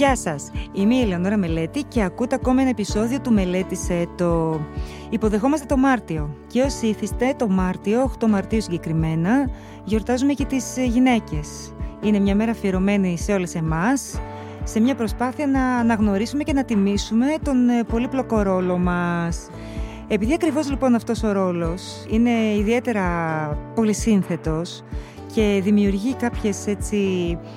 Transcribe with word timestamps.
Γεια 0.00 0.16
σας, 0.16 0.50
είμαι 0.72 0.94
η 0.94 1.00
Ελεονόρα 1.00 1.36
Μελέτη 1.36 1.82
και 1.82 2.02
ακούτε 2.02 2.34
ακόμα 2.34 2.60
ένα 2.60 2.70
επεισόδιο 2.70 3.20
του 3.20 3.32
Μελέτησε 3.32 4.06
το... 4.16 4.60
Υποδεχόμαστε 5.10 5.66
το 5.66 5.76
Μάρτιο 5.76 6.36
και 6.46 6.60
όσοι 6.60 6.86
ήθιστε 6.86 7.34
το 7.38 7.48
Μάρτιο, 7.48 8.12
8 8.20 8.26
Μαρτίου 8.28 8.60
συγκεκριμένα, 8.60 9.50
γιορτάζουμε 9.84 10.32
και 10.32 10.44
τις 10.44 10.76
γυναίκες. 10.86 11.74
Είναι 12.02 12.18
μια 12.18 12.34
μέρα 12.34 12.50
αφιερωμένη 12.50 13.18
σε 13.18 13.32
όλες 13.32 13.54
εμάς, 13.54 14.20
σε 14.64 14.80
μια 14.80 14.94
προσπάθεια 14.94 15.46
να 15.46 15.76
αναγνωρίσουμε 15.76 16.42
και 16.42 16.52
να 16.52 16.64
τιμήσουμε 16.64 17.26
τον 17.42 17.68
ε, 17.68 17.84
πολύπλοκο 17.84 18.42
ρόλο 18.42 18.78
μας. 18.78 19.50
Επειδή 20.08 20.32
ακριβώς 20.34 20.70
λοιπόν 20.70 20.94
αυτός 20.94 21.22
ο 21.22 21.32
ρόλος 21.32 22.04
είναι 22.10 22.54
ιδιαίτερα 22.58 23.04
πολυσύνθετος 23.74 24.84
και 25.34 25.60
δημιουργεί 25.62 26.14
κάποιες 26.14 26.66
έτσι 26.66 26.98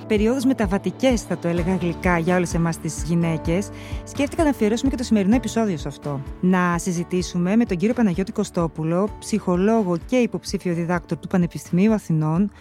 περιόδους 0.07 0.45
μεταβατικές 0.45 1.21
θα 1.21 1.37
το 1.37 1.47
έλεγα 1.47 1.75
γλυκά 1.75 2.17
για 2.17 2.35
όλες 2.35 2.53
εμάς 2.53 2.79
τις 2.79 3.03
γυναίκες 3.03 3.69
σκέφτηκα 4.03 4.43
να 4.43 4.49
αφιερώσουμε 4.49 4.89
και 4.89 4.97
το 4.97 5.03
σημερινό 5.03 5.35
επεισόδιο 5.35 5.77
σε 5.77 5.87
αυτό. 5.87 6.21
Να 6.41 6.77
συζητήσουμε 6.77 7.55
με 7.55 7.65
τον 7.65 7.77
κύριο 7.77 7.93
Παναγιώτη 7.93 8.31
Κωστόπουλο, 8.31 9.09
ψυχολόγο 9.19 9.97
και 10.05 10.15
υποψήφιο 10.15 10.73
διδάκτορ 10.73 11.17
του 11.17 11.27
Πανεπιστημίου 11.27 11.93
Αθηνών 11.93 12.51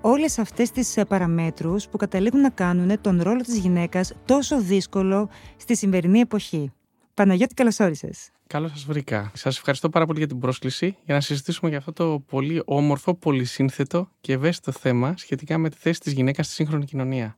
όλες 0.00 0.38
αυτές 0.38 0.70
τις 0.70 0.98
παραμέτρους 1.08 1.88
που 1.88 1.96
καταλήγουν 1.96 2.40
να 2.40 2.50
κάνουν 2.50 3.00
τον 3.00 3.22
ρόλο 3.22 3.40
της 3.40 3.58
γυναίκας 3.58 4.12
τόσο 4.24 4.60
δύσκολο 4.60 5.28
στη 5.56 5.76
σημερινή 5.76 6.18
εποχή. 6.20 6.72
Παναγιώτη, 7.14 7.54
καλώ 7.54 7.72
όρισε. 7.80 8.10
Καλώς 8.52 8.70
σας 8.70 8.84
βρήκα. 8.84 9.30
Σας 9.34 9.56
ευχαριστώ 9.56 9.88
πάρα 9.88 10.06
πολύ 10.06 10.18
για 10.18 10.28
την 10.28 10.38
πρόσκληση 10.38 10.96
για 11.04 11.14
να 11.14 11.20
συζητήσουμε 11.20 11.68
για 11.70 11.78
αυτό 11.78 11.92
το 11.92 12.20
πολύ 12.26 12.62
όμορφο, 12.64 13.14
πολυσύνθετο 13.14 14.08
και 14.20 14.32
ευαίσθητο 14.32 14.72
θέμα 14.72 15.14
σχετικά 15.16 15.58
με 15.58 15.68
τη 15.68 15.76
θέση 15.76 16.00
της 16.00 16.12
γυναίκας 16.12 16.46
στη 16.46 16.54
σύγχρονη 16.54 16.84
κοινωνία. 16.84 17.36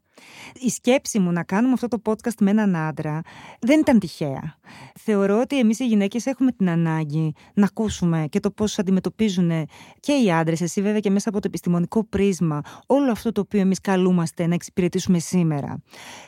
Η 0.61 0.69
σκέψη 0.71 1.19
μου 1.19 1.33
να 1.33 1.43
κάνουμε 1.43 1.73
αυτό 1.73 1.89
το 1.89 2.03
podcast 2.05 2.37
με 2.41 2.51
έναν 2.51 2.77
άντρα 2.77 3.21
δεν 3.61 3.79
ήταν 3.81 3.99
τυχαία. 3.99 4.59
Θεωρώ 4.95 5.41
ότι 5.41 5.59
εμείς 5.59 5.79
οι 5.79 5.87
γυναίκες 5.87 6.27
έχουμε 6.27 6.53
την 6.53 6.71
ανάγκη 6.71 7.35
να 7.55 7.65
ακούσουμε 7.65 8.27
και 8.31 8.41
το 8.41 8.51
πώς 8.51 8.79
αντιμετωπίζουν 8.79 9.51
και 10.01 10.13
οι 10.13 10.31
άντρες, 10.31 10.61
εσύ 10.61 10.83
βέβαια 10.83 11.01
και 11.01 11.11
μέσα 11.11 11.29
από 11.29 11.41
το 11.41 11.47
επιστημονικό 11.47 12.05
πρίσμα, 12.05 12.61
όλο 12.87 13.11
αυτό 13.11 13.33
το 13.33 13.41
οποίο 13.41 13.61
εμείς 13.61 13.81
καλούμαστε 13.81 14.47
να 14.47 14.55
εξυπηρετήσουμε 14.55 15.19
σήμερα. 15.19 15.83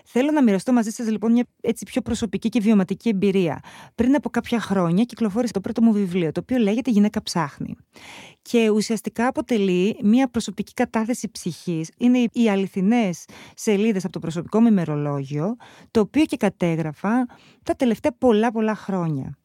Θέλω 0.05 0.30
να 0.30 0.42
μοιραστώ 0.42 0.72
μαζί 0.72 0.91
σας 0.91 1.10
λοιπόν 1.10 1.32
μια 1.32 1.44
έτσι 1.60 1.84
πιο 1.84 2.00
προσωπική 2.03 2.48
και 2.48 2.60
βιωματική 2.60 3.08
εμπειρία. 3.08 3.60
Πριν 3.94 4.14
από 4.14 4.30
κάποια 4.30 4.60
χρόνια 4.60 5.05
κυκλοφόρησε 5.05 5.53
το 5.53 5.60
πρώτο 5.60 5.82
μου 5.82 5.92
βιβλίο, 5.92 6.32
το 6.32 6.41
οποίο 6.41 6.58
λέγεται 6.58 6.91
Γυναίκα 6.91 7.22
ψάχνει 7.22 7.77
και 8.42 8.70
ουσιαστικά 8.70 9.27
αποτελεί 9.27 9.98
μια 10.03 10.28
προσωπική 10.28 10.72
κατάθεση 10.72 11.30
ψυχής. 11.30 11.91
Είναι 11.98 12.25
οι 12.32 12.50
αληθινές 12.50 13.25
σελίδες 13.77 14.05
από 14.05 14.12
το 14.12 14.19
προσωπικό 14.19 14.60
μου 14.60 14.66
ημερολόγιο, 14.66 15.56
το 15.91 16.00
οποίο 16.00 16.24
και 16.24 16.36
κατέγραφα 16.36 17.27
τα 17.62 17.74
τελευταία 17.74 18.12
πολλά 18.19 18.52
πολλά 18.52 18.74
χρόνια. 18.74 19.36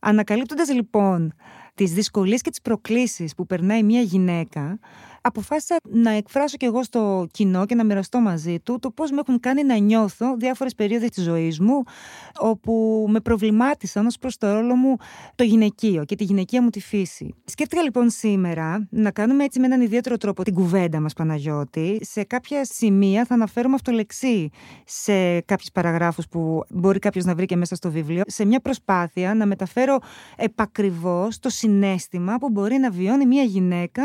Ανακαλύπτοντας 0.00 0.72
λοιπόν 0.72 1.32
τις 1.74 1.92
δυσκολίες 1.92 2.40
και 2.40 2.50
τις 2.50 2.60
προκλήσεις 2.60 3.34
που 3.34 3.46
περνάει 3.46 3.82
μια 3.82 4.00
γυναίκα, 4.00 4.78
αποφάσισα 5.22 5.76
να 5.88 6.10
εκφράσω 6.10 6.56
και 6.56 6.66
εγώ 6.66 6.82
στο 6.82 7.26
κοινό 7.30 7.66
και 7.66 7.74
να 7.74 7.84
μοιραστώ 7.84 8.20
μαζί 8.20 8.60
του 8.60 8.78
το 8.78 8.90
πώς 8.90 9.10
με 9.10 9.18
έχουν 9.26 9.40
κάνει 9.40 9.64
να 9.64 9.76
νιώθω 9.76 10.36
διάφορες 10.36 10.74
περίοδες 10.74 11.10
της 11.10 11.24
ζωής 11.24 11.60
μου 11.60 11.82
όπου 12.38 13.06
με 13.08 13.20
προβλημάτισαν 13.20 14.06
ως 14.06 14.18
προς 14.18 14.36
το 14.36 14.52
ρόλο 14.52 14.74
μου 14.74 14.96
το 15.34 15.44
γυναικείο 15.44 16.04
και 16.04 16.16
τη 16.16 16.24
γυναικεία 16.24 16.62
μου 16.62 16.70
τη 16.70 16.80
φύση. 16.80 17.34
Σκέφτηκα 17.44 17.82
λοιπόν 17.82 18.10
σήμερα 18.10 18.88
να 18.90 19.10
κάνουμε 19.10 19.44
έτσι 19.44 19.60
με 19.60 19.66
έναν 19.66 19.80
ιδιαίτερο 19.80 20.16
τρόπο 20.16 20.42
την 20.42 20.54
κουβέντα 20.54 21.00
μας 21.00 21.12
Παναγιώτη. 21.12 21.98
Σε 22.00 22.24
κάποια 22.24 22.64
σημεία 22.64 23.24
θα 23.24 23.34
αναφέρουμε 23.34 23.74
αυτολεξή 23.74 24.50
σε 24.86 25.40
κάποιες 25.40 25.70
παραγράφους 25.72 26.28
που 26.28 26.64
μπορεί 26.70 26.98
κάποιος 26.98 27.24
να 27.24 27.34
βρει 27.34 27.46
και 27.46 27.56
μέσα 27.56 27.74
στο 27.74 27.90
βιβλίο 27.90 28.22
σε 28.26 28.44
μια 28.44 28.60
προσπάθεια 28.60 29.34
να 29.34 29.46
μεταφέρω 29.46 29.98
επακριβώς 30.36 31.38
το 31.38 31.48
συνέστημα 31.48 32.36
που 32.38 32.50
μπορεί 32.50 32.76
να 32.76 32.90
βιώνει 32.90 33.26
μια 33.26 33.42
γυναίκα 33.42 34.02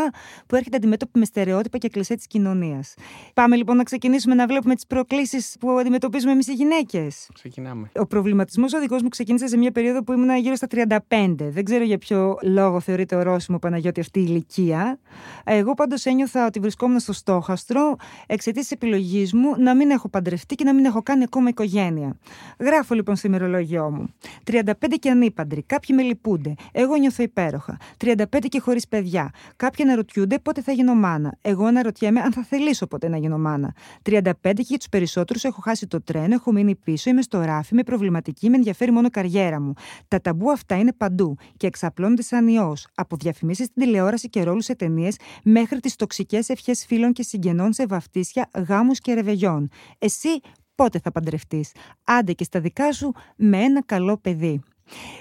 που 0.47 0.55
έρχεται 0.55 0.75
αντιμέτωπη 0.77 1.06
με 1.13 1.25
στερεότυπα 1.25 1.77
και 1.77 1.89
κλεισέ 1.89 2.15
της 2.15 2.27
κοινωνίας. 2.27 2.93
Πάμε 3.33 3.55
λοιπόν 3.55 3.75
να 3.75 3.83
ξεκινήσουμε 3.83 4.35
να 4.35 4.47
βλέπουμε 4.47 4.75
τις 4.75 4.85
προκλήσεις 4.87 5.55
που 5.59 5.69
αντιμετωπίζουμε 5.69 6.31
εμείς 6.31 6.47
οι 6.47 6.53
γυναίκες. 6.53 7.29
Ξεκινάμε. 7.33 7.91
Ο 7.95 8.05
προβληματισμός 8.05 8.73
οδηγό 8.73 8.97
μου 9.01 9.09
ξεκίνησε 9.09 9.47
σε 9.47 9.57
μια 9.57 9.71
περίοδο 9.71 10.03
που 10.03 10.13
ήμουν 10.13 10.37
γύρω 10.37 10.55
στα 10.55 10.67
35. 10.67 11.35
Δεν 11.37 11.63
ξέρω 11.63 11.83
για 11.83 11.97
ποιο 11.97 12.37
λόγο 12.43 12.79
θεωρείται 12.79 13.15
ορόσημο 13.15 13.59
Παναγιώτη 13.59 13.99
αυτή 13.99 14.19
η 14.19 14.25
ηλικία. 14.27 14.99
Εγώ 15.43 15.73
πάντως 15.73 16.05
ένιωθα 16.05 16.45
ότι 16.45 16.59
βρισκόμουν 16.59 16.99
στο 16.99 17.13
στόχαστρο 17.13 17.95
εξαιτίας 18.27 18.65
της 18.65 18.71
επιλογής 18.71 19.33
μου 19.33 19.55
να 19.57 19.75
μην 19.75 19.89
έχω 19.89 20.09
παντρευτεί 20.09 20.55
και 20.55 20.63
να 20.63 20.73
μην 20.73 20.85
έχω 20.85 21.01
κάνει 21.03 21.23
ακόμα 21.23 21.49
οικογένεια. 21.49 22.17
Γράφω 22.59 22.95
λοιπόν 22.95 23.15
στο 23.15 23.27
ημερολόγιό 23.27 23.91
μου. 23.91 24.13
35 24.51 24.71
και 24.99 25.09
ανήπαντροι. 25.09 25.63
Κάποιοι 25.63 25.95
με 25.99 26.03
λυπούνται. 26.03 26.53
Εγώ 26.71 26.95
νιώθω 26.95 27.23
υπέροχα. 27.23 27.77
35 28.05 28.15
και 28.49 28.59
χωρίς 28.59 28.87
παιδιά. 28.87 29.31
Κάποιοι 29.55 29.85
αναρωτιούνται 29.85 30.39
πότε 30.39 30.61
θα 30.61 30.71
γίνω 30.71 30.93
μάνα. 30.97 31.37
Εγώ 31.41 31.65
αναρωτιέμαι 31.65 32.19
αν 32.19 32.31
θα 32.33 32.43
θελήσω 32.43 32.87
ποτέ 32.87 33.07
να 33.07 33.17
γίνω 33.17 33.37
μάνα. 33.37 33.73
35 34.09 34.31
και 34.41 34.51
για 34.55 34.77
τους 34.77 34.89
περισσότερους 34.89 35.43
έχω 35.43 35.61
χάσει 35.61 35.87
το 35.87 36.01
τρένο, 36.01 36.33
έχω 36.33 36.51
μείνει 36.51 36.75
πίσω, 36.75 37.09
είμαι 37.09 37.21
στο 37.21 37.41
ράφι, 37.41 37.73
είμαι 37.73 37.83
προβληματική, 37.83 38.49
με 38.49 38.55
ενδιαφέρει 38.55 38.91
μόνο 38.91 39.07
η 39.07 39.09
καριέρα 39.09 39.61
μου. 39.61 39.73
Τα 40.07 40.21
ταμπού 40.21 40.51
αυτά 40.51 40.77
είναι 40.77 40.93
παντού 40.93 41.37
και 41.57 41.67
εξαπλώνονται 41.67 42.21
σαν 42.21 42.47
ιός. 42.47 42.87
Από 42.95 43.15
διαφημίσεις 43.15 43.65
στην 43.65 43.83
τηλεόραση 43.83 44.29
και 44.29 44.43
ρόλους 44.43 44.65
σε 44.65 44.75
ταινίες 44.75 45.17
μέχρι 45.43 45.79
τις 45.79 45.95
τοξικές 45.95 46.49
ευχές 46.49 46.85
φίλων 46.85 47.13
και 47.13 47.23
συγγενών 47.23 47.73
σε 47.73 47.85
βαφτίσια, 47.85 48.49
γάμους 48.67 48.99
και 48.99 49.13
ρεβεγιών. 49.13 49.69
Εσύ 49.97 50.29
πότε 50.75 50.99
θα 50.99 51.11
παντρευτείς; 51.11 51.71
Άντε 52.03 52.33
και 52.33 52.43
στα 52.43 52.59
δικά 52.59 52.91
σου 52.91 53.13
με 53.35 53.57
ένα 53.57 53.83
καλό 53.83 54.17
παιδί. 54.17 54.61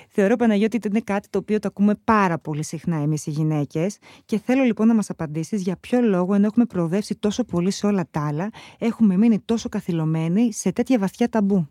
Θεωρώ, 0.08 0.36
Παναγιώτη, 0.36 0.76
ότι 0.76 0.88
είναι 0.88 1.00
κάτι 1.00 1.28
το 1.28 1.38
οποίο 1.38 1.58
το 1.58 1.68
ακούμε 1.68 1.94
πάρα 2.04 2.38
πολύ 2.38 2.64
συχνά 2.64 2.96
εμείς 2.96 3.26
οι 3.26 3.30
γυναίκες. 3.30 3.98
Και 4.24 4.38
θέλω 4.38 4.62
λοιπόν 4.62 4.86
να 4.86 4.94
μας 4.94 5.10
απαντήσεις 5.10 5.62
για 5.62 5.76
ποιο 5.76 6.00
λόγο, 6.00 6.34
ενώ 6.34 6.46
έχουμε 6.46 6.64
προοδεύσει 6.64 7.14
τόσο 7.14 7.44
πολύ 7.44 7.70
σε 7.70 7.86
όλα 7.86 8.06
τα 8.10 8.26
άλλα, 8.26 8.50
έχουμε 8.78 9.16
μείνει 9.16 9.38
τόσο 9.38 9.68
καθυλωμένοι 9.68 10.52
σε 10.52 10.72
τέτοια 10.72 10.98
βαθιά 10.98 11.28
ταμπού. 11.28 11.68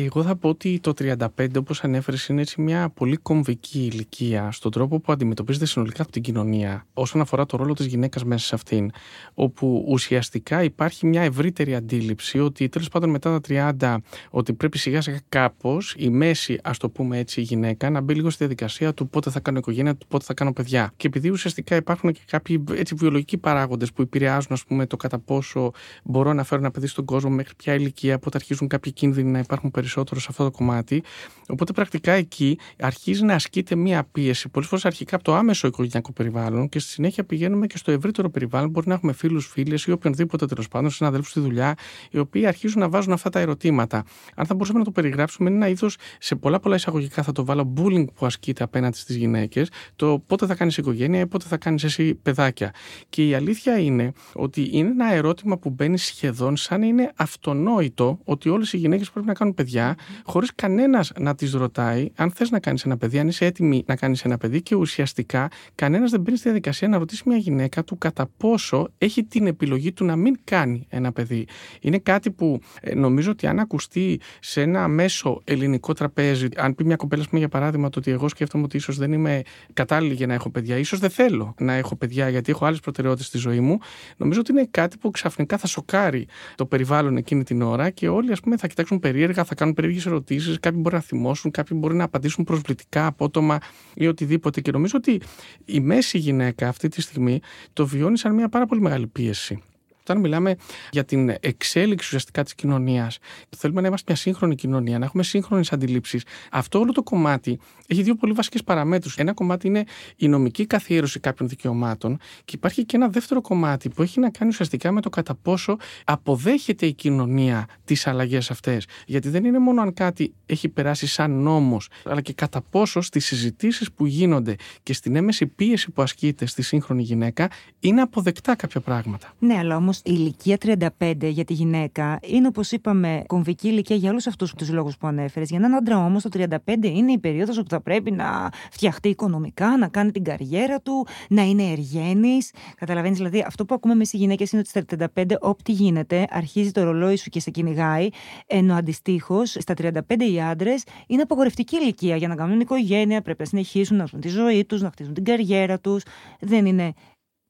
Εγώ 0.00 0.22
θα 0.22 0.36
πω 0.36 0.48
ότι 0.48 0.80
το 0.80 0.92
35, 0.98 1.56
όπως 1.58 1.84
ανέφερες, 1.84 2.26
είναι 2.26 2.40
έτσι 2.40 2.60
μια 2.60 2.88
πολύ 2.88 3.16
κομβική 3.16 3.78
ηλικία 3.92 4.50
στον 4.52 4.70
τρόπο 4.70 5.00
που 5.00 5.12
αντιμετωπίζεται 5.12 5.66
συνολικά 5.66 6.02
από 6.02 6.12
την 6.12 6.22
κοινωνία 6.22 6.86
όσον 6.92 7.20
αφορά 7.20 7.46
το 7.46 7.56
ρόλο 7.56 7.72
της 7.72 7.86
γυναίκας 7.86 8.24
μέσα 8.24 8.46
σε 8.46 8.54
αυτήν. 8.54 8.90
Όπου 9.34 9.84
ουσιαστικά 9.88 10.62
υπάρχει 10.62 11.06
μια 11.06 11.22
ευρύτερη 11.22 11.74
αντίληψη 11.74 12.38
ότι 12.38 12.68
τέλος 12.68 12.88
πάντων 12.88 13.10
μετά 13.10 13.40
τα 13.40 13.74
30, 13.78 13.96
ότι 14.30 14.52
πρέπει 14.52 14.78
σιγά 14.78 15.00
σιγά 15.00 15.20
κάπως 15.28 15.94
η 15.98 16.10
μέση, 16.10 16.58
ας 16.62 16.78
το 16.78 16.88
πούμε 16.90 17.18
έτσι, 17.18 17.40
η 17.40 17.42
γυναίκα 17.42 17.90
να 17.90 18.00
μπει 18.00 18.14
λίγο 18.14 18.30
στη 18.30 18.38
διαδικασία 18.38 18.94
του 18.94 19.08
πότε 19.08 19.30
θα 19.30 19.40
κάνω 19.40 19.58
οικογένεια, 19.58 19.96
του 19.96 20.06
πότε 20.06 20.24
θα 20.24 20.34
κάνω 20.34 20.52
παιδιά. 20.52 20.92
Και 20.96 21.06
επειδή 21.06 21.30
ουσιαστικά 21.30 21.76
υπάρχουν 21.76 22.12
και 22.12 22.20
κάποιοι 22.26 22.64
έτσι, 22.72 22.94
βιολογικοί 22.94 23.38
παράγοντες 23.38 23.92
που 23.92 24.02
επηρεάζουν 24.02 24.52
ας 24.52 24.64
πούμε, 24.64 24.86
το 24.86 24.96
κατά 24.96 25.18
πόσο 25.18 25.72
μπορώ 26.04 26.32
να 26.32 26.44
φέρω 26.44 26.60
ένα 26.60 26.70
παιδί 26.70 26.86
στον 26.86 27.04
κόσμο, 27.04 27.30
μέχρι 27.30 27.54
ποια 27.56 27.74
ηλικία, 27.74 28.18
πότε 28.18 28.36
αρχίζουν 28.36 28.68
κάποιοι 28.68 28.92
κίνδυνοι 28.92 29.30
να 29.30 29.38
υπάρχουν 29.38 29.70
περισσότερο 29.88 30.20
σε 30.20 30.26
αυτό 30.30 30.44
το 30.44 30.50
κομμάτι. 30.50 31.02
Οπότε 31.48 31.72
πρακτικά 31.72 32.12
εκεί 32.12 32.58
αρχίζει 32.80 33.24
να 33.24 33.34
ασκείται 33.34 33.74
μία 33.74 34.08
πίεση, 34.12 34.48
πολλές 34.48 34.68
φορές 34.68 34.84
αρχικά 34.84 35.14
από 35.14 35.24
το 35.24 35.34
άμεσο 35.34 35.66
οικογενειακό 35.66 36.12
περιβάλλον 36.12 36.68
και 36.68 36.78
στη 36.78 36.90
συνέχεια 36.90 37.24
πηγαίνουμε 37.24 37.66
και 37.66 37.76
στο 37.76 37.90
ευρύτερο 37.90 38.30
περιβάλλον. 38.30 38.70
Μπορεί 38.70 38.88
να 38.88 38.94
έχουμε 38.94 39.12
φίλους, 39.12 39.46
φίλες 39.46 39.84
ή 39.84 39.92
οποιονδήποτε 39.92 40.46
τέλος 40.46 40.68
πάντων, 40.68 40.90
συναδέλφους 40.90 41.30
στη 41.30 41.40
δουλειά, 41.40 41.74
οι 42.10 42.18
οποίοι 42.18 42.46
αρχίζουν 42.46 42.80
να 42.80 42.88
βάζουν 42.88 43.12
αυτά 43.12 43.30
τα 43.30 43.38
ερωτήματα. 43.40 44.04
Αν 44.34 44.46
θα 44.46 44.54
μπορούσαμε 44.54 44.78
να 44.78 44.84
το 44.84 44.90
περιγράψουμε, 44.90 45.48
είναι 45.48 45.58
ένα 45.58 45.68
είδος, 45.68 45.96
σε 46.18 46.34
πολλά 46.34 46.60
πολλά 46.60 46.74
εισαγωγικά 46.74 47.22
θα 47.22 47.32
το 47.32 47.44
βάλω, 47.44 47.72
bullying 47.76 48.04
που 48.14 48.26
ασκείται 48.26 48.64
απέναντι 48.64 48.96
στις 48.96 49.16
γυναίκες, 49.16 49.70
το 49.96 50.22
πότε 50.26 50.46
θα 50.46 50.54
κάνεις 50.54 50.76
οικογένεια 50.76 51.20
ή 51.20 51.26
πότε 51.26 51.44
θα 51.48 51.56
κάνεις 51.56 51.84
εσύ 51.84 52.14
παιδάκια. 52.14 52.72
Και 53.08 53.26
η 53.26 53.34
αλήθεια 53.34 53.78
είναι 53.78 54.12
ότι 54.32 54.68
είναι 54.72 54.88
ένα 54.88 55.12
ερώτημα 55.12 55.58
που 55.58 55.70
μπαίνει 55.70 55.98
σχεδόν 55.98 56.56
σαν 56.56 56.82
είναι 56.82 57.12
αυτονόητο 57.16 58.18
ότι 58.24 58.48
όλες 58.48 58.72
οι 58.72 58.76
γυναίκες 58.76 59.10
πρέπει 59.10 59.26
να 59.26 59.34
κάνουν 59.34 59.54
παιδιά, 59.54 59.77
χωρίς 60.24 60.54
κανένας 60.54 61.12
να 61.18 61.34
τις 61.34 61.52
ρωτάει 61.52 62.10
αν 62.16 62.30
θες 62.30 62.50
να 62.50 62.60
κάνεις 62.60 62.84
ένα 62.84 62.96
παιδί, 62.96 63.18
αν 63.18 63.28
είσαι 63.28 63.44
έτοιμη 63.44 63.84
να 63.86 63.96
κάνεις 63.96 64.24
ένα 64.24 64.38
παιδί 64.38 64.62
και 64.62 64.74
ουσιαστικά 64.74 65.48
κανένας 65.74 66.10
δεν 66.10 66.20
μπαίνει 66.20 66.36
στη 66.36 66.46
διαδικασία 66.48 66.88
να 66.88 66.98
ρωτήσει 66.98 67.22
μια 67.26 67.36
γυναίκα 67.36 67.84
του 67.84 67.98
κατά 67.98 68.30
πόσο 68.36 68.88
έχει 68.98 69.24
την 69.24 69.46
επιλογή 69.46 69.92
του 69.92 70.04
να 70.04 70.16
μην 70.16 70.36
κάνει 70.44 70.86
ένα 70.88 71.12
παιδί. 71.12 71.46
Είναι 71.80 71.98
κάτι 71.98 72.30
που 72.30 72.60
ε, 72.80 72.94
νομίζω 72.94 73.30
ότι 73.30 73.46
αν 73.46 73.58
ακουστεί 73.58 74.20
σε 74.40 74.60
ένα 74.62 74.88
μέσο 74.88 75.40
ελληνικό 75.44 75.92
τραπέζι, 75.92 76.48
αν 76.56 76.74
πει 76.74 76.84
μια 76.84 76.96
κοπέλα, 76.96 77.24
πούμε, 77.28 77.38
για 77.40 77.48
παράδειγμα, 77.48 77.88
το 77.90 77.98
ότι 77.98 78.10
εγώ 78.10 78.28
σκέφτομαι 78.28 78.64
ότι 78.64 78.76
ίσως 78.76 78.96
δεν 78.96 79.12
είμαι 79.12 79.42
κατάλληλη 79.72 80.14
για 80.14 80.26
να 80.26 80.34
έχω 80.34 80.50
παιδιά, 80.50 80.76
ίσως 80.76 80.98
δεν 80.98 81.10
θέλω 81.10 81.54
να 81.58 81.72
έχω 81.72 81.96
παιδιά 81.96 82.28
γιατί 82.28 82.50
έχω 82.50 82.66
άλλες 82.66 82.80
προτεραιότητες 82.80 83.26
στη 83.26 83.38
ζωή 83.38 83.60
μου, 83.60 83.78
νομίζω 84.16 84.40
ότι 84.40 84.52
είναι 84.52 84.68
κάτι 84.70 84.96
που 84.96 85.10
ξαφνικά 85.10 85.58
θα 85.58 85.66
σοκάρει 85.66 86.26
το 86.54 86.66
περιβάλλον 86.66 87.16
εκείνη 87.16 87.44
την 87.44 87.62
ώρα 87.62 87.90
και 87.90 88.08
όλοι, 88.08 88.32
ας 88.32 88.40
πούμε, 88.40 88.56
θα 88.56 88.66
κοιτάξουν 88.66 88.98
περίεργα, 88.98 89.44
θα 89.44 89.54
κάνουν 89.58 89.74
περίεργες 89.74 90.06
ερωτήσεις, 90.06 90.58
κάποιοι 90.60 90.78
μπορεί 90.82 90.94
να 90.94 91.00
θυμώσουν, 91.00 91.50
κάποιοι 91.50 91.78
μπορεί 91.80 91.94
να 91.94 92.04
απαντήσουν 92.04 92.44
προσβλητικά, 92.44 93.06
απότομα 93.06 93.58
ή 93.94 94.06
οτιδήποτε. 94.06 94.60
Και 94.60 94.70
νομίζω 94.70 94.94
ότι 94.96 95.20
η 95.64 95.80
μέση 95.80 96.18
γυναίκα 96.18 96.68
αυτή 96.68 96.88
τη 96.88 97.00
στιγμή 97.00 97.40
το 97.72 97.86
βιώνει 97.86 98.18
σαν 98.18 98.34
μια 98.34 98.48
πάρα 98.48 98.66
πολύ 98.66 98.80
μεγάλη 98.80 99.06
πίεση. 99.06 99.62
Όταν 100.08 100.22
μιλάμε 100.22 100.56
για 100.90 101.04
την 101.04 101.34
εξέλιξη 101.40 102.06
ουσιαστικά 102.06 102.42
της 102.42 102.54
κοινωνίας, 102.54 103.18
θέλουμε 103.56 103.80
να 103.80 103.86
είμαστε 103.86 104.12
μια 104.12 104.20
σύγχρονη 104.22 104.54
κοινωνία, 104.54 104.98
να 104.98 105.04
έχουμε 105.04 105.22
σύγχρονες 105.22 105.72
αντιλήψεις. 105.72 106.22
Αυτό 106.50 106.78
όλο 106.78 106.92
το 106.92 107.02
κομμάτι 107.02 107.58
έχει 107.86 108.02
δύο 108.02 108.14
πολύ 108.14 108.32
βασικές 108.32 108.64
παραμέτρους. 108.64 109.16
Ένα 109.16 109.32
κομμάτι 109.32 109.66
είναι 109.66 109.84
η 110.16 110.28
νομική 110.28 110.66
καθιέρωση 110.66 111.20
κάποιων 111.20 111.48
δικαιωμάτων 111.48 112.18
και 112.44 112.52
υπάρχει 112.56 112.84
και 112.84 112.96
ένα 112.96 113.08
δεύτερο 113.08 113.40
κομμάτι 113.40 113.88
που 113.88 114.02
έχει 114.02 114.20
να 114.20 114.30
κάνει 114.30 114.50
ουσιαστικά 114.50 114.92
με 114.92 115.00
το 115.00 115.10
κατά 115.10 115.34
πόσο 115.34 115.76
αποδέχεται 116.04 116.86
η 116.86 116.92
κοινωνία 116.92 117.66
τις 117.84 118.06
αλλαγές 118.06 118.50
αυτές. 118.50 118.86
Γιατί 119.06 119.28
δεν 119.28 119.44
είναι 119.44 119.58
μόνο 119.58 119.82
αν 119.82 119.94
κάτι 119.94 120.34
έχει 120.46 120.68
περάσει 120.68 121.06
σαν 121.06 121.30
νόμος, 121.30 121.88
αλλά 122.04 122.20
και 122.20 122.32
κατά 122.32 122.60
πόσο 122.70 123.00
στις 123.00 123.26
συζητήσεις 123.26 123.92
που 123.92 124.06
γίνονται 124.06 124.54
και 124.82 124.92
στην 124.92 125.16
έμεση 125.16 125.46
πίεση 125.46 125.90
που 125.90 126.02
ασκείται 126.02 126.46
στη 126.46 126.62
σύγχρονη 126.62 127.02
γυναίκα 127.02 127.48
είναι 127.80 128.00
αποδεκτά 128.00 128.56
κάποια 128.56 128.80
πράγματα. 128.80 129.32
Ναι, 129.38 129.54
αλλά 129.58 129.76
όμως 129.76 129.96
η 130.04 130.10
ηλικία 130.14 130.56
35 130.98 131.12
για 131.20 131.44
τη 131.44 131.52
γυναίκα 131.52 132.18
είναι 132.22 132.46
όπως 132.46 132.72
είπαμε 132.72 133.22
κομβική 133.26 133.68
ηλικία 133.68 133.96
για 133.96 134.10
όλους 134.10 134.26
αυτούς 134.26 134.54
τους 134.54 134.70
λόγους 134.70 134.96
που 134.96 135.06
ανέφερες. 135.06 135.48
Για 135.48 135.58
έναν 135.58 135.74
άντρα 135.74 136.04
όμως 136.04 136.22
το 136.22 136.28
35 136.32 136.56
είναι 136.82 137.12
η 137.12 137.18
περίοδος 137.18 137.58
όπου 137.58 137.68
θα 137.68 137.80
πρέπει 137.80 138.10
να 138.10 138.48
φτιαχτεί 138.70 139.08
οικονομικά, 139.08 139.76
να 139.76 139.88
κάνει 139.88 140.10
την 140.10 140.24
καριέρα 140.24 140.80
του, 140.80 141.06
να 141.28 141.42
είναι 141.42 141.62
εργένης. 141.62 142.52
Καταλαβαίνεις, 142.76 143.16
δηλαδή 143.16 143.44
αυτό 143.46 143.64
που 143.64 143.74
ακούμε 143.74 143.94
εμείς 143.94 144.12
οι 144.12 144.16
γυναίκες 144.16 144.52
είναι 144.52 144.60
ότι 144.60 144.68
στα 144.68 145.08
35 145.16 145.36
ό,τι 145.40 145.72
γίνεται 145.72 146.26
αρχίζει 146.30 146.70
το 146.70 146.82
ρολόι 146.82 147.16
σου 147.16 147.30
και 147.30 147.40
σε 147.40 147.50
κυνηγάει. 147.50 148.08
Ενώ 148.46 148.74
αντιστοίχως 148.74 149.56
στα 149.58 149.74
35 149.74 150.24
οι 150.32 150.40
άντρες 150.40 150.84
είναι 151.06 151.22
απογορευτική 151.22 151.76
ηλικία 151.76 152.16
για 152.16 152.28
να 152.28 152.34
κάνουν 152.34 152.60
οικογένεια, 152.60 153.22
πρέπει 153.22 153.40
να 153.40 153.46
συνεχίσουν 153.46 153.96
να 153.96 154.04
ζουν 154.04 154.20
τη 154.20 154.28
ζωή 154.28 154.64
τους, 154.64 154.82
να 154.82 154.90
χτίζουν 154.90 155.14
την 155.14 155.24
καριέρα 155.24 155.78
τους. 155.78 156.02
Δεν 156.40 156.66
είναι 156.66 156.94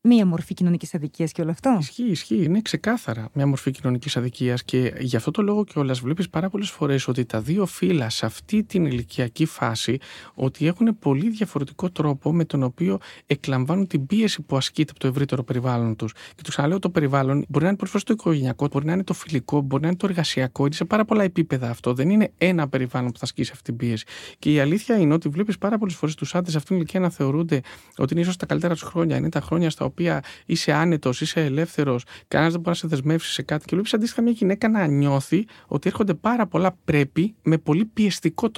μία 0.00 0.26
μορφή 0.26 0.54
κοινωνικής 0.54 0.94
αδικίας 0.94 1.32
και 1.32 1.42
όλο 1.42 1.50
αυτό. 1.50 1.76
Ισχύει, 1.80 2.10
ισχύει. 2.10 2.44
Είναι 2.44 2.60
ξεκάθαρα 2.60 3.28
μια 3.32 3.46
μορφή 3.46 3.70
κοινωνικής 3.70 4.16
αδικίας 4.16 4.64
και 4.64 4.94
γι' 4.98 5.16
αυτό 5.16 5.30
το 5.30 5.42
λόγο 5.42 5.64
κιόλας 5.64 6.00
βλέπεις 6.00 6.28
πάρα 6.28 6.48
πολλές 6.50 6.70
φορές 6.70 7.08
ότι 7.08 7.24
τα 7.24 7.40
δύο 7.40 7.66
φύλλα 7.66 8.10
σε 8.10 8.26
αυτή 8.26 8.64
την 8.64 8.84
ηλικιακή 8.84 9.44
φάση 9.44 9.98
ότι 10.34 10.66
έχουν 10.66 10.98
πολύ 10.98 11.30
διαφορετικό 11.30 11.90
τρόπο 11.90 12.32
με 12.32 12.44
τον 12.44 12.62
οποίο 12.62 12.98
εκλαμβάνουν 13.26 13.86
την 13.86 14.06
πίεση 14.06 14.42
που 14.42 14.56
ασκείται 14.56 14.90
από 14.90 15.00
το 15.00 15.06
ευρύτερο 15.06 15.42
περιβάλλον 15.42 15.96
τους. 15.96 16.12
Και 16.12 16.42
του 16.42 16.50
ξαναλέω 16.50 16.78
το 16.78 16.90
περιβάλλον 16.90 17.44
μπορεί 17.48 17.64
να 17.64 17.68
είναι 17.68 17.78
προσφέρει 17.78 18.04
το 18.04 18.12
οικογενειακό, 18.12 18.68
μπορεί 18.72 18.84
να 18.84 18.92
είναι 18.92 19.04
το 19.04 19.14
φιλικό, 19.14 19.60
μπορεί 19.60 19.82
να 19.82 19.88
είναι 19.88 19.96
το 19.96 20.06
εργασιακό, 20.06 20.64
είναι 20.64 20.74
σε 20.74 20.84
πάρα 20.84 21.04
πολλά 21.04 21.22
επίπεδα 21.22 21.70
αυτό. 21.70 21.94
Δεν 21.94 22.10
είναι 22.10 22.32
ένα 22.38 22.68
περιβάλλον 22.68 23.12
που 23.12 23.18
θα 23.18 23.24
ασκήσει 23.24 23.50
αυτή 23.52 23.64
την 23.64 23.76
πίεση. 23.76 24.04
Και 24.38 24.52
η 24.52 24.60
αλήθεια 24.60 24.98
είναι 24.98 25.14
ότι 25.14 25.28
βλέπεις 25.28 25.58
πάρα 25.58 25.78
πολλές 25.78 25.94
φορές 25.94 26.14
τους 26.14 26.34
άντρες 26.34 26.56
αυτήν 26.56 26.68
την 26.68 26.76
ηλικία 26.76 27.00
να 27.00 27.10
θεωρούνται 27.10 27.60
ότι 27.96 28.12
είναι 28.12 28.22
ίσως 28.22 28.36
τα 28.36 28.46
καλύτερα 28.46 28.74
τους 28.74 28.82
χρόνια, 28.82 29.16
είναι 29.16 29.28
τα 29.28 29.40
χρόνια 29.40 29.70
στα 29.70 29.84
οποία 29.88 30.22
είσαι 30.46 30.72
άνετος, 30.72 31.20
είσαι 31.20 31.40
ελεύθερος, 31.44 32.04
κανένας 32.28 32.52
δεν 32.52 32.62
μπορεί 32.62 32.76
να 32.82 32.88
σε 32.88 32.88
δεσμεύσει 32.88 33.32
σε 33.32 33.42
κάτι. 33.42 33.64
Και 33.64 33.74
βλέπεις 33.74 33.94
αντίστοιχα 33.94 34.22
μια 34.22 34.32
γυναίκα 34.32 34.68
να 34.68 34.86
νιώθει 34.86 35.46
ότι 35.66 35.88
έρχονται 35.88 36.14
πάρα 36.14 36.46
πολλά 36.46 36.76
πρέπει 36.84 37.34
με 37.42 37.58
πολύ 37.58 37.84
πιεστικό 37.84 38.50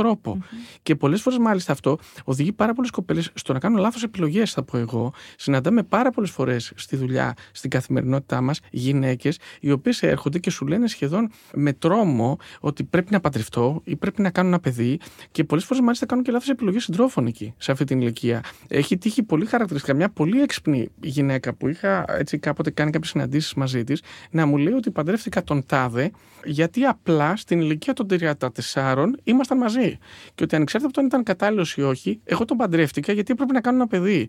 Και 0.82 0.94
πολλές 0.94 1.22
φορές 1.22 1.38
μάλιστα 1.38 1.72
αυτό 1.72 1.98
οδηγεί 2.24 2.52
πάρα 2.52 2.74
πολλές 2.74 2.90
κοπέλες 2.90 3.30
στο 3.34 3.52
να 3.52 3.58
κάνουν 3.58 3.78
λάθος 3.78 4.02
επιλογές, 4.02 4.52
θα 4.52 4.62
πω 4.62 4.76
εγώ. 4.76 5.12
Συναντάμε 5.36 5.82
πάρα 5.82 6.10
πολλές 6.10 6.30
φορές 6.30 6.72
στη 6.76 6.96
δουλειά, 6.96 7.34
στην 7.52 7.70
καθημερινότητά 7.70 8.40
μας, 8.40 8.60
γυναίκες 8.70 9.38
οι 9.60 9.70
οποίες 9.70 10.02
έρχονται 10.02 10.38
και 10.38 10.50
σου 10.50 10.66
λένε 10.66 10.86
σχεδόν 10.86 11.30
με 11.54 11.72
τρόμο 11.72 12.38
ότι 12.60 12.84
πρέπει 12.84 13.12
να 13.12 13.20
παντρευτώ 13.20 13.80
ή 13.84 13.96
πρέπει 13.96 14.22
να 14.22 14.30
κάνω 14.30 14.48
ένα 14.48 14.60
παιδί. 14.60 14.98
Και 15.30 15.44
πολλές 15.44 15.64
φορές 15.64 15.82
μάλιστα 15.82 16.06
κάνουν 16.06 16.24
και 16.24 16.32
λάθος 16.32 16.48
επιλογές 16.48 16.82
συντρόφων 16.82 17.26
εκεί, 17.26 17.54
σε 17.56 17.72
αυτή 17.72 17.84
την 17.84 18.00
ηλικία. 18.00 18.42
Έχει 18.68 18.98
τύχει 18.98 19.22
πολύ 19.22 19.46
χαρακτηριστικά 19.46 19.94
μια 19.94 20.10
πολύ 20.10 20.40
έξυπνη 20.40 20.88
γυναίκα 21.00 21.19
που 21.58 21.68
είχα 21.68 22.04
έτσι 22.08 22.38
κάποτε 22.38 22.70
κάνει 22.70 22.90
κάποιες 22.90 23.10
συναντήσεις 23.10 23.54
μαζί 23.54 23.84
της 23.84 24.02
να 24.30 24.46
μου 24.46 24.56
λέει 24.56 24.72
ότι 24.72 24.90
παντρεύτηκα 24.90 25.42
τον 25.42 25.66
Τάδε 25.66 26.10
γιατί 26.44 26.84
απλά 26.84 27.36
στην 27.36 27.60
ηλικία 27.60 27.92
των 27.92 28.06
34 28.10 29.06
ήμασταν 29.24 29.58
μαζί. 29.58 29.98
Και 30.34 30.44
ότι 30.44 30.56
ανεξάρτητα 30.56 30.86
από 30.86 30.92
το 30.92 31.00
αν 31.00 31.06
ήταν 31.06 31.22
κατάλληλος 31.22 31.74
ή 31.76 31.82
όχι, 31.82 32.20
εγώ 32.24 32.44
τον 32.44 32.56
παντρεύτηκα 32.56 33.12
γιατί 33.12 33.32
έπρεπε 33.32 33.52
να 33.52 33.60
κάνω 33.60 33.76
ένα 33.76 33.86
παιδί. 33.86 34.28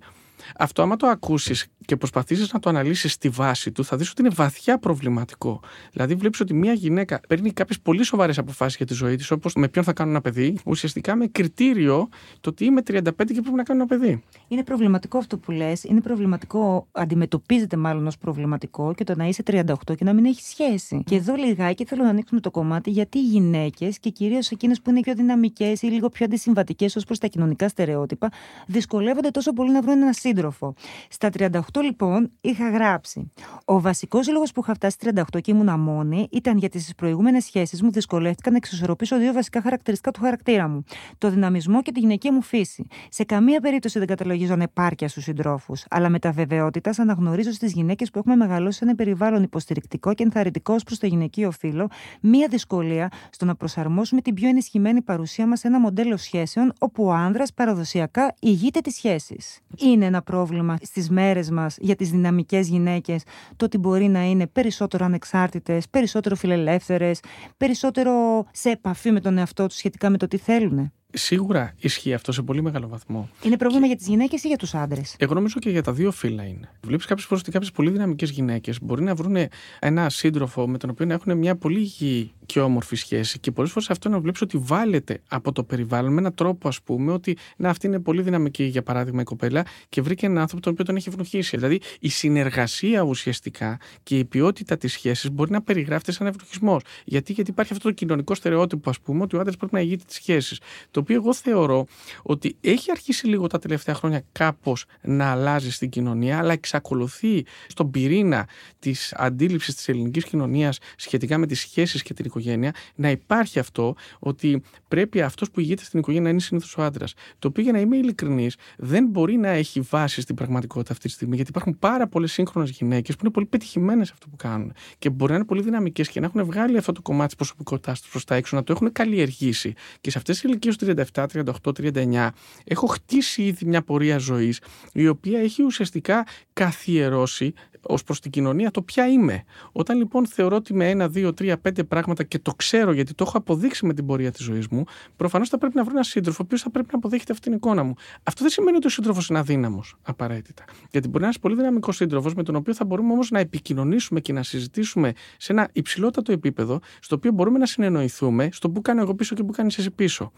Αυτό, 0.57 0.81
άμα 0.81 0.95
το 0.95 1.07
ακούσεις 1.07 1.67
και 1.85 1.95
προσπαθήσεις 1.95 2.53
να 2.53 2.59
το 2.59 2.69
αναλύσεις 2.69 3.11
στη 3.11 3.29
βάση 3.29 3.71
του, 3.71 3.85
θα 3.85 3.97
δεις 3.97 4.09
ότι 4.09 4.21
είναι 4.21 4.31
βαθιά 4.35 4.77
προβληματικό. 4.77 5.59
Δηλαδή, 5.91 6.15
βλέπεις 6.15 6.39
ότι 6.39 6.53
μια 6.53 6.73
γυναίκα 6.73 7.19
παίρνει 7.27 7.51
κάποιες 7.51 7.79
πολύ 7.79 8.03
σοβαρές 8.03 8.37
αποφάσεις 8.37 8.77
για 8.77 8.85
τη 8.85 8.93
ζωή 8.93 9.15
της, 9.15 9.31
όπως 9.31 9.53
με 9.53 9.67
ποιον 9.67 9.85
θα 9.85 9.93
κάνω 9.93 10.09
ένα 10.09 10.21
παιδί, 10.21 10.57
ουσιαστικά 10.65 11.15
με 11.15 11.27
κριτήριο 11.27 12.09
το 12.41 12.49
ότι 12.49 12.65
είμαι 12.65 12.81
35 12.81 13.01
και 13.33 13.41
πρέπει 13.41 13.55
να 13.55 13.63
κάνω 13.63 13.79
ένα 13.81 13.85
παιδί. 13.85 14.23
Είναι 14.47 14.63
προβληματικό 14.63 15.17
αυτό 15.17 15.37
που 15.37 15.51
λες. 15.51 15.83
Είναι 15.83 16.01
προβληματικό, 16.01 16.87
αντιμετωπίζεται 16.91 17.77
μάλλον 17.77 18.07
ως 18.07 18.17
προβληματικό 18.17 18.93
και 18.93 19.03
το 19.03 19.15
να 19.15 19.25
είσαι 19.25 19.43
38 19.45 19.73
και 19.85 20.03
να 20.03 20.13
μην 20.13 20.25
έχεις 20.25 20.47
σχέση. 20.47 21.03
Και 21.05 21.15
εδώ 21.15 21.35
λιγάκι 21.35 21.85
θέλω 21.85 22.03
να 22.03 22.09
ανοίξουμε 22.09 22.39
το 22.39 22.51
κομμάτι 22.51 22.89
γιατί 22.89 23.17
οι 23.17 23.25
γυναίκες 23.25 23.99
και 23.99 24.09
κυρίως 24.09 24.51
εκείνες 24.51 24.81
που 24.81 24.89
είναι 24.89 24.99
πιο 24.99 25.13
δυναμικές 25.15 25.81
ή 25.81 25.85
λίγο 25.85 26.09
πιο 26.09 26.25
αντισυμβατικές 26.25 26.95
ως 26.95 27.05
προς 27.05 27.17
τα 27.17 27.27
κοινωνικά 27.27 27.67
στερεότυπα, 27.67 28.31
δυσκολεύονται 28.67 29.29
τόσο 29.29 29.53
πολύ 29.53 29.71
να 29.71 29.81
βρουν 29.81 30.01
ένα 30.01 30.13
σύντροφο. 30.31 30.73
Στα 31.09 31.29
38 31.37 31.59
λοιπόν 31.83 32.31
είχα 32.41 32.69
γράψει. 32.69 33.31
Ο 33.65 33.81
βασικός 33.81 34.31
λόγος 34.31 34.51
που 34.51 34.61
είχα 34.63 34.73
φτάσει 34.73 34.97
38 35.01 35.23
και 35.41 35.51
ήμουν 35.51 35.79
μόνη 35.79 36.27
ήταν 36.31 36.57
γιατί 36.57 36.79
στις 36.79 36.95
προηγούμενες 36.95 37.43
σχέσεις 37.43 37.81
μου 37.81 37.91
δυσκολεύτηκα 37.91 38.49
να 38.51 38.57
εξισορροπήσω 38.57 39.17
δύο 39.17 39.33
βασικά 39.33 39.61
χαρακτηριστικά 39.61 40.11
του 40.11 40.21
χαρακτήρα 40.21 40.67
μου. 40.67 40.83
Το 41.17 41.29
δυναμισμό 41.29 41.81
και 41.81 41.91
τη 41.91 41.99
γυναικεία 41.99 42.33
μου 42.33 42.41
φύση. 42.41 42.87
Σε 43.09 43.23
καμία 43.23 43.59
περίπτωση 43.59 43.97
δεν 43.99 44.07
καταλογίζω 44.07 44.53
ανεπάρκεια 44.53 45.07
στους 45.07 45.23
συντρόφους, 45.23 45.85
αλλά 45.89 46.09
με 46.09 46.19
τα 46.19 46.31
βεβαιότητας 46.31 46.99
αναγνωρίζω 46.99 47.51
στις 47.51 47.73
γυναίκες 47.73 48.09
που 48.09 48.19
έχουμε 48.19 48.35
μεγαλώσει 48.35 48.77
σε 48.77 48.83
ένα 48.83 48.95
περιβάλλον 48.95 49.43
υποστηρικτικό 49.43 50.13
και 50.13 50.23
ενθαρρυντικό 50.23 50.75
προς 50.85 50.97
το 50.97 51.07
γυναικείο 51.07 51.51
φύλλο 51.51 51.89
μία 52.21 52.47
δυσκολία 52.47 53.11
στο 53.29 53.45
να 53.45 53.55
προσαρμόσουμε 53.55 54.21
την 54.21 54.33
πιο 54.33 54.49
ενισχυμένη 54.49 55.01
παρουσία 55.01 55.47
μας 55.47 55.59
σε 55.59 55.67
ένα 55.67 55.79
μοντέλο 55.79 56.17
σχέσεων 56.17 56.73
όπου 56.79 57.03
ο 57.03 57.11
άνδρας 57.11 57.53
παραδοσιακά 57.53 58.35
ηγείται 58.39 58.79
της 58.79 58.95
σχέσης. 58.95 59.59
Είναι 59.77 60.05
ένα 60.11 60.21
πρόβλημα 60.21 60.77
στις 60.81 61.09
μέρες 61.09 61.49
μας 61.49 61.77
για 61.79 61.95
τις 61.95 62.09
δυναμικές 62.09 62.67
γυναίκες 62.67 63.23
το 63.55 63.65
ότι 63.65 63.77
μπορεί 63.77 64.07
να 64.07 64.23
είναι 64.23 64.47
περισσότερο 64.47 65.05
ανεξάρτητες, 65.05 65.89
περισσότερο 65.89 66.35
φιλελεύθερες, 66.35 67.19
περισσότερο 67.57 68.45
σε 68.51 68.69
επαφή 68.69 69.11
με 69.11 69.19
τον 69.19 69.37
εαυτό 69.37 69.67
τους 69.67 69.77
σχετικά 69.77 70.09
με 70.09 70.17
το 70.17 70.27
τι 70.27 70.37
θέλουν. 70.37 70.91
Σίγουρα 71.13 71.73
ισχύει 71.77 72.13
αυτό 72.13 72.31
σε 72.31 72.41
πολύ 72.41 72.61
μεγάλο 72.61 72.87
βαθμό. 72.87 73.29
Είναι 73.43 73.57
πρόβλημα 73.57 73.87
για 73.87 73.95
τις 73.95 74.07
γυναίκες 74.07 74.43
ή 74.43 74.47
για 74.47 74.57
τους 74.57 74.73
άντρες; 74.73 75.15
Εγώ 75.19 75.33
νομίζω 75.33 75.59
και 75.59 75.69
για 75.69 75.83
τα 75.83 75.93
δύο 75.93 76.11
φύλλα 76.11 76.43
είναι. 76.43 76.69
Βλέπεις 76.81 77.05
κάποιες 77.05 77.25
φορές 77.25 77.41
ότι 77.41 77.51
κάποιες 77.51 77.71
πολύ 77.71 77.89
δυναμικές 77.89 78.29
γυναίκες 78.29 78.81
μπορεί 78.81 79.03
να 79.03 79.15
βρουν 79.15 79.35
ένα 79.79 80.09
σύντροφο 80.09 80.67
με 80.67 80.77
τον 80.77 80.89
οποίο 80.89 81.05
να 81.05 81.13
έχουν 81.13 81.37
μια 81.37 81.55
πολύ 81.55 81.79
υγιή 81.79 82.31
και 82.45 82.59
όμορφη 82.59 82.95
σχέση. 82.95 83.39
Και 83.39 83.51
πολλές 83.51 83.71
φορές 83.71 83.89
αυτό 83.89 84.09
να 84.09 84.19
βλέπεις 84.19 84.41
ότι 84.41 84.57
βάλετε 84.57 85.21
από 85.27 85.51
το 85.51 85.63
περιβάλλον 85.63 86.13
με 86.13 86.19
έναν 86.19 86.33
τρόπο, 86.33 86.67
ας 86.67 86.81
πούμε, 86.81 87.11
ότι 87.11 87.37
να, 87.57 87.69
αυτή 87.69 87.87
είναι 87.87 87.99
πολύ 87.99 88.21
δυναμική, 88.21 88.63
για 88.63 88.83
παράδειγμα, 88.83 89.21
η 89.21 89.23
κοπέλα 89.23 89.65
και 89.89 90.01
βρήκε 90.01 90.25
έναν 90.25 90.37
άνθρωπο 90.37 90.63
τον 90.63 90.71
οποίο 90.73 90.85
τον 90.85 90.95
έχει 90.95 91.09
ευνοχήσει. 91.09 91.57
Δηλαδή 91.57 91.79
η 91.99 92.09
συνεργασία 92.09 93.01
ουσιαστικά 93.01 93.79
και 94.03 94.17
η 94.17 94.25
ποιότητα 94.25 94.77
της 94.77 94.91
σχέσης 94.91 95.31
μπορεί 95.31 95.51
να 95.51 95.61
περιγράφεται 95.61 96.11
σαν 96.11 96.27
ευνοχισμό. 96.27 96.79
Γιατί, 97.05 97.33
γιατί 97.33 97.49
υπάρχει 97.49 97.73
αυτό 97.73 97.87
το 97.87 97.93
κοινωνικό 97.93 98.35
στερεότυπο, 98.35 98.89
ας 98.89 98.99
πούμε, 98.99 99.23
ότι 99.23 99.35
ο 99.35 99.39
άντρας 99.39 99.57
πρέπει 99.57 99.73
να 99.73 99.79
ηγείται 99.79 100.03
της 100.07 100.15
σχέσης. 100.15 100.59
Το 100.91 101.00
οποίο 101.01 101.15
εγώ 101.15 101.33
θεωρώ 101.33 101.85
ότι 102.23 102.57
έχει 102.61 102.91
αρχίσει 102.91 103.27
λίγο 103.27 103.47
τα 103.47 103.59
τελευταία 103.59 103.95
χρόνια 103.95 104.23
κάπως 104.31 104.85
να 105.01 105.31
αλλάζει 105.31 105.71
στην 105.71 105.89
κοινωνία, 105.89 106.37
αλλά 106.37 106.51
εξακολουθεί 106.51 107.45
στον 107.67 107.91
πυρήνα 107.91 108.47
της 108.79 109.13
αντίληψης 109.17 109.75
της 109.75 109.89
ελληνικής 109.89 110.25
κοινωνίας 110.25 110.77
σχετικά 110.95 111.37
με 111.37 111.47
τις 111.47 111.59
σχέσεις 111.59 112.01
και 112.01 112.13
την 112.13 112.25
οικογένεια 112.25 112.73
να 112.95 113.09
υπάρχει 113.09 113.59
αυτό 113.59 113.95
ότι 114.19 114.61
πρέπει 114.87 115.21
αυτός 115.21 115.51
που 115.51 115.59
ηγείται 115.59 115.83
στην 115.83 115.99
οικογένεια 115.99 116.23
να 116.23 116.29
είναι 116.29 116.39
συνήθως 116.39 116.77
ο 116.77 116.83
άντρας. 116.83 117.13
Το 117.39 117.47
οποίο 117.47 117.63
για 117.63 117.71
να 117.71 117.79
είμαι 117.79 117.97
ειλικρινής 117.97 118.55
δεν 118.77 119.07
μπορεί 119.07 119.37
να 119.37 119.47
έχει 119.49 119.81
βάση 119.81 120.21
στην 120.21 120.35
πραγματικότητα 120.35 120.93
αυτή 120.93 121.07
τη 121.07 121.13
στιγμή, 121.13 121.35
γιατί 121.35 121.49
υπάρχουν 121.49 121.79
πάρα 121.79 122.07
πολλές 122.07 122.31
σύγχρονες 122.31 122.69
γυναίκες 122.69 123.15
που 123.15 123.21
είναι 123.23 123.33
πολύ 123.33 123.45
πετυχημένες 123.45 124.07
σε 124.07 124.13
αυτό 124.13 124.27
που 124.27 124.35
κάνουν 124.35 124.73
και 124.97 125.09
μπορεί 125.09 125.31
να 125.31 125.37
είναι 125.37 125.45
πολύ 125.45 125.61
δυναμικές 125.61 126.09
και 126.09 126.19
να 126.19 126.25
έχουν 126.25 126.45
βγάλει 126.45 126.77
αυτό 126.77 126.91
το 126.91 127.01
κομμάτι 127.01 127.27
της 127.27 127.35
προσωπικότητάς 127.35 128.01
τους 128.01 128.09
προς 128.11 128.23
τα 128.23 128.35
έξω, 128.35 128.55
να 128.55 128.63
το 128.63 128.71
έχουν 128.71 128.91
καλλιεργήσει. 128.91 129.73
Και 130.01 130.11
σε 130.11 130.17
αυτές 130.17 130.39
τις 130.39 130.49
ηλικίες 130.49 130.77
του 130.77 130.85
37, 131.13 131.25
38, 131.27 131.71
39 131.93 132.29
έχω 132.63 132.87
χτίσει 132.87 133.41
ήδη 133.41 133.65
μια 133.65 133.81
πορεία 133.81 134.17
ζωής 134.17 134.59
η 134.93 135.07
οποία 135.07 135.39
έχει 135.39 135.63
ουσιαστικά 135.63 136.25
καθιερώσει 136.53 137.53
ως 137.81 138.03
προς 138.03 138.19
την 138.19 138.31
κοινωνία 138.31 138.71
το 138.71 138.81
ποια 138.81 139.07
είμαι. 139.07 139.43
Όταν 139.71 139.97
λοιπόν 139.97 140.27
θεωρώ 140.27 140.55
ότι 140.55 140.73
με 140.73 140.89
ένα, 140.89 141.07
δύο, 141.07 141.33
τρία, 141.33 141.57
πέντε 141.57 141.83
πράγματα 141.83 142.23
και 142.23 142.39
το 142.39 142.53
ξέρω 142.53 142.91
γιατί 142.91 143.13
το 143.13 143.23
έχω 143.27 143.37
αποδείξει 143.37 143.85
με 143.85 143.93
την 143.93 144.05
πορεία 144.05 144.31
της 144.31 144.45
ζωής 144.45 144.67
μου, 144.67 144.83
προφανώς 145.15 145.49
θα 145.49 145.57
πρέπει 145.57 145.75
να 145.75 145.83
βρω 145.83 145.91
ένα 145.93 146.03
σύντροφο 146.03 146.37
ο 146.41 146.43
οποίος 146.45 146.61
θα 146.61 146.69
πρέπει 146.69 146.87
να 146.91 146.97
αποδέχεται 146.97 147.31
αυτή 147.31 147.43
την 147.43 147.57
εικόνα 147.57 147.83
μου. 147.83 147.93
Αυτό 148.23 148.41
δεν 148.41 148.51
σημαίνει 148.51 148.77
ότι 148.77 148.87
ο 148.87 148.89
σύντροφος 148.89 149.27
είναι 149.27 149.39
αδύναμος 149.39 149.95
απαραίτητα. 150.01 150.63
Γιατί 150.91 151.07
μπορεί 151.07 151.11
να 151.11 151.17
είναι 151.17 151.25
ένας 151.25 151.39
πολύ 151.39 151.55
δυναμικός 151.55 151.95
σύντροφος 151.95 152.33
με 152.33 152.43
τον 152.43 152.55
οποίο 152.55 152.73
θα 152.73 152.85
μπορούμε 152.85 153.13
όμως 153.13 153.29
να 153.29 153.39
επικοινωνήσουμε 153.39 154.19
και 154.19 154.33
να 154.33 154.43
συζητήσουμε 154.43 155.13
σε 155.37 155.51
ένα 155.51 155.69
υψηλότατο 155.73 156.31
επίπεδο, 156.31 156.79
στο 156.99 157.15
οποίο 157.15 157.31
μπορούμε 157.31 157.57
να 157.57 157.65
συνεννοηθούμε 157.65 158.49
στο 158.51 158.69
που 158.69 158.81
κάνω 158.81 159.01
εγώ 159.01 159.15
πίσω 159.15 159.35
και 159.35 159.43
που 159.43 159.51
κάνεις 159.51 159.77
εσύ 159.77 159.91
πίσω. 159.91 160.31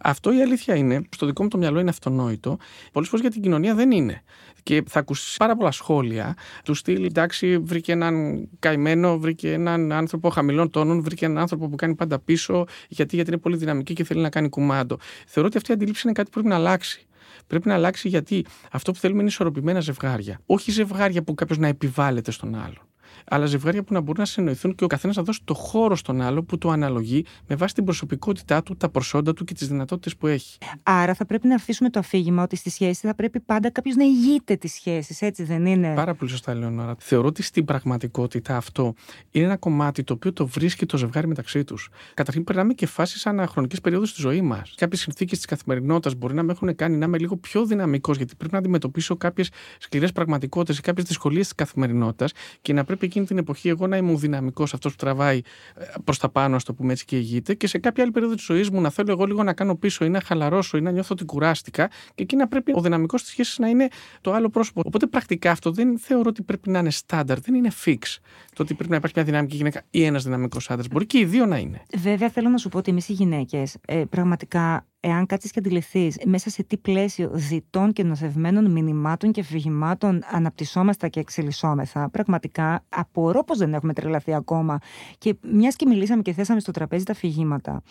Αυτό 0.00 0.32
η 0.32 0.42
αλήθεια 0.42 0.74
είναι, 0.74 1.02
στο 1.10 1.26
δικό 1.26 1.42
μου 1.42 1.48
το 1.48 1.58
μυαλό 1.58 1.80
είναι 1.80 1.90
αυτονόητο, 1.90 2.58
πολλές 2.92 3.08
φορές 3.08 3.24
για 3.24 3.30
την 3.30 3.42
κοινωνία 3.42 3.74
δεν 3.74 3.90
είναι. 3.90 4.22
Και 4.62 4.82
θα 4.86 4.98
ακούσεις 4.98 5.36
πάρα 5.36 5.56
πολλά 5.56 5.70
σχόλια 5.70 6.36
τους 6.64 6.82
στυλ, 6.90 7.04
εντάξει, 7.04 7.58
βρήκε 7.58 7.92
έναν 7.92 8.48
καημένο, 8.58 9.18
βρήκε 9.18 9.52
έναν 9.52 9.92
άνθρωπο 9.92 10.30
χαμηλών 10.30 10.70
τόνων, 10.70 11.02
βρήκε 11.02 11.24
έναν 11.24 11.38
άνθρωπο 11.38 11.68
που 11.68 11.76
κάνει 11.76 11.94
πάντα 11.94 12.18
πίσω, 12.18 12.64
γιατί, 12.88 13.14
γιατί 13.14 13.30
είναι 13.30 13.40
πολύ 13.40 13.56
δυναμική 13.56 13.94
και 13.94 14.04
θέλει 14.04 14.20
να 14.20 14.28
κάνει 14.28 14.48
κουμάντο. 14.48 14.98
Θεωρώ 15.26 15.48
ότι 15.48 15.56
αυτή 15.56 15.70
η 15.70 15.74
αντίληψη 15.74 16.02
είναι 16.04 16.12
κάτι 16.12 16.30
που 16.30 16.34
πρέπει 16.34 16.48
να 16.48 16.54
αλλάξει. 16.54 17.04
Πρέπει 17.46 17.68
να 17.68 17.74
αλλάξει 17.74 18.08
γιατί 18.08 18.44
αυτό 18.70 18.92
που 18.92 18.98
θέλουμε 18.98 19.20
είναι 19.20 19.28
ισορροπημένα 19.28 19.80
ζευγάρια. 19.80 20.40
Όχι 20.46 20.70
ζευγάρια 20.70 21.22
που 21.22 21.34
κάποιος 21.34 21.58
να 21.58 21.66
επιβάλλεται 21.66 22.30
στον 22.30 22.54
άλλον 22.54 22.89
αλλά 23.24 23.46
ζευγάρια 23.46 23.82
που 23.82 23.92
να 23.92 24.00
μπορούν 24.00 24.20
να 24.20 24.24
συνοηθούν 24.24 24.74
και 24.74 24.84
ο 24.84 24.86
καθένας 24.86 25.16
να 25.16 25.22
δώσει 25.22 25.40
το 25.44 25.54
χώρο 25.54 25.96
στον 25.96 26.20
άλλο 26.20 26.42
που 26.42 26.58
το 26.58 26.70
αναλογεί 26.70 27.24
με 27.46 27.56
βάση 27.56 27.74
την 27.74 27.84
προσωπικότητά 27.84 28.62
του, 28.62 28.76
τα 28.76 28.88
προσόντα 28.88 29.32
του 29.32 29.44
και 29.44 29.54
τις 29.54 29.68
δυνατότητες 29.68 30.16
που 30.16 30.26
έχει. 30.26 30.58
Άρα 30.82 31.14
θα 31.14 31.26
πρέπει 31.26 31.46
να 31.46 31.54
αφήσουμε 31.54 31.90
το 31.90 31.98
αφήγημα 31.98 32.42
ότι 32.42 32.56
στη 32.56 32.70
σχέση 32.70 33.06
θα 33.06 33.14
πρέπει 33.14 33.40
πάντα 33.40 33.70
κάποιος 33.70 33.96
να 33.96 34.04
ηγείται 34.04 34.56
της 34.56 34.72
σχέσης, 34.72 35.22
έτσι 35.22 35.44
δεν 35.44 35.66
είναι; 35.66 35.94
Πάρα 35.94 36.14
πολύ 36.14 36.30
σωστά, 36.30 36.54
Λεωνόρα. 36.54 36.94
Θεωρώ 36.98 37.26
ότι 37.26 37.42
στην 37.42 37.64
πραγματικότητα 37.64 38.56
αυτό 38.56 38.94
είναι 39.30 39.44
ένα 39.44 39.56
κομμάτι 39.56 40.04
το 40.04 40.12
οποίο 40.12 40.32
το 40.32 40.46
βρίσκει 40.46 40.86
το 40.86 40.96
ζευγάρι 40.96 41.26
μεταξύ 41.26 41.64
τους. 41.64 41.88
Καταρχήν, 42.14 42.44
περνάμε 42.44 42.72
και 42.72 42.86
φάσεις 42.86 43.26
αναχρονικής 43.26 43.80
περίοδους 43.80 44.08
στη 44.10 44.20
ζωή 44.20 44.42
μας. 44.42 44.74
Κάποιες 44.76 45.00
συνθήκες 45.00 45.36
της 45.36 45.46
καθημερινότητας 45.46 46.14
μπορεί 46.14 46.34
να 46.34 46.42
με 46.42 46.52
έχουν 46.52 46.74
κάνει 46.76 46.96
να 46.96 47.04
είμαι 47.04 47.18
λίγο 47.18 47.36
πιο 47.36 47.66
δυναμικός, 47.66 48.16
γιατί 48.16 48.34
πρέπει 48.36 48.52
να 48.52 48.58
αντιμετωπίσω 48.58 49.16
κάποιες 49.16 49.50
σκληρές 49.78 50.12
πραγματικότητες 50.12 50.78
ή 50.78 50.80
κάποιες 50.80 51.06
δυσκολίες 51.06 51.44
της 51.44 51.54
καθημερινότητας 51.54 52.32
και 52.62 52.72
να 52.72 52.84
πρέπει 52.84 53.06
εκείνη 53.10 53.26
την 53.26 53.38
εποχή 53.38 53.68
εγώ 53.68 53.86
να 53.86 53.96
είμαι 53.96 54.12
ο 54.12 54.16
δυναμικός, 54.16 54.74
αυτός 54.74 54.92
που 54.92 54.98
τραβάει 54.98 55.40
ε, 55.74 55.84
προς 56.04 56.18
τα 56.18 56.28
πάνω, 56.28 56.56
ας 56.56 56.64
το 56.64 56.74
πούμε 56.74 56.92
έτσι, 56.92 57.04
και 57.04 57.16
ηγείται, 57.16 57.54
και 57.54 57.66
σε 57.66 57.78
κάποια 57.78 58.02
άλλη 58.02 58.12
περίοδο 58.12 58.34
της 58.34 58.44
ζωής 58.44 58.70
μου 58.70 58.80
να 58.80 58.90
θέλω 58.90 59.12
εγώ 59.12 59.24
λίγο 59.24 59.42
να 59.42 59.52
κάνω 59.52 59.76
πίσω 59.76 60.04
ή 60.04 60.08
να 60.08 60.20
χαλαρώσω 60.20 60.76
ή 60.76 60.80
να 60.80 60.90
νιώθω 60.90 61.08
ότι 61.12 61.24
κουράστηκα, 61.24 61.88
και 62.14 62.22
εκεί 62.22 62.36
να 62.36 62.48
πρέπει 62.48 62.72
ο 62.74 62.80
δυναμικός 62.80 63.22
της 63.22 63.30
σχέσης 63.30 63.58
να 63.58 63.68
είναι 63.68 63.88
το 64.20 64.32
άλλο 64.32 64.48
πρόσωπο. 64.48 64.82
Οπότε 64.84 65.06
πρακτικά 65.06 65.50
αυτό 65.50 65.70
δεν 65.70 65.98
θεωρώ 65.98 66.24
ότι 66.26 66.42
πρέπει 66.42 66.70
να 66.70 66.78
είναι 66.78 66.90
στάνταρ, 66.90 67.40
δεν 67.40 67.54
είναι 67.54 67.70
fix. 67.84 67.98
Το 68.54 68.62
ότι 68.62 68.74
πρέπει 68.74 68.90
να 68.90 68.96
υπάρχει 68.96 69.14
μια 69.18 69.24
δυναμική 69.24 69.56
γυναίκα 69.56 69.82
ή 69.90 70.04
ένας 70.04 70.24
δυναμικός 70.24 70.70
άντρας. 70.70 70.88
Μπορεί 70.88 71.06
και 71.06 71.18
οι 71.18 71.24
δύο 71.24 71.46
να 71.46 71.58
είναι. 71.58 71.82
Βέβαια, 71.96 72.30
θέλω 72.30 72.48
να 72.48 72.56
σου 72.56 72.68
πω 72.68 72.78
ότι 72.78 72.90
εμείς 72.90 73.08
οι 73.08 73.12
γυναίκες 73.12 73.76
ε, 73.86 74.04
πραγματικά 74.10 74.86
εάν 75.00 75.26
κάτσεις 75.26 75.50
και 75.50 75.58
αντιληφθείς 75.58 76.18
μέσα 76.24 76.50
σε 76.50 76.62
τι 76.62 76.76
πλαίσιο 76.76 77.30
διτών 77.32 77.92
και 77.92 78.02
νοθευμένων 78.04 78.70
μηνυμάτων 78.70 79.32
και 79.32 79.40
αφηγημάτων 79.40 80.22
αναπτυσσόμαστε 80.30 81.08
και 81.08 81.20
εξελισσόμεθα, 81.20 82.10
πραγματικά 82.10 82.84
απορώ 82.88 83.44
πως 83.44 83.58
δεν 83.58 83.74
έχουμε 83.74 83.92
τρελαθεί 83.92 84.34
ακόμα. 84.34 84.78
Και 85.18 85.36
μιας 85.52 85.76
και 85.76 85.86
μιλήσαμε 85.86 86.22
και 86.22 86.32
θέσαμε 86.32 86.60
στο 86.60 86.72
τραπέζι 86.72 87.04
τα 87.04 87.12
αφηγήματα, 87.12 87.82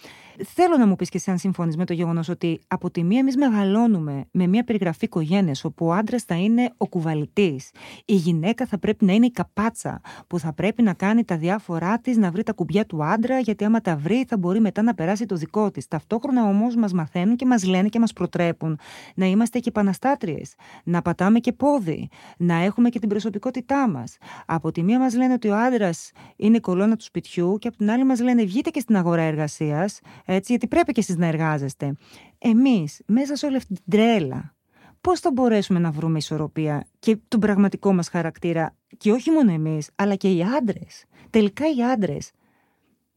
θέλω 0.45 0.77
να 0.77 0.87
μου 0.87 0.95
πεις 0.95 1.09
και 1.09 1.17
εσύ 1.17 1.31
αν 1.31 1.37
συμφωνείς 1.37 1.77
με 1.77 1.85
το 1.85 1.93
γεγονός 1.93 2.29
ότι 2.29 2.59
από 2.67 2.91
τη 2.91 3.03
μία 3.03 3.19
εμείς 3.19 3.37
μεγαλώνουμε 3.37 4.25
με 4.31 4.47
μια 4.47 4.63
περιγραφή 4.63 5.05
οικογένειας 5.05 5.63
όπου 5.63 5.85
ο 5.85 5.93
άντρας 5.93 6.23
θα 6.23 6.35
είναι 6.35 6.73
ο 6.77 6.87
κουβαλητής, 6.87 7.71
η 8.05 8.15
γυναίκα 8.15 8.65
θα 8.65 8.77
πρέπει 8.77 9.05
να 9.05 9.13
είναι 9.13 9.25
η 9.25 9.31
καπάτσα 9.31 10.01
που 10.27 10.39
θα 10.39 10.53
πρέπει 10.53 10.81
να 10.81 10.93
κάνει 10.93 11.23
τα 11.25 11.37
διάφορά 11.37 11.99
της, 11.99 12.17
να 12.17 12.31
βρει 12.31 12.43
τα 12.43 12.53
κουμπιά 12.53 12.85
του 12.85 13.03
άντρα, 13.03 13.39
γιατί 13.39 13.65
άμα 13.65 13.81
τα 13.81 13.95
βρει 13.95 14.25
θα 14.27 14.37
μπορεί 14.37 14.59
μετά 14.59 14.81
να 14.81 14.93
περάσει 14.93 15.25
το 15.25 15.35
δικό 15.35 15.71
της. 15.71 15.87
Ταυτόχρονα 15.87 16.43
όμως 16.43 16.75
μας 16.75 16.93
μαθαίνουν 16.99 17.35
και 17.35 17.45
μας 17.45 17.63
λένε 17.63 17.87
και 17.87 17.99
μας 17.99 18.13
προτρέπουν 18.13 18.79
να 19.15 19.25
είμαστε 19.25 19.59
και 19.59 19.69
επαναστάτριες, 19.69 20.53
να 20.83 21.01
πατάμε 21.01 21.39
και 21.39 21.53
πόδι, 21.53 22.09
να 22.37 22.55
έχουμε 22.55 22.89
και 22.89 22.99
την 22.99 23.09
προσωπικότητά 23.09 23.89
μας. 23.89 24.17
Από 24.45 24.71
τη 24.71 24.83
μία 24.83 24.99
μας 24.99 25.15
λένε 25.15 25.33
ότι 25.33 25.49
ο 25.49 25.55
άντρας 25.57 26.11
είναι 26.35 26.57
η 26.57 26.59
κολόνα 26.59 26.95
του 26.95 27.03
σπιτιού 27.03 27.57
και 27.59 27.67
από 27.67 27.77
την 27.77 27.91
άλλη 27.91 28.03
μας 28.03 28.19
λένε 28.19 28.43
βγείτε 28.43 28.69
και 28.69 28.79
στην 28.79 28.97
αγορά 28.97 29.21
εργασίας, 29.21 29.99
έτσι, 30.25 30.51
γιατί 30.51 30.67
πρέπει 30.67 30.91
και 30.91 30.99
εσείς 30.99 31.17
να 31.17 31.25
εργάζεστε. 31.25 31.93
Εμείς, 32.37 33.01
μέσα 33.05 33.35
σε 33.35 33.45
όλη 33.45 33.55
αυτή 33.55 33.73
την 33.73 33.83
τρέλα, 33.89 34.55
πώς 35.01 35.19
θα 35.19 35.31
μπορέσουμε 35.31 35.79
να 35.79 35.91
βρούμε 35.91 36.17
ισορροπία 36.17 36.85
και 36.99 37.17
τον 37.27 37.39
πραγματικό 37.39 37.93
μας 37.93 38.09
χαρακτήρα 38.09 38.75
και 38.97 39.11
όχι 39.11 39.31
μόνο 39.31 39.51
εμείς, 39.51 39.89
αλλά 39.95 40.15
και 40.15 40.29
οι 40.29 40.43
άντρες. 40.57 41.05
Τελικά 41.29 41.65
οι 41.77 41.83
άντρες 41.83 42.31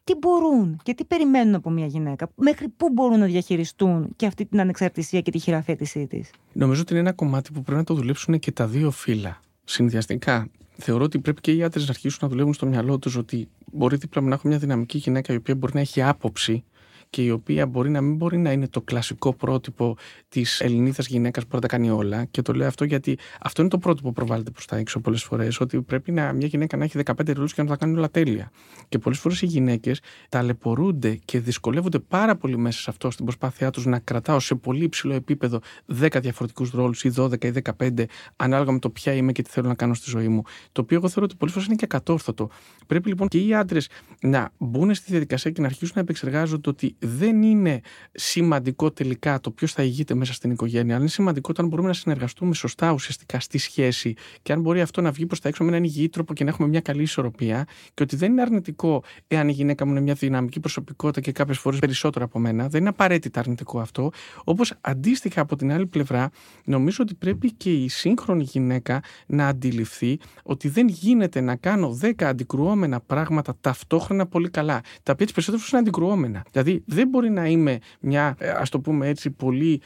τι 0.05 0.15
μπορούν 0.15 0.81
και 0.83 0.95
τι 0.95 1.05
περιμένουν 1.05 1.55
από 1.55 1.71
μια 1.71 1.87
γυναίκα, 1.87 2.31
μέχρι 2.35 2.69
πού 2.69 2.89
μπορούν 2.93 3.19
να 3.19 3.27
διαχειριστούν 3.27 4.13
και 4.17 4.27
αυτή 4.27 4.47
την 4.47 4.61
ανεξαρτησία 4.61 5.21
και 5.21 5.31
τη 5.31 5.39
χειραφέτησή 5.39 6.07
της. 6.07 6.31
Νομίζω 6.53 6.81
ότι 6.81 6.93
είναι 6.93 7.01
ένα 7.01 7.13
κομμάτι 7.13 7.53
που 7.53 7.63
πρέπει 7.63 7.79
να 7.79 7.85
το 7.85 7.95
δουλέψουν 7.95 8.39
και 8.39 8.53
τα 8.53 8.67
δύο 8.67 8.91
φύλλα 8.91 9.41
συνδυαστικά. 9.65 10.49
Θεωρώ 10.77 11.05
ότι 11.05 11.19
πρέπει 11.19 11.41
και 11.41 11.53
οι 11.53 11.63
άντρες 11.63 11.85
να 11.85 11.91
αρχίσουν 11.91 12.19
να 12.23 12.29
δουλεύουν 12.29 12.55
στο 12.55 12.67
μυαλό 12.67 12.99
τους 12.99 13.17
ότι 13.17 13.49
μπορεί 13.73 13.97
δίπλα 13.97 14.23
μου 14.23 14.29
να 14.29 14.35
έχω 14.35 14.49
μια 14.49 14.59
δυναμική 14.59 14.99
γυναίκα 14.99 15.33
η 15.33 15.37
οποία 15.37 15.55
μπορεί 15.55 15.75
να 15.75 15.81
έχει 15.81 16.03
άποψη 16.03 16.65
και 17.13 17.23
η 17.23 17.31
οποία 17.31 17.67
μπορεί 17.67 17.91
να 17.91 18.01
μην 18.01 18.17
μπορεί 18.17 18.39
να 18.39 18.53
είναι 18.53 18.69
το 18.69 18.81
κλασικό 18.81 19.35
πρότυπο 19.35 19.97
της 20.29 20.61
Ελληνίδας 20.61 21.07
γυναίκας 21.07 21.43
που 21.43 21.49
μπορεί 21.51 21.63
να 21.63 21.69
τα 21.69 21.77
κάνει 21.77 21.91
όλα. 21.91 22.25
Και 22.25 22.43
το 22.43 22.53
λέω 22.53 22.67
αυτό 22.67 22.85
γιατί 22.85 23.19
αυτό 23.41 23.61
είναι 23.61 23.71
το 23.71 23.79
πρότυπο 23.79 24.09
που 24.09 24.15
προβάλλεται 24.15 24.51
προς 24.51 24.67
τα 24.67 24.77
έξω 24.77 25.01
πολλές 25.01 25.23
φορές. 25.23 25.61
Ότι 25.61 25.83
πρέπει 25.83 26.13
να, 26.13 26.33
μια 26.33 26.47
γυναίκα 26.47 26.77
να 26.77 26.85
έχει 26.85 26.99
15 27.05 27.35
ρόλους 27.35 27.55
και 27.55 27.63
να 27.63 27.69
τα 27.69 27.77
κάνει 27.77 27.97
όλα 27.97 28.11
τέλεια. 28.11 28.51
Και 28.89 28.99
πολλές 28.99 29.19
φορές 29.19 29.43
οι 29.43 29.47
γυναίκες 29.47 30.01
ταλαιπωρούνται 30.29 31.19
και 31.25 31.41
δυσκολεύονται 31.41 31.99
πάρα 31.99 32.37
πολύ 32.37 32.57
μέσα 32.57 32.81
σε 32.81 32.91
αυτό 32.91 33.11
στην 33.11 33.25
προσπάθειά 33.25 33.71
τους 33.71 33.87
να 33.87 33.99
κρατάω 33.99 34.41
σε 34.41 34.55
πολύ 34.55 34.85
υψηλό 34.85 35.15
επίπεδο 35.15 35.61
10 36.01 36.19
διαφορετικούς 36.21 36.71
ρόλους 36.71 37.05
ή 37.05 37.13
12 37.17 37.45
ή 37.45 37.53
15, 37.79 38.05
ανάλογα 38.37 38.73
με 38.73 38.79
το 38.79 38.91
ποια 38.91 39.13
είμαι 39.13 39.33
και 39.33 39.43
τι 39.43 39.51
θέλω 39.51 39.69
να 39.69 39.75
κάνω 39.75 39.95
στη 39.95 40.11
ζωή 40.11 40.29
μου. 40.29 40.43
Το 40.73 40.81
οποίο 40.81 40.97
εγώ 40.97 41.09
θεωρώ 41.09 41.25
ότι 41.25 41.35
πολλές 41.35 41.55
φορές 41.55 41.69
είναι 41.69 41.77
και 41.77 41.85
ακατόρθωτο. 41.85 42.49
Πρέπει 42.87 43.09
λοιπόν 43.09 43.29
και 43.29 43.39
οι 43.39 43.55
άντρες 43.55 43.89
να 44.21 44.51
μπουν 44.59 44.95
στη 44.95 45.11
διαδικασία 45.11 45.51
και 45.51 45.61
να 45.61 45.67
αρχίσουν 45.67 45.93
να 45.95 46.01
επεξεργάζονται 46.01 46.69
ότι 46.69 46.97
δεν 47.05 47.43
είναι 47.43 47.81
σημαντικό 48.13 48.91
τελικά 48.91 49.41
το 49.41 49.51
ποιος 49.51 49.73
θα 49.73 49.83
ηγείται 49.83 50.15
μέσα 50.15 50.33
στην 50.33 50.51
οικογένεια, 50.51 50.93
αλλά 50.93 51.01
είναι 51.01 51.09
σημαντικό 51.09 51.49
όταν 51.51 51.67
μπορούμε 51.69 51.89
να 51.89 51.95
συνεργαστούμε 51.95 52.55
σωστά 52.55 52.93
ουσιαστικά 52.93 53.41
στη 53.41 53.59
σχέση 53.59 54.15
και 54.43 54.53
αν 54.53 54.61
μπορεί 54.61 54.81
αυτό 54.81 55.01
να 55.01 55.11
βγει 55.11 55.27
προς 55.27 55.41
τα 55.41 55.49
έξω 55.49 55.65
με 55.65 55.71
έναν 55.71 55.85
υγιή 55.85 56.09
τρόπο 56.09 56.35
και 56.35 56.45
να 56.45 56.51
έχουμε 56.51 56.69
μια 56.69 56.81
καλή 56.81 57.03
ισορροπία 57.03 57.67
και 57.95 58.03
ότι 58.03 58.17
δεν 58.17 58.31
είναι 58.31 58.43
αρνητικό 58.43 59.03
εάν 59.27 59.49
η 59.49 59.53
γυναίκα 59.53 59.85
μου 59.85 59.91
είναι 59.91 60.01
μια 60.01 60.15
δυναμική 60.15 60.61
προσωπικότητα 60.61 61.21
και 61.21 61.33
κάποιες 61.33 61.59
φορές 61.59 61.79
περισσότερο 61.79 62.25
από 62.25 62.39
μένα. 62.39 62.69
Δεν 62.69 62.81
είναι 62.81 62.89
απαραίτητα 62.89 63.41
αρνητικό 63.41 63.81
αυτό. 63.81 64.11
Όπως 64.45 64.75
αντίστοιχα 64.81 65.41
από 65.41 65.57
την 65.57 65.73
άλλη 65.73 65.87
πλευρά, 65.87 66.31
νομίζω 66.65 66.99
ότι 67.01 67.15
πρέπει 67.15 67.53
και 67.53 67.73
η 67.73 67.89
σύγχρονη 67.89 68.43
γυναίκα 68.43 69.03
να 69.27 69.47
αντιληφθεί 69.47 70.19
ότι 70.43 70.69
δεν 70.69 70.89
γίνεται 70.89 71.41
να 71.41 71.57
κάνω 71.57 71.99
10 72.03 72.25
αντικρουόμενα 72.25 73.01
πράγματα 73.01 73.57
ταυτόχρονα 73.61 74.27
πολύ 74.27 74.51
καλά. 74.51 74.81
Τα 75.03 75.13
οποία 75.13 75.25
τις 75.27 75.35
περισσότερες 75.35 75.69
είναι 75.69 75.81
αντικρουόμενα. 75.81 76.45
Δηλαδή 76.53 76.83
δεν 76.93 77.09
μπορεί 77.09 77.31
να 77.31 77.47
είμαι 77.47 77.79
μια, 78.01 78.35
ε, 78.39 78.49
ας 78.51 78.69
το 78.69 78.81
πούμε 78.81 79.09
έτσι, 79.09 79.31
πολύ 79.31 79.81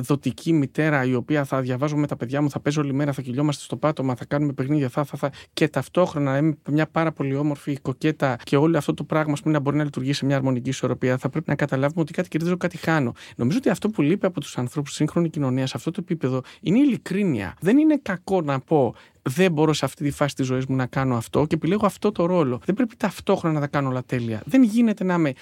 δοτική 0.00 0.52
μητέρα 0.52 1.04
η 1.04 1.14
οποία 1.14 1.44
θα 1.44 1.60
διαβάζω 1.60 1.96
με 1.96 2.06
τα 2.06 2.16
παιδιά 2.16 2.42
μου, 2.42 2.50
θα 2.50 2.60
παίζω 2.60 2.80
όλη 2.80 2.92
μέρα, 2.92 3.12
θα 3.12 3.22
κυλιόμαστε 3.22 3.62
στο 3.62 3.76
πάτωμα, 3.76 4.14
θα 4.14 4.24
κάνουμε 4.24 4.52
παιχνίδια, 4.52 4.88
θα, 4.88 5.04
θα, 5.04 5.16
θα, 5.16 5.30
και 5.52 5.68
ταυτόχρονα 5.68 6.30
να 6.30 6.36
είμαι 6.36 6.56
μια 6.70 6.86
πάρα 6.86 7.12
πολύ 7.12 7.36
όμορφη 7.36 7.76
κοκέτα 7.76 8.36
και 8.42 8.56
όλο 8.56 8.78
αυτό 8.78 8.94
το 8.94 9.04
πράγμα 9.04 9.34
πούμε, 9.42 9.54
να 9.54 9.60
μπορεί 9.60 9.76
να 9.76 9.84
λειτουργήσει 9.84 10.18
σε 10.18 10.24
μια 10.24 10.36
αρμονική 10.36 10.68
ισορροπία. 10.68 11.18
Θα 11.18 11.28
πρέπει 11.28 11.48
να 11.48 11.54
καταλάβουμε 11.54 12.00
ότι 12.00 12.12
κάτι 12.12 12.28
κερδίζω, 12.28 12.56
κάτι 12.56 12.76
χάνω. 12.76 13.12
Νομίζω 13.36 13.58
ότι 13.58 13.68
αυτό 13.68 13.88
που 13.88 14.02
λείπει 14.02 14.26
από 14.26 14.40
τους 14.40 14.58
ανθρώπους 14.58 14.90
στη 14.90 15.02
σύγχρονη 15.02 15.30
κοινωνία 15.30 15.66
σε 15.66 15.72
αυτό 15.76 15.90
το 15.90 15.98
επίπεδο 16.02 16.42
είναι 16.60 16.78
η 16.78 16.82
ειλικρίνεια. 16.84 17.54
Δεν 17.60 17.78
είναι 17.78 17.98
κακό 18.02 18.40
να 18.40 18.60
πω 18.60 18.94
δεν 19.22 19.52
μπορώ 19.52 19.72
σε 19.72 19.84
αυτή 19.84 20.04
τη 20.04 20.10
φάση 20.10 20.34
της 20.34 20.46
ζωής 20.46 20.66
μου 20.66 20.76
να 20.76 20.86
κάνω 20.86 21.16
αυτό 21.16 21.46
και 21.46 21.54
επιλέγω 21.54 21.86
αυτό 21.86 22.12
το 22.12 22.26
ρόλο. 22.26 22.60
Δεν 22.64 22.74
πρέπει 22.74 22.96
ταυτόχρονα 22.96 23.54
να 23.54 23.60
τα 23.60 23.66
κάνω 23.66 23.88
όλα 23.88 24.02
τέλεια. 24.04 24.42
Δεν 24.44 24.62
γίνεται 24.62 25.04
να 25.04 25.14
είμαι 25.14 25.32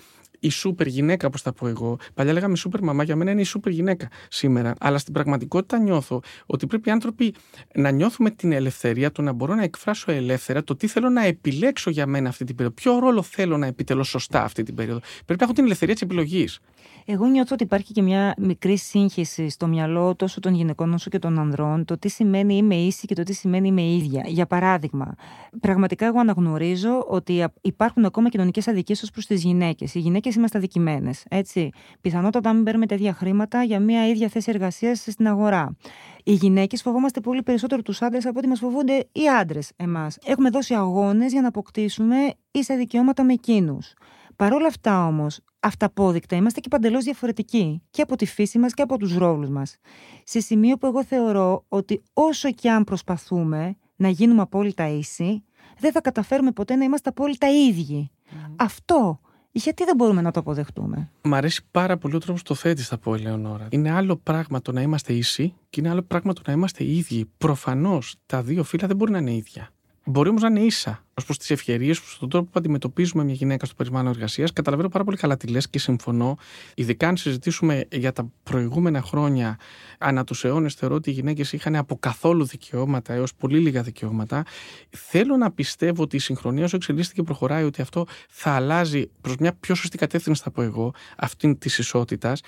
η 0.40 0.50
σούπερ 0.50 0.86
γυναίκα, 0.86 1.26
όπως 1.26 1.42
τα 1.42 1.52
πω 1.52 1.68
εγώ. 1.68 1.98
Παλιά 2.14 2.32
λέγαμε 2.32 2.56
σούπερ 2.56 2.82
μαμά, 2.82 3.02
για 3.02 3.16
μένα 3.16 3.30
είναι 3.30 3.40
η 3.40 3.44
σούπερ 3.44 3.72
γυναίκα 3.72 4.08
σήμερα. 4.28 4.74
Αλλά 4.80 4.98
στην 4.98 5.12
πραγματικότητα 5.12 5.78
νιώθω 5.78 6.22
ότι 6.46 6.66
πρέπει 6.66 6.88
οι 6.88 6.92
άνθρωποι 6.92 7.34
να 7.74 7.90
νιώθουμε 7.90 8.30
την 8.30 8.52
ελευθερία, 8.52 9.12
το 9.12 9.22
να 9.22 9.32
μπορώ 9.32 9.54
να 9.54 9.62
εκφράσω 9.62 10.12
ελεύθερα 10.12 10.64
το 10.64 10.76
τι 10.76 10.86
θέλω 10.86 11.08
να 11.08 11.24
επιλέξω 11.24 11.90
για 11.90 12.06
μένα 12.06 12.28
αυτή 12.28 12.44
την 12.44 12.54
περίοδο. 12.54 12.80
Ποιο 12.80 12.98
ρόλο 12.98 13.22
θέλω 13.22 13.56
να 13.56 13.66
επιτελώ 13.66 14.02
σωστά 14.02 14.42
αυτή 14.42 14.62
την 14.62 14.74
περίοδο. 14.74 15.00
Πρέπει 15.24 15.40
να 15.40 15.44
έχω 15.44 15.52
την 15.52 15.64
ελευθερία 15.64 15.94
της 15.94 16.02
επιλογής. 16.02 16.60
Εγώ 17.04 17.26
νιώθω 17.26 17.54
ότι 17.54 17.62
υπάρχει 17.62 17.92
και 17.92 18.02
μια 18.02 18.34
μικρή 18.38 18.76
σύγχυση 18.76 19.48
στο 19.48 19.66
μυαλό 19.66 20.14
τόσο 20.14 20.40
των 20.40 20.54
γυναικών 20.54 20.92
όσο 20.92 21.10
και 21.10 21.18
των 21.18 21.38
ανδρών 21.38 21.84
το 21.84 21.98
τι 21.98 22.08
σημαίνει 22.08 22.56
είμαι 22.56 22.74
ίση 22.74 23.06
και 23.06 23.14
το 23.14 23.22
τι 23.22 23.32
σημαίνει 23.32 23.68
είμαι 23.68 23.82
ίδια. 23.82 24.22
Για 24.26 24.46
παράδειγμα, 24.46 25.14
πραγματικά 25.60 26.06
εγώ 26.06 26.18
αναγνωρίζω 26.18 27.06
ότι 27.08 27.46
υπάρχουν 27.60 28.04
ακόμα 28.04 28.28
κοινωνικές 28.28 28.68
αδικίες 28.68 29.02
ως 29.02 29.10
προς 29.10 29.26
τις 29.26 29.42
γυναίκες. 29.42 29.94
Οι 29.94 29.98
γυναίκες 29.98 30.29
είμαστε 30.34 30.58
αδικημένες. 30.58 31.24
Έτσι. 31.28 31.70
Πιθανότατα 32.00 32.48
να 32.48 32.54
μην 32.54 32.64
παίρνουμε 32.64 32.86
τα 32.86 32.94
ίδια 32.94 33.12
χρήματα 33.12 33.62
για 33.62 33.80
μια 33.80 34.08
ίδια 34.08 34.28
θέση 34.28 34.50
εργασίας 34.50 34.98
στην 34.98 35.28
αγορά. 35.28 35.76
Οι 36.24 36.32
γυναίκες 36.32 36.82
φοβόμαστε 36.82 37.20
πολύ 37.20 37.42
περισσότερο 37.42 37.82
τους 37.82 38.02
άντρες 38.02 38.26
από 38.26 38.38
ότι 38.38 38.48
μας 38.48 38.58
φοβούνται 38.58 39.08
οι 39.12 39.28
άντρες 39.40 39.72
εμάς. 39.76 40.18
Έχουμε 40.24 40.50
δώσει 40.50 40.74
αγώνες 40.74 41.32
για 41.32 41.40
να 41.40 41.48
αποκτήσουμε 41.48 42.16
ίσα 42.50 42.76
δικαιώματα 42.76 43.24
με 43.24 43.32
εκείνους. 43.32 43.92
Παρ' 44.36 44.52
όλα 44.52 44.66
αυτά 44.66 45.06
όμως, 45.06 45.40
αυταπόδεικτα 45.60 46.36
είμαστε 46.36 46.60
και 46.60 46.68
παντελώς 46.68 47.04
διαφορετικοί 47.04 47.82
και 47.90 48.02
από 48.02 48.16
τη 48.16 48.26
φύση 48.26 48.58
μας 48.58 48.74
και 48.74 48.82
από 48.82 48.98
τους 48.98 49.16
ρόλους 49.16 49.48
μας. 49.48 49.76
Σε 50.24 50.40
σημείο 50.40 50.76
που 50.76 50.86
εγώ 50.86 51.04
θεωρώ 51.04 51.64
ότι 51.68 52.02
όσο 52.12 52.50
και 52.50 52.70
αν 52.70 52.84
προσπαθούμε 52.84 53.76
να 53.96 54.08
γίνουμε 54.08 54.42
απόλυτα 54.42 54.88
ίσοι, 54.88 55.44
δεν 55.78 55.92
θα 55.92 56.00
καταφέρουμε 56.00 56.52
ποτέ 56.52 56.76
να 56.76 56.84
είμαστε 56.84 57.08
απόλυτα 57.08 57.46
ίδιοι. 57.48 58.10
Αυτό 58.56 59.20
γιατί 59.52 59.84
δεν 59.84 59.96
μπορούμε 59.96 60.20
να 60.20 60.30
το 60.30 60.40
αποδεχτούμε; 60.40 61.10
Μ' 61.22 61.34
αρέσει 61.34 61.62
πάρα 61.70 61.96
πολύ 61.96 62.14
ο 62.14 62.18
τρόπος 62.18 62.42
το 62.42 62.54
θέτεις, 62.54 62.88
θα 62.88 62.98
πω, 62.98 63.14
Ελεονόρα. 63.14 63.66
Είναι 63.70 63.90
άλλο 63.90 64.16
πράγμα 64.16 64.60
το 64.60 64.72
να 64.72 64.80
είμαστε 64.80 65.12
ίσοι 65.12 65.54
και 65.70 65.80
είναι 65.80 65.90
άλλο 65.90 66.02
πράγμα 66.02 66.32
το 66.32 66.42
να 66.46 66.52
είμαστε 66.52 66.84
ίδιοι. 66.84 67.30
Προφανώς 67.38 68.16
τα 68.26 68.42
δύο 68.42 68.64
φύλλα 68.64 68.86
δεν 68.86 68.96
μπορεί 68.96 69.10
να 69.10 69.18
είναι 69.18 69.34
ίδια. 69.34 69.70
Μπορεί 70.04 70.28
όμως 70.28 70.42
να 70.42 70.48
είναι 70.48 70.60
ίσα 70.60 71.04
ως 71.20 71.26
προς 71.26 71.38
τις 71.38 71.50
ευκαιρίες, 71.50 71.96
στον 71.96 72.28
τρόπο 72.28 72.44
που 72.44 72.58
αντιμετωπίζουμε 72.58 73.24
μια 73.24 73.34
γυναίκα 73.34 73.66
στο 73.66 73.74
περιβάλλον 73.74 74.12
εργασίας. 74.12 74.52
Καταλαβαίνω 74.52 74.88
πάρα 74.88 75.04
πολύ 75.04 75.16
καλά 75.16 75.36
τι 75.36 75.46
λες 75.46 75.68
και 75.68 75.78
συμφωνώ. 75.78 76.36
Ειδικά 76.74 77.08
αν 77.08 77.16
συζητήσουμε 77.16 77.84
για 77.92 78.12
τα 78.12 78.30
προηγούμενα 78.42 79.02
χρόνια, 79.02 79.58
ανά 79.98 80.24
τους 80.24 80.44
αιώνες, 80.44 80.74
θεωρώ 80.74 80.94
ότι 80.94 81.10
οι 81.10 81.12
γυναίκες 81.12 81.52
είχαν 81.52 81.76
από 81.76 81.96
καθόλου 81.96 82.44
δικαιώματα 82.44 83.12
έως 83.12 83.34
πολύ 83.34 83.58
λίγα 83.58 83.82
δικαιώματα. 83.82 84.44
Θέλω 84.90 85.36
να 85.36 85.50
πιστεύω 85.50 86.02
ότι 86.02 86.16
η 86.16 86.18
συγχρονία 86.18 86.64
όσο 86.64 86.76
εξελίσσεται 86.76 87.14
και 87.14 87.22
προχωράει, 87.22 87.64
ότι 87.64 87.82
αυτό 87.82 88.06
θα 88.28 88.50
αλλάζει 88.50 89.10
προς 89.20 89.36
μια 89.36 89.52
πιο 89.52 89.74
σωστή 89.74 89.98
κατεύθυνση, 89.98 90.42
θα 90.42 90.50
πω 90.50 90.62
εγώ, 90.62 90.94
αυτή 91.16 91.56
της 91.56 91.78
ισότητας. 91.78 92.40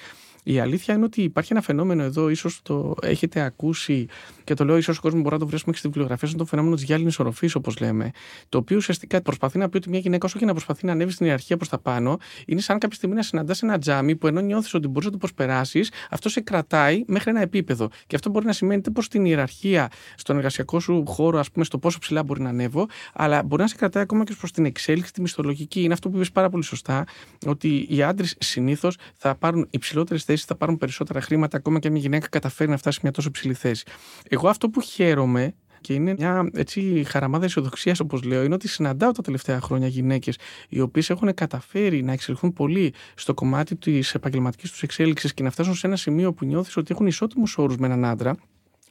Η 0.43 0.61
αλήθεια 0.61 0.95
είναι 0.95 1.05
ότι 1.05 1.23
υπάρχει 1.23 1.53
ένα 1.53 1.63
φαινόμενο 1.63 2.03
εδώ, 2.03 2.29
ίσως 2.29 2.61
το 2.63 2.95
έχετε 3.03 3.41
ακούσει 3.41 4.07
και 4.45 4.55
το 4.55 4.65
λέω, 4.65 4.77
ίσως 4.77 4.99
ο 4.99 5.01
κόσμος 5.01 5.23
μπορεί 5.23 5.35
να 5.35 5.41
το 5.41 5.47
βρει 5.47 5.59
και 5.59 5.77
στη 5.77 5.87
βιβλιογραφία, 5.89 6.29
είναι 6.29 6.39
το 6.39 6.45
φαινόμενο 6.45 6.75
της 6.75 6.85
γυάλινης 6.85 7.19
οροφής, 7.19 7.55
όπως 7.55 7.79
λέμε. 7.79 8.11
Το 8.49 8.59
οποίο 8.59 8.77
ουσιαστικά 8.77 9.23
προσπαθεί 9.23 9.59
να 9.59 9.69
πει 9.69 9.77
ότι 9.77 9.89
μια 9.89 9.99
γυναίκα, 9.99 10.27
όσο 10.27 10.39
και 10.39 10.45
να 10.45 10.53
προσπαθεί 10.53 10.87
να 10.87 10.93
ανέβει 10.93 11.11
στην 11.13 11.27
ιεραρχία 11.27 11.57
προς 11.57 11.69
τα 11.69 11.79
πάνω, 11.79 12.19
είναι 12.47 12.61
σαν 12.61 12.79
κάποια 12.79 12.97
στιγμή 12.97 13.15
να 13.17 13.23
συναντάς 13.23 13.63
ένα 13.63 13.79
τζάμι 13.79 14.17
που 14.17 14.27
ενώ 14.27 14.41
νιώθεις 14.41 14.75
ότι 14.75 14.89
μπορείς 14.89 15.05
να 15.05 15.13
το 15.13 15.19
προσπεράσεις, 15.19 15.91
αυτό 16.11 16.29
σε 16.29 16.41
κρατάει 16.41 17.05
μέχρι 17.07 17.31
ένα 17.31 17.41
επίπεδο. 17.41 17.89
Και 18.07 18.17
αυτό 18.17 18.31
μπορεί 18.31 18.47
να 18.47 18.53
σημαίνει 18.53 18.79
είτε 18.79 18.91
προ 18.91 19.03
την 19.11 19.25
ιεραρχία 19.25 19.91
στον 20.17 20.37
εργασιακό 20.37 20.81
σου 20.81 21.05
χώρο, 21.07 21.39
ας 21.39 21.51
πούμε, 21.51 21.65
στο 21.65 21.79
πόσο 21.79 21.99
ψηλά 21.99 22.23
μπορεί 22.23 22.41
να 22.41 22.49
ανέβω, 22.49 22.87
αλλά 23.13 23.43
μπορεί 23.43 23.63
να 23.63 23.69
σε 23.69 23.77
κρατάει 23.77 24.03
ακόμα 24.03 24.25
και 24.25 24.35
προς 24.39 24.51
την 24.51 24.65
εξέλιξη, 24.65 25.13
τη 25.13 25.21
μισθολογική. 25.21 25.83
Είναι 25.83 25.93
αυτό 25.93 26.09
που 26.09 26.17
είπες 26.17 26.31
πάρα 26.31 26.49
πολύ 26.49 26.65
σωστά, 26.65 27.05
ότι 27.47 27.87
οι 27.89 28.03
άντρες 28.03 28.35
συνήθως 28.39 28.97
θα 29.15 29.35
πάρουν 29.35 29.67
υψηλότερες 29.71 30.25
θέσει, 30.25 30.32
θα 30.37 30.55
πάρουν 30.55 30.79
περισσότερα 30.79 31.21
χρήματα, 31.21 31.57
ακόμα 31.57 31.79
και 31.79 31.91
μια 31.91 32.01
γυναίκα 32.01 32.29
καταφέρει 32.29 32.71
να 32.71 32.77
φτάσει 32.77 32.95
σε 32.95 33.01
μια 33.03 33.12
τόσο 33.12 33.31
ψηλή 33.31 33.55
θέση. 33.55 33.85
Εγώ 34.29 34.49
αυτό 34.49 34.69
που 34.69 34.81
χαίρομαι 34.81 35.55
και 35.81 35.95
είναι 35.95 36.15
μια 36.19 36.51
έτσι, 36.55 37.05
χαραμάδα 37.09 37.45
αισιοδοξίας, 37.45 38.01
όπως 38.01 38.23
λέω, 38.23 38.43
είναι 38.43 38.55
ότι 38.55 38.69
συναντάω 38.69 39.12
τα 39.12 39.23
τελευταία 39.23 39.61
χρόνια 39.61 39.89
γυναίκες 39.89 40.37
οι 40.69 40.81
οποίες 40.81 41.11
έχουν 41.11 41.35
καταφέρει 41.35 42.03
να 42.03 42.12
εξελιχθούν 42.12 42.53
πολύ 42.53 42.95
στο 43.15 43.35
κομμάτι 43.35 43.77
της 43.77 44.15
επαγγελματικής 44.15 44.71
τους 44.71 44.83
εξέλιξης 44.83 45.35
και 45.35 45.43
να 45.43 45.51
φτάσουν 45.51 45.75
σε 45.75 45.87
ένα 45.87 45.97
σημείο 45.97 46.33
που 46.33 46.45
νιώθεις 46.45 46.77
ότι 46.77 46.93
έχουν 46.93 47.07
ισότιμους 47.07 47.59
όρους 47.59 47.77
με 47.77 47.87
έναν 47.87 48.05
άντρα 48.05 48.37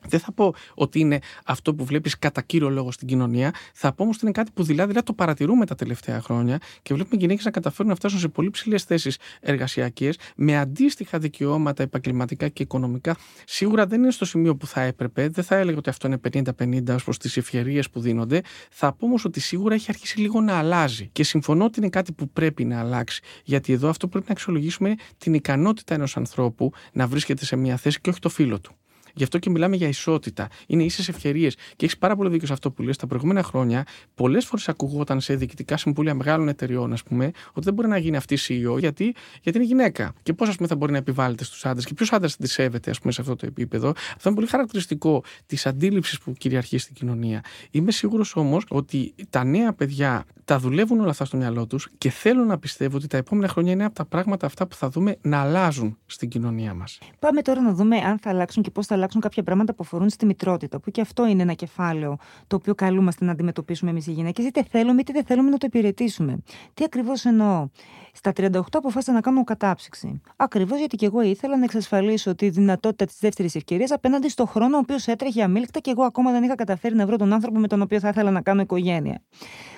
δεν 0.07 0.19
θα 0.19 0.31
πω 0.31 0.53
ότι 0.73 0.99
είναι 0.99 1.19
αυτό 1.45 1.75
που 1.75 1.85
βλέπεις 1.85 2.19
κατά 2.19 2.41
κύριο 2.41 2.69
λόγο 2.69 2.91
στην 2.91 3.07
κοινωνία. 3.07 3.53
Θα 3.73 3.93
πω 3.93 4.03
όμως 4.03 4.15
ότι 4.15 4.25
είναι 4.25 4.33
κάτι 4.33 4.51
που 4.53 4.63
δηλαδή, 4.63 4.89
δηλαδή 4.89 5.05
το 5.05 5.13
παρατηρούμε 5.13 5.65
τα 5.65 5.75
τελευταία 5.75 6.21
χρόνια 6.21 6.59
και 6.81 6.93
βλέπουμε 6.93 7.21
γυναίκες 7.21 7.45
να 7.45 7.51
καταφέρουν 7.51 7.89
να 7.89 7.95
φτάσουν 7.95 8.19
σε 8.19 8.27
πολύ 8.27 8.49
ψηλές 8.49 8.83
θέσεις 8.83 9.17
εργασιακές 9.39 10.17
με 10.35 10.57
αντίστοιχα 10.57 11.19
δικαιώματα 11.19 11.83
επαγγελματικά 11.83 12.47
και 12.47 12.63
οικονομικά. 12.63 13.17
Σίγουρα 13.45 13.85
δεν 13.85 14.01
είναι 14.01 14.11
στο 14.11 14.25
σημείο 14.25 14.55
που 14.55 14.67
θα 14.67 14.81
έπρεπε. 14.81 15.27
Δεν 15.29 15.43
θα 15.43 15.55
έλεγα 15.55 15.77
ότι 15.77 15.89
αυτό 15.89 16.07
είναι 16.07 16.19
50-50 16.57 16.95
ως 16.95 17.03
προς 17.03 17.17
τις 17.17 17.37
ευκαιρίες 17.37 17.89
που 17.89 17.99
δίνονται. 17.99 18.41
Θα 18.69 18.93
πω 18.93 19.05
όμως 19.05 19.25
ότι 19.25 19.39
σίγουρα 19.39 19.73
έχει 19.73 19.85
αρχίσει 19.89 20.19
λίγο 20.19 20.41
να 20.41 20.57
αλλάζει. 20.57 21.09
Και 21.11 21.23
συμφωνώ 21.23 21.65
ότι 21.65 21.79
είναι 21.79 21.89
κάτι 21.89 22.11
που 22.11 22.29
πρέπει 22.29 22.65
να 22.65 22.79
αλλάξει. 22.79 23.21
Γιατί 23.43 23.73
εδώ 23.73 23.89
αυτό 23.89 24.07
πρέπει 24.07 24.25
να 24.27 24.31
αξιολογήσουμε 24.33 24.95
την 25.17 25.33
ικανότητα 25.33 25.93
ενός 25.93 26.17
ανθρώπου 26.17 26.71
να 26.93 27.07
βρίσκεται 27.07 27.45
σε 27.45 27.55
μια 27.55 27.77
θέση 27.77 28.01
και 28.01 28.09
όχι 28.09 28.19
το 28.19 28.29
φίλο 28.29 28.59
του. 28.59 28.75
Γι' 29.13 29.23
αυτό 29.23 29.39
και 29.39 29.49
μιλάμε 29.49 29.75
για 29.75 29.87
ισότητα. 29.87 30.47
Είναι 30.67 30.83
ίσες 30.83 31.09
ευκαιρίες. 31.09 31.55
Και 31.55 31.85
έχεις 31.85 31.97
πάρα 31.97 32.15
πολύ 32.15 32.29
δίκιο 32.29 32.47
σε 32.47 32.53
αυτό 32.53 32.71
που 32.71 32.81
λες. 32.81 32.97
Τα 32.97 33.07
προηγούμενα 33.07 33.43
χρόνια, 33.43 33.85
πολλές 34.15 34.45
φορές 34.45 34.69
ακουγόταν 34.69 35.21
σε 35.21 35.35
διοικητικά 35.35 35.77
συμβούλια 35.77 36.13
μεγάλων 36.13 36.47
εταιριών, 36.47 36.93
ας 36.93 37.03
πούμε, 37.03 37.25
ότι 37.49 37.61
δεν 37.65 37.73
μπορεί 37.73 37.87
να 37.87 37.97
γίνει 37.97 38.17
αυτή 38.17 38.33
η 38.33 38.39
CEO 38.47 38.79
γιατί, 38.79 39.15
γιατί 39.41 39.57
είναι 39.57 39.67
γυναίκα. 39.67 40.13
Και 40.23 40.33
πώς, 40.33 40.49
ας 40.49 40.55
πούμε, 40.55 40.67
θα 40.67 40.75
μπορεί 40.75 40.91
να 40.91 40.97
επιβάλλεται 40.97 41.43
στους 41.43 41.65
άντρες 41.65 41.85
και 41.85 41.93
ποιος 41.93 42.11
άντρας 42.11 42.37
τη 42.37 42.47
σέβεται, 42.47 42.89
ας 42.89 42.99
πούμε, 42.99 43.11
σε 43.11 43.21
αυτό 43.21 43.35
το 43.35 43.45
επίπεδο. 43.45 43.89
Αυτό 43.89 44.29
είναι 44.29 44.35
πολύ 44.35 44.47
χαρακτηριστικό 44.47 45.23
της 45.45 45.65
αντίληψης 45.65 46.19
που 46.19 46.33
κυριαρχεί 46.33 46.77
στην 46.77 46.93
κοινωνία. 46.93 47.43
Είμαι 47.71 47.91
σίγουρος 47.91 48.35
όμως 48.35 48.63
ότι 48.69 49.13
τα 49.29 49.43
νέα 49.43 49.73
παιδιά 49.73 50.25
τα 50.45 50.59
δουλεύουν 50.59 50.99
όλα 50.99 51.09
αυτά 51.09 51.25
στο 51.25 51.37
μυαλό 51.37 51.67
τους 51.67 51.89
και 51.97 52.09
θέλω 52.09 52.43
να 52.43 52.57
πιστεύω 52.57 52.97
ότι 52.97 53.07
τα 53.07 53.17
επόμενα 53.17 53.47
χρόνια 53.47 53.71
είναι 53.71 53.85
από 53.85 53.95
τα 53.95 54.05
πράγματα 54.05 54.45
αυτά 54.45 54.67
που 54.67 54.75
θα 54.75 54.89
δούμε 54.89 55.17
να 55.21 55.41
αλλάζουν 55.41 55.97
στην 56.05 56.29
κοινωνία 56.29 56.73
μας. 56.73 56.99
Πάμε 57.19 57.41
τώρα 57.41 57.61
να 57.61 57.73
δούμε 57.73 57.97
αν 57.97 58.19
θα 58.19 58.29
αλλάξουν 58.29 58.63
και 58.63 58.69
πώς 58.71 58.85
θα 58.85 58.95
αλλάξουν 59.01 59.21
κάποια 59.21 59.43
πράγματα 59.43 59.73
που 59.73 59.83
αφορούν 59.83 60.09
στη 60.09 60.25
μητρότητα. 60.25 60.79
Που 60.79 60.91
και 60.91 61.01
αυτό 61.01 61.27
είναι 61.27 61.41
ένα 61.41 61.53
κεφάλαιο 61.53 62.17
το 62.47 62.55
οποίο 62.55 62.75
καλούμαστε 62.75 63.25
να 63.25 63.31
αντιμετωπίσουμε 63.31 63.91
εμείς 63.91 64.07
οι 64.07 64.11
γυναίκες, 64.11 64.45
είτε 64.45 64.63
θέλουμε 64.69 65.01
είτε 65.01 65.13
δεν 65.13 65.25
θέλουμε 65.25 65.49
να 65.49 65.57
το 65.57 65.65
υπηρετήσουμε. 65.65 66.37
Τι 66.73 66.83
ακριβώς 66.83 67.25
εννοώ; 67.25 67.67
Στα 68.13 68.31
38 68.35 68.61
αποφάσισα 68.71 69.11
να 69.11 69.21
κάνω 69.21 69.43
κατάψυξη. 69.43 70.21
Ακριβώς 70.35 70.79
γιατί 70.79 70.95
και 70.95 71.05
εγώ 71.05 71.21
ήθελα 71.21 71.57
να 71.57 71.63
εξασφαλίσω 71.63 72.35
τη 72.35 72.49
δυνατότητα 72.49 73.05
της 73.05 73.17
δεύτερης 73.19 73.55
ευκαιρίας 73.55 73.91
απέναντι 73.91 74.29
στο 74.29 74.45
χρόνο 74.45 74.75
ο 74.75 74.79
οποίος 74.79 75.07
έτρεχε 75.07 75.43
αμήλικτα 75.43 75.79
και 75.79 75.91
εγώ 75.91 76.03
ακόμα 76.03 76.31
δεν 76.31 76.43
είχα 76.43 76.55
καταφέρει 76.55 76.95
να 76.95 77.05
βρω 77.05 77.15
τον 77.15 77.33
άνθρωπο 77.33 77.59
με 77.59 77.67
τον 77.67 77.81
οποίο 77.81 77.99
θα 77.99 78.07
ήθελα 78.07 78.31
να 78.31 78.41
κάνω 78.41 78.61
οικογένεια. 78.61 79.21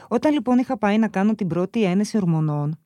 Όταν 0.07 0.33
λοιπόν 0.33 0.57
είχα 0.57 0.77
πάει 0.77 0.97
να 0.97 1.07
κάνω 1.07 1.35
την 1.35 1.47
πρώτη 1.47 1.83
ένεση 1.83 2.17
ορμονών, 2.17 2.79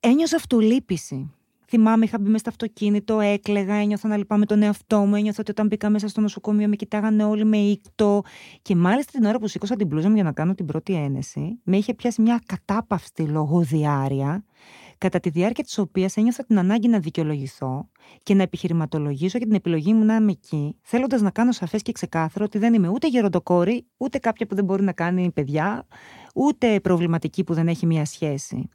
ένιωσα 0.00 0.36
αυτολύπηση. 0.36 1.30
Θυμάμαι, 1.72 2.04
είχα 2.04 2.18
μπει 2.18 2.26
μέσα 2.26 2.38
στο 2.38 2.48
αυτοκίνητο, 2.48 3.20
έκλεγα, 3.20 3.74
ένιωθα 3.74 4.08
να 4.08 4.16
λυπάμαι 4.16 4.46
τον 4.46 4.62
εαυτό 4.62 4.98
μου, 4.98 5.14
ένιωθα 5.14 5.38
ότι 5.40 5.50
όταν 5.50 5.66
μπήκα 5.66 5.90
μέσα 5.90 6.08
στο 6.08 6.20
νοσοκομείο 6.20 6.68
με 6.68 6.76
κοιτάγανε 6.76 7.24
όλοι 7.24 7.44
με 7.44 7.56
ήκτο. 7.56 8.22
Και 8.62 8.76
μάλιστα 8.76 9.12
την 9.18 9.24
ώρα 9.24 9.38
που 9.38 9.46
σήκωσα 9.46 9.76
την 9.76 9.88
πλούζα 9.88 10.08
μου 10.08 10.14
για 10.14 10.24
να 10.24 10.32
κάνω 10.32 10.54
την 10.54 10.66
πρώτη 10.66 10.94
ένεση, 10.94 11.60
με 11.62 11.76
είχε 11.76 11.94
πιάσει 11.94 12.22
μια 12.22 12.42
κατάπαυστη 12.46 13.22
λογοδιάρεια, 13.22 14.44
κατά 14.98 15.20
τη 15.20 15.30
διάρκεια 15.30 15.64
της 15.64 15.78
οποίας 15.78 16.16
ένιωθα 16.16 16.44
την 16.44 16.58
ανάγκη 16.58 16.88
να 16.88 16.98
δικαιολογηθώ 16.98 17.88
και 18.22 18.34
να 18.34 18.42
επιχειρηματολογήσω 18.42 19.38
για 19.38 19.46
την 19.46 19.56
επιλογή 19.56 19.92
μου 19.92 20.04
να 20.04 20.14
είμαι 20.14 20.30
εκεί, 20.30 20.76
θέλοντας 20.82 21.20
να 21.20 21.30
κάνω 21.30 21.52
σαφές 21.52 21.82
και 21.82 21.92
ξεκάθαρο 21.92 22.44
ότι 22.44 22.58
δεν 22.58 22.74
είμαι 22.74 22.88
ούτε 22.88 23.08
γεροντοκόρη, 23.08 23.86
ούτε 23.96 24.18
κάποια 24.18 24.46
που 24.46 24.54
δεν 24.54 24.64
μπορεί 24.64 24.82
να 24.82 24.92
κάνει 24.92 25.30
παιδιά, 25.30 25.86
ούτε 26.34 26.80
προβληματική 26.80 27.44
που 27.44 27.54
δεν 27.54 27.68
έχει 27.68 27.86
μία 27.86 28.04
σχέση. 28.04 28.68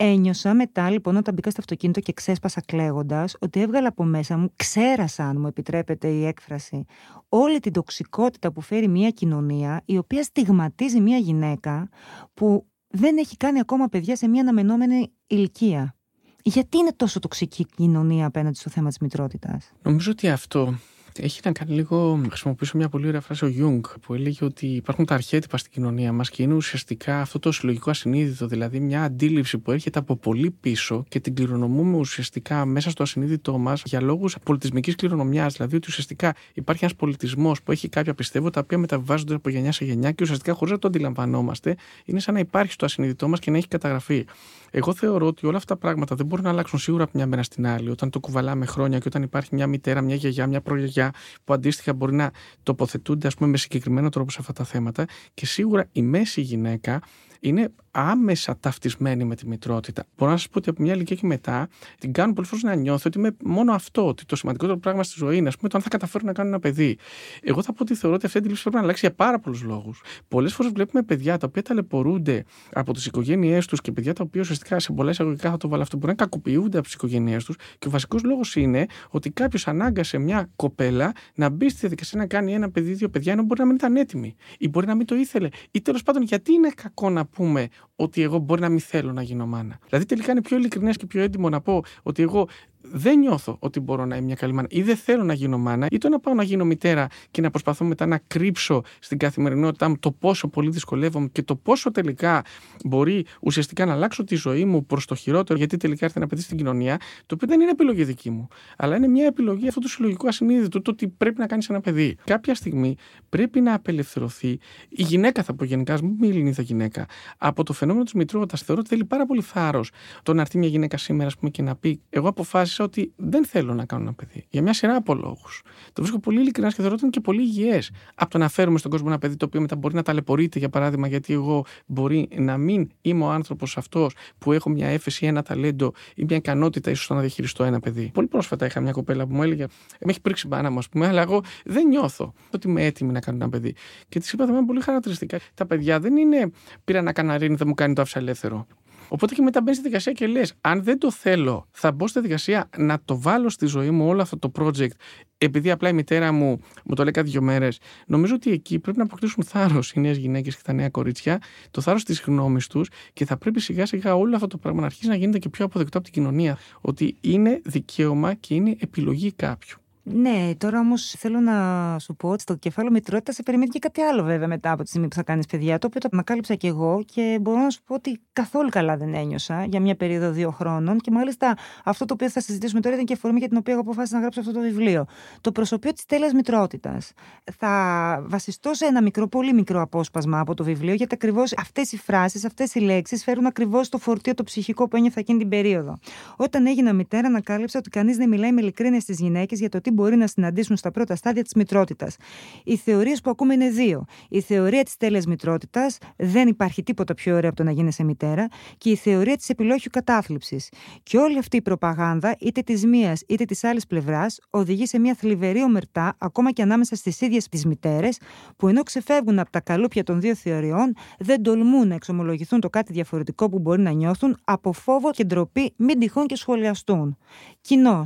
Ένιωσα 0.00 0.54
μετά 0.54 0.90
λοιπόν 0.90 1.16
όταν 1.16 1.34
μπήκα 1.34 1.50
στο 1.50 1.60
αυτοκίνητο 1.60 2.00
και 2.00 2.12
ξέσπασα 2.12 2.60
κλαίγοντας 2.66 3.36
ότι 3.40 3.60
έβγαλα 3.60 3.88
από 3.88 4.04
μέσα 4.04 4.36
μου, 4.36 4.52
ξέρασα 4.56 5.24
αν 5.24 5.40
μου 5.40 5.46
επιτρέπεται 5.46 6.08
η 6.08 6.26
έκφραση, 6.26 6.84
όλη 7.28 7.60
την 7.60 7.72
τοξικότητα 7.72 8.52
που 8.52 8.60
φέρει 8.60 8.88
μια 8.88 9.10
κοινωνία 9.10 9.82
η 9.84 9.98
οποία 9.98 10.22
στιγματίζει 10.22 11.00
μια 11.00 11.16
γυναίκα 11.16 11.88
που 12.34 12.66
δεν 12.88 13.16
έχει 13.16 13.36
κάνει 13.36 13.58
ακόμα 13.58 13.86
παιδιά 13.86 14.16
σε 14.16 14.28
μια 14.28 14.40
αναμενόμενη 14.40 15.12
ηλικία. 15.26 15.94
Γιατί 16.42 16.78
είναι 16.78 16.92
τόσο 16.96 17.18
τοξική 17.18 17.62
η 17.62 17.66
κοινωνία 17.76 18.26
απέναντι 18.26 18.56
στο 18.58 18.70
θέμα 18.70 18.88
της 18.88 18.98
μητρότητας; 18.98 19.72
Νομίζω 19.82 20.10
ότι 20.10 20.28
αυτό 20.28 20.74
έχει 21.22 21.40
να 21.44 21.52
κάνει 21.52 21.72
λίγο. 21.72 22.20
Χρησιμοποιήσω 22.28 22.76
μια 22.76 22.88
πολύ 22.88 23.06
ωραία 23.06 23.20
φράση 23.20 23.44
ο 23.44 23.48
Γιούγκ 23.48 23.84
που 24.00 24.14
έλεγε 24.14 24.44
ότι 24.44 24.66
υπάρχουν 24.66 25.04
τα 25.04 25.14
αρχέτυπα 25.14 25.56
στην 25.56 25.72
κοινωνία 25.72 26.12
μας 26.12 26.30
και 26.30 26.42
είναι 26.42 26.54
ουσιαστικά 26.54 27.20
αυτό 27.20 27.38
το 27.38 27.52
συλλογικό 27.52 27.90
ασυνείδητο, 27.90 28.46
δηλαδή 28.46 28.80
μια 28.80 29.02
αντίληψη 29.02 29.58
που 29.58 29.70
έρχεται 29.70 29.98
από 29.98 30.16
πολύ 30.16 30.50
πίσω 30.50 31.04
και 31.08 31.20
την 31.20 31.34
κληρονομούμε 31.34 31.96
ουσιαστικά 31.96 32.64
μέσα 32.64 32.90
στο 32.90 33.02
ασυνείδητό 33.02 33.58
μας 33.58 33.82
για 33.84 34.00
λόγους 34.00 34.36
πολιτισμικής 34.42 34.94
κληρονομιάς. 34.94 35.54
Δηλαδή 35.54 35.76
ότι 35.76 35.86
ουσιαστικά 35.88 36.34
υπάρχει 36.54 36.84
ένας 36.84 36.96
πολιτισμός 36.96 37.62
που 37.62 37.72
έχει 37.72 37.88
κάποια 37.88 38.14
πιστεύω 38.14 38.50
τα 38.50 38.60
οποία 38.60 38.78
μεταβιβάζονται 38.78 39.34
από 39.34 39.50
γενιά 39.50 39.72
σε 39.72 39.84
γενιά 39.84 40.12
και 40.12 40.22
ουσιαστικά 40.22 40.52
χωρίς 40.52 40.72
να 40.72 40.78
το 40.78 40.88
αντιλαμβανόμαστε 40.88 41.76
είναι 42.04 42.20
σαν 42.20 42.34
να 42.34 42.40
υπάρχει 42.40 42.72
στο 42.72 42.84
ασυνείδητό 42.84 43.28
μας 43.28 43.38
και 43.38 43.50
να 43.50 43.56
έχει 43.56 43.68
καταγραφεί. 43.68 44.24
Εγώ 44.70 44.94
θεωρώ 44.94 45.26
ότι 45.26 45.46
όλα 45.46 45.56
αυτά 45.56 45.74
τα 45.74 45.80
πράγματα 45.80 46.14
δεν 46.14 46.26
μπορούν 46.26 46.44
να 46.44 46.50
αλλάξουν 46.50 46.78
σίγουρα 46.78 47.02
από 47.02 47.12
μια 47.14 47.26
μέρα 47.26 47.42
στην 47.42 47.66
άλλη. 47.66 47.90
Όταν 47.90 48.10
το 48.10 48.20
κουβαλάμε 48.20 48.66
χρόνια 48.66 48.98
και 48.98 49.08
όταν 49.08 49.22
υπάρχει 49.22 49.54
μια 49.54 49.66
μητέρα, 49.66 50.00
μια 50.00 50.14
γιαγιά, 50.14 50.46
μια 50.46 50.60
προγιαγιά 50.60 51.12
που 51.44 51.52
αντίστοιχα 51.52 51.92
μπορεί 51.92 52.14
να 52.14 52.30
τοποθετούνται 52.62 53.26
ας 53.26 53.34
πούμε, 53.34 53.50
με 53.50 53.56
συγκεκριμένο 53.56 54.08
τρόπο 54.08 54.30
σε 54.30 54.36
αυτά 54.40 54.52
τα 54.52 54.64
θέματα. 54.64 55.04
Και 55.34 55.46
σίγουρα 55.46 55.88
η 55.92 56.02
μέση 56.02 56.40
γυναίκα 56.40 57.00
είναι 57.40 57.72
άμεσα 57.98 58.56
ταυτισμένη 58.60 59.24
με 59.24 59.34
τη 59.34 59.46
μητρότητα. 59.46 60.04
Μπορώ 60.16 60.30
να 60.30 60.36
σας 60.36 60.48
πω 60.48 60.58
ότι 60.58 60.70
από 60.70 60.82
μια 60.82 60.94
ηλικία 60.94 61.16
και 61.16 61.26
μετά 61.26 61.68
την 61.98 62.12
κάνουν 62.12 62.34
πολλές 62.34 62.50
φορές 62.50 62.64
να 62.64 62.74
νιώθω 62.74 63.02
ότι 63.06 63.18
είμαι 63.18 63.36
μόνο 63.44 63.72
αυτό, 63.72 64.06
ότι 64.06 64.24
το 64.24 64.36
σημαντικότερο 64.36 64.78
πράγμα 64.78 65.02
στη 65.02 65.14
ζωή 65.18 65.36
είναι, 65.36 65.48
ας 65.48 65.56
πούμε, 65.56 65.68
το 65.68 65.76
αν 65.76 65.82
θα 65.82 65.88
καταφέρω 65.88 66.24
να 66.26 66.32
κάνω 66.32 66.48
ένα 66.48 66.58
παιδί. 66.58 66.98
Εγώ 67.42 67.62
θα 67.62 67.72
πω 67.72 67.82
ότι 67.82 67.94
θεωρώ 67.94 68.16
ότι 68.16 68.26
αυτή 68.26 68.38
η 68.38 68.40
αντίληψη 68.40 68.62
πρέπει 68.62 68.76
να 68.76 68.82
αλλάξει 68.82 69.06
για 69.06 69.14
πάρα 69.14 69.38
πολλούς 69.38 69.62
λόγους. 69.62 70.02
Πολλές 70.28 70.54
φορές 70.54 70.72
βλέπουμε 70.72 71.02
παιδιά 71.02 71.36
τα 71.36 71.46
οποία 71.46 71.62
ταλαιπωρούνται 71.62 72.44
από 72.72 72.92
τις 72.92 73.06
οικογένειές 73.06 73.66
τους 73.66 73.80
και 73.80 73.92
παιδιά 73.92 74.12
τα 74.12 74.22
οποία 74.26 74.40
ουσιαστικά 74.40 74.78
σε 74.78 74.92
πολλά 74.92 75.10
εισαγωγικά 75.10 75.50
θα 75.50 75.56
το 75.56 75.68
βάλω 75.68 75.82
αυτό, 75.82 75.96
μπορεί 75.96 76.08
να 76.10 76.16
κακοποιούνται 76.24 76.78
από 76.78 76.86
τις 76.86 76.94
οικογένειές 76.94 77.44
τους. 77.44 77.56
Και 77.78 77.88
ο 77.88 77.90
βασικός 77.90 78.22
λόγος 78.22 78.56
είναι 78.56 78.86
ότι 79.08 79.30
κάποιος 79.30 79.68
ανάγκασε 79.68 80.18
μια 80.18 80.50
κοπέλα 80.56 81.12
να 81.34 81.48
μπει 81.48 81.68
στη 81.68 81.78
διαδικασία 81.78 82.20
να 82.20 82.26
κάνει 82.26 82.52
ένα 82.54 82.70
παιδί, 82.70 82.92
δύο 82.92 83.08
παιδιά, 83.08 83.32
ενώ 83.32 83.42
μπορεί 83.42 83.60
να 83.60 83.66
μην 83.66 83.74
ήταν 83.74 83.96
έτοιμη 83.96 84.36
ή 84.58 84.68
μπορεί 84.68 84.86
να 84.86 84.94
μην 84.94 85.06
το 85.06 85.14
ήθελε. 85.14 85.48
Ή 85.70 85.80
τέλος 85.80 86.02
πάντων, 86.02 86.22
γιατί 86.22 86.52
είναι 86.52 86.68
κακό 86.68 87.10
να 87.10 87.26
πούμε 87.26 87.68
ότι 87.96 88.22
εγώ 88.22 88.38
μπορεί 88.38 88.60
να 88.60 88.68
μην 88.68 88.80
θέλω 88.80 89.12
να 89.12 89.22
γίνω 89.22 89.46
μάνα. 89.46 89.78
Δηλαδή, 89.88 90.06
τελικά 90.06 90.32
είναι 90.32 90.42
πιο 90.42 90.56
ειλικρινές 90.56 90.96
και 90.96 91.06
πιο 91.06 91.22
έντιμο 91.22 91.48
να 91.48 91.60
πω 91.60 91.82
ότι 92.02 92.22
εγώ 92.22 92.48
δεν 92.80 93.18
νιώθω 93.18 93.56
ότι 93.58 93.80
μπορώ 93.80 94.04
να 94.04 94.16
είμαι 94.16 94.24
μια 94.24 94.34
καλή 94.34 94.52
μάνα 94.52 94.68
ή 94.70 94.82
δεν 94.82 94.96
θέλω 94.96 95.22
να 95.22 95.32
γίνω 95.32 95.58
μάνα 95.58 95.86
ή 95.90 95.98
το 95.98 96.08
να 96.08 96.20
πάω 96.20 96.34
να 96.34 96.42
γίνω 96.42 96.64
μητέρα 96.64 97.06
και 97.30 97.40
να 97.40 97.50
προσπαθώ 97.50 97.84
μετά 97.84 98.06
να 98.06 98.20
κρύψω 98.26 98.82
στην 98.98 99.18
καθημερινότητά 99.18 99.88
μου 99.88 99.98
το 99.98 100.10
πόσο 100.10 100.48
πολύ 100.48 100.70
δυσκολεύομαι 100.70 101.28
και 101.32 101.42
το 101.42 101.56
πόσο 101.56 101.90
τελικά 101.90 102.42
μπορεί 102.84 103.26
ουσιαστικά 103.40 103.86
να 103.86 103.92
αλλάξω 103.92 104.24
τη 104.24 104.34
ζωή 104.34 104.64
μου 104.64 104.86
προς 104.86 105.04
το 105.04 105.14
χειρότερο 105.14 105.58
γιατί 105.58 105.76
τελικά 105.76 106.04
έρθει 106.04 106.18
ένα 106.18 106.26
παιδί 106.26 106.42
στην 106.42 106.56
κοινωνία, 106.56 106.96
το 107.26 107.34
οποίο 107.34 107.48
δεν 107.48 107.60
είναι 107.60 107.70
επιλογή 107.70 108.04
δική 108.04 108.30
μου. 108.30 108.48
Αλλά 108.76 108.96
είναι 108.96 109.08
μια 109.08 109.26
επιλογή 109.26 109.68
αυτού 109.68 109.80
του 109.80 109.88
συλλογικού 109.88 110.28
ασυνείδητου, 110.28 110.82
το 110.82 110.90
ότι 110.90 111.08
πρέπει 111.08 111.38
να 111.38 111.46
κάνεις 111.46 111.68
ένα 111.68 111.80
παιδί. 111.80 112.16
Κάποια 112.24 112.54
στιγμή 112.54 112.96
πρέπει 113.28 113.60
να 113.60 113.74
απελευθερωθεί 113.74 114.48
η 114.88 115.02
γυναίκα, 115.02 115.42
θα 115.42 115.54
πω 115.54 115.64
γενικά, 115.64 115.98
μην 116.02 116.22
η 116.22 116.28
Ελληνίδα 116.28 116.62
γυναίκα, 116.62 117.06
από 117.38 117.62
το 117.62 117.72
φαινόμενο 117.72 118.04
της 118.04 118.12
μητρότητας. 118.12 118.62
Θεωρώ 118.62 118.80
ότι 118.80 118.90
θέλει 118.90 119.04
πάρα 119.04 119.26
πολύ 119.26 119.42
θάρρος 119.42 119.90
το 120.22 120.34
να 120.34 120.40
έρθει 120.40 120.58
μια 120.58 120.68
γυναίκα 120.68 120.96
σήμερα 120.96 121.30
πούμε, 121.38 121.50
και 121.50 121.62
να 121.62 121.76
πει: 121.76 122.00
Εγώ 122.10 122.28
αποφάσισα 122.28 122.67
ότι 122.78 123.12
δεν 123.16 123.44
θέλω 123.44 123.74
να 123.74 123.84
κάνω 123.84 124.02
ένα 124.02 124.12
παιδί. 124.12 124.46
Για 124.50 124.62
μια 124.62 124.72
σειρά 124.72 124.96
από 124.96 125.14
λόγους. 125.14 125.62
Το 125.92 126.02
βρίσκω 126.02 126.20
πολύ 126.20 126.40
ειλικρινά 126.40 126.68
και 126.68 126.74
θεωρώ 126.74 126.92
ότι 126.92 127.02
είναι 127.02 127.10
και 127.10 127.20
πολύ 127.20 127.42
υγιές 127.42 127.90
από 128.14 128.30
το 128.30 128.38
να 128.38 128.48
φέρουμε 128.48 128.78
στον 128.78 128.90
κόσμο 128.90 129.06
ένα 129.10 129.18
παιδί 129.18 129.36
το 129.36 129.44
οποίο 129.44 129.60
μετά 129.60 129.76
μπορεί 129.76 129.94
να 129.94 130.02
ταλαιπωρείται, 130.02 130.58
για 130.58 130.68
παράδειγμα, 130.68 131.08
γιατί 131.08 131.32
εγώ 131.32 131.64
μπορεί 131.86 132.28
να 132.36 132.56
μην 132.56 132.90
είμαι 133.00 133.24
ο 133.24 133.30
άνθρωπος 133.30 133.76
αυτός 133.76 134.14
που 134.38 134.52
έχω 134.52 134.70
μια 134.70 134.88
έφεση, 134.88 135.26
ένα 135.26 135.42
ταλέντο 135.42 135.92
ή 136.14 136.24
μια 136.24 136.36
ικανότητα 136.36 136.90
ίσως 136.90 137.08
να 137.08 137.20
διαχειριστώ 137.20 137.64
ένα 137.64 137.80
παιδί. 137.80 138.10
Πολύ 138.14 138.26
πρόσφατα 138.26 138.66
είχα 138.66 138.80
μια 138.80 138.92
κοπέλα 138.92 139.26
που 139.26 139.34
μου 139.34 139.42
έλεγε: 139.42 139.66
Με 140.00 140.10
έχει 140.10 140.20
πρίξει 140.20 140.46
μπάνα 140.46 140.70
μου, 140.70 140.78
ας 140.78 140.88
πούμε, 140.88 141.06
αλλά 141.06 141.22
εγώ 141.22 141.42
δεν 141.64 141.86
νιώθω 141.86 142.32
ότι 142.50 142.68
είμαι 142.68 142.84
έτοιμη 142.84 143.12
να 143.12 143.20
κάνω 143.20 143.36
ένα 143.36 143.48
παιδί. 143.48 143.74
Και 144.08 144.20
της 144.20 144.32
είπα 144.32 144.46
θα 144.46 144.64
πολύ 144.64 144.80
χαρακτηριστικά. 144.80 145.38
Τα 145.54 145.66
παιδιά 145.66 146.00
δεν 146.00 146.16
είναι 146.16 146.50
πήρα 146.84 147.02
να 147.02 147.12
καναρίνει, 147.12 147.54
δεν 147.54 147.68
μου 147.68 147.74
κάνει 147.74 147.94
το 147.94 148.02
άφησα 148.02 148.18
ελεύθερο. 148.18 148.66
Οπότε 149.08 149.34
και 149.34 149.42
μετά 149.42 149.60
μπαίνεις 149.60 149.78
στη 149.78 149.88
δικασία 149.88 150.12
και 150.12 150.26
λες: 150.26 150.54
Αν 150.60 150.82
δεν 150.82 150.98
το 150.98 151.10
θέλω, 151.10 151.66
θα 151.70 151.92
μπω 151.92 152.06
στη 152.06 152.20
δικασία 152.20 152.68
να 152.76 153.00
το 153.04 153.20
βάλω 153.20 153.48
στη 153.48 153.66
ζωή 153.66 153.90
μου 153.90 154.06
όλο 154.06 154.22
αυτό 154.22 154.38
το 154.38 154.52
project, 154.58 154.90
επειδή 155.38 155.70
απλά 155.70 155.88
η 155.88 155.92
μητέρα 155.92 156.32
μου 156.32 156.60
μου 156.84 156.94
το 156.94 157.02
λέει 157.02 157.12
κάθε 157.12 157.28
δύο 157.28 157.42
μέρες. 157.42 157.78
Νομίζω 158.06 158.34
ότι 158.34 158.50
εκεί 158.50 158.78
πρέπει 158.78 158.98
να 158.98 159.04
αποκτήσουν 159.04 159.44
θάρρος 159.44 159.92
οι 159.92 160.00
νέες 160.00 160.16
γυναίκες 160.16 160.56
και 160.56 160.62
τα 160.64 160.72
νέα 160.72 160.88
κορίτσια, 160.88 161.38
το 161.70 161.80
θάρρος 161.80 162.04
της 162.04 162.22
γνώμης 162.26 162.66
τους 162.66 162.88
και 163.12 163.24
θα 163.24 163.36
πρέπει 163.36 163.60
σιγά 163.60 163.86
σιγά 163.86 164.14
όλο 164.14 164.34
αυτό 164.34 164.46
το 164.46 164.58
πράγμα 164.58 164.80
να 164.80 164.86
αρχίσει 164.86 165.08
να 165.08 165.14
γίνεται 165.14 165.38
και 165.38 165.48
πιο 165.48 165.64
αποδεκτό 165.64 165.98
από 165.98 166.06
την 166.06 166.22
κοινωνία. 166.22 166.58
Ότι 166.80 167.16
είναι 167.20 167.60
δικαίωμα 167.64 168.34
και 168.34 168.54
είναι 168.54 168.76
επιλογή 168.78 169.32
κάποιου. 169.32 169.78
Ναι, 170.12 170.50
τώρα 170.58 170.80
όμως 170.80 171.14
θέλω 171.18 171.40
να 171.40 171.96
σου 171.98 172.16
πω 172.16 172.28
ότι 172.28 172.42
στο 172.42 172.54
κεφάλαιο 172.54 172.92
μητρότητα 172.92 173.32
σε 173.32 173.42
περιμένει 173.42 173.70
και 173.70 173.78
κάτι 173.78 174.00
άλλο 174.00 174.22
βέβαια 174.22 174.48
μετά 174.48 174.70
από 174.70 174.82
τη 174.82 174.88
στιγμή 174.88 175.08
που 175.08 175.14
θα 175.14 175.22
κάνεις 175.22 175.46
παιδιά, 175.46 175.78
το 175.78 175.86
οποίο 175.86 176.00
το 176.00 176.08
ανακάλυψα 176.12 176.54
και 176.54 176.66
εγώ 176.66 177.02
και 177.12 177.38
μπορώ 177.40 177.58
να 177.58 177.70
σου 177.70 177.82
πω 177.84 177.94
ότι 177.94 178.20
καθόλου 178.32 178.68
καλά 178.68 178.96
δεν 178.96 179.14
ένιωσα 179.14 179.64
για 179.64 179.80
μια 179.80 179.96
περίοδο 179.96 180.30
δύο 180.30 180.50
χρόνων 180.50 180.98
και 180.98 181.10
μάλιστα 181.10 181.56
αυτό 181.84 182.04
το 182.04 182.14
οποίο 182.14 182.30
θα 182.30 182.40
συζητήσουμε 182.40 182.80
τώρα 182.80 182.94
ήταν 182.94 183.06
και 183.06 183.12
αφορμή 183.12 183.38
για 183.38 183.48
την 183.48 183.56
οποία 183.56 183.72
εγώ 183.72 183.82
αποφάσισα 183.82 184.14
να 184.14 184.20
γράψω 184.20 184.40
αυτό 184.40 184.52
το 184.52 184.60
βιβλίο. 184.60 185.06
Το 185.40 185.52
προσωπείο 185.52 185.92
της 185.92 186.04
τέλειας 186.04 186.32
μητρότητας. 186.32 187.12
Θα 187.58 188.24
βασιστώ 188.26 188.74
σε 188.74 188.84
ένα 188.84 189.02
μικρό, 189.02 189.28
πολύ 189.28 189.52
μικρό 189.52 189.80
απόσπασμα 189.80 190.40
από 190.40 190.54
το 190.54 190.64
βιβλίο, 190.64 190.94
γιατί 190.94 191.14
ακριβώς 191.14 191.52
αυτές 191.56 191.92
οι 191.92 191.96
φράσεις, 191.96 192.44
αυτές 192.44 192.74
οι 192.74 192.80
λέξεις 192.80 193.24
φέρουν 193.24 193.46
ακριβώς 193.46 193.88
το 193.88 193.98
φορτίο 193.98 194.34
το 194.34 194.42
ψυχικό 194.42 194.88
που 194.88 194.96
ένιωθα 194.96 195.20
εκείνη 195.20 195.38
την 195.38 195.48
περίοδο. 195.48 195.98
Όταν 196.36 196.66
έγινα 196.66 196.92
μητέρα, 196.92 197.26
ανακάλυψα 197.26 197.78
ότι 197.78 197.90
κανείς 197.90 198.16
δεν 198.16 198.28
μιλάει 198.28 198.52
με 198.52 198.60
ειλικρίνεια 198.60 199.00
στις 199.00 199.18
γυναίκες 199.20 199.58
για 199.58 199.68
το 199.68 199.80
τι 199.80 199.90
μπορεί 199.98 200.16
να 200.16 200.26
συναντήσουν 200.26 200.76
στα 200.76 200.90
πρώτα 200.90 201.16
στάδια 201.16 201.42
της 201.42 201.54
μητρότητας. 201.54 202.16
Οι 202.64 202.76
θεωρίες 202.76 203.20
που 203.20 203.30
ακούμε 203.30 203.54
είναι 203.54 203.68
δύο. 203.70 204.04
Η 204.28 204.40
θεωρία 204.40 204.82
της 204.82 204.96
τέλειας 204.96 205.26
μητρότητας, 205.26 205.98
δεν 206.16 206.48
υπάρχει 206.48 206.82
τίποτα 206.82 207.14
πιο 207.14 207.36
ωραίο 207.36 207.48
από 207.48 207.58
το 207.58 207.64
να 207.64 207.70
γίνεσαι 207.70 208.04
μητέρα, 208.04 208.48
και 208.78 208.90
η 208.90 208.96
θεωρία 208.96 209.36
της 209.36 209.48
επιλόχιου 209.48 209.90
κατάθλιψης. 209.92 210.68
Και 211.02 211.18
όλη 211.18 211.38
αυτή 211.38 211.56
η 211.56 211.62
προπαγάνδα, 211.62 212.36
είτε 212.40 212.60
της 212.60 212.86
μίας 212.86 213.22
είτε 213.28 213.44
της 213.44 213.64
άλλης 213.64 213.86
πλευράς, 213.86 214.38
οδηγεί 214.50 214.86
σε 214.86 214.98
μια 214.98 215.14
θλιβερή 215.14 215.62
ομερτά 215.62 216.14
ακόμα 216.18 216.52
και 216.52 216.62
ανάμεσα 216.62 216.96
στις 216.96 217.20
ίδιες 217.20 217.48
τις 217.48 217.66
μητέρες, 217.66 218.18
που 218.56 218.68
ενώ 218.68 218.82
ξεφεύγουν 218.82 219.38
από 219.38 219.50
τα 219.50 219.60
καλούπια 219.60 220.02
των 220.02 220.20
δύο 220.20 220.34
θεωριών, 220.34 220.94
δεν 221.18 221.42
τολμούν 221.42 221.88
να 221.88 221.94
εξομολογηθούν 221.94 222.60
το 222.60 222.70
κάτι 222.70 222.92
διαφορετικό 222.92 223.48
που 223.48 223.58
μπορεί 223.58 223.82
να 223.82 223.90
νιώθουν 223.90 224.36
από 224.44 224.72
φόβο 224.72 225.10
και 225.10 225.24
ντροπή 225.24 225.72
μην 225.76 225.98
τυχόν 225.98 226.26
και 226.26 226.36
σχολιαστούν. 226.36 227.16
Κοινώ, 227.60 228.02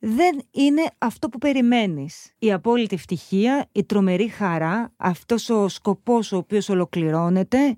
δεν 0.00 0.42
είναι 0.50 0.90
αυτό 0.98 1.28
που 1.28 1.38
περιμένεις. 1.38 2.34
Η 2.38 2.52
απόλυτη 2.52 2.94
ευτυχία, 2.94 3.68
η 3.72 3.84
τρομερή 3.84 4.28
χαρά, 4.28 4.92
αυτός 4.96 5.50
ο 5.50 5.68
σκοπός 5.68 6.32
ο 6.32 6.36
οποίος 6.36 6.68
ολοκληρώνεται, 6.68 7.76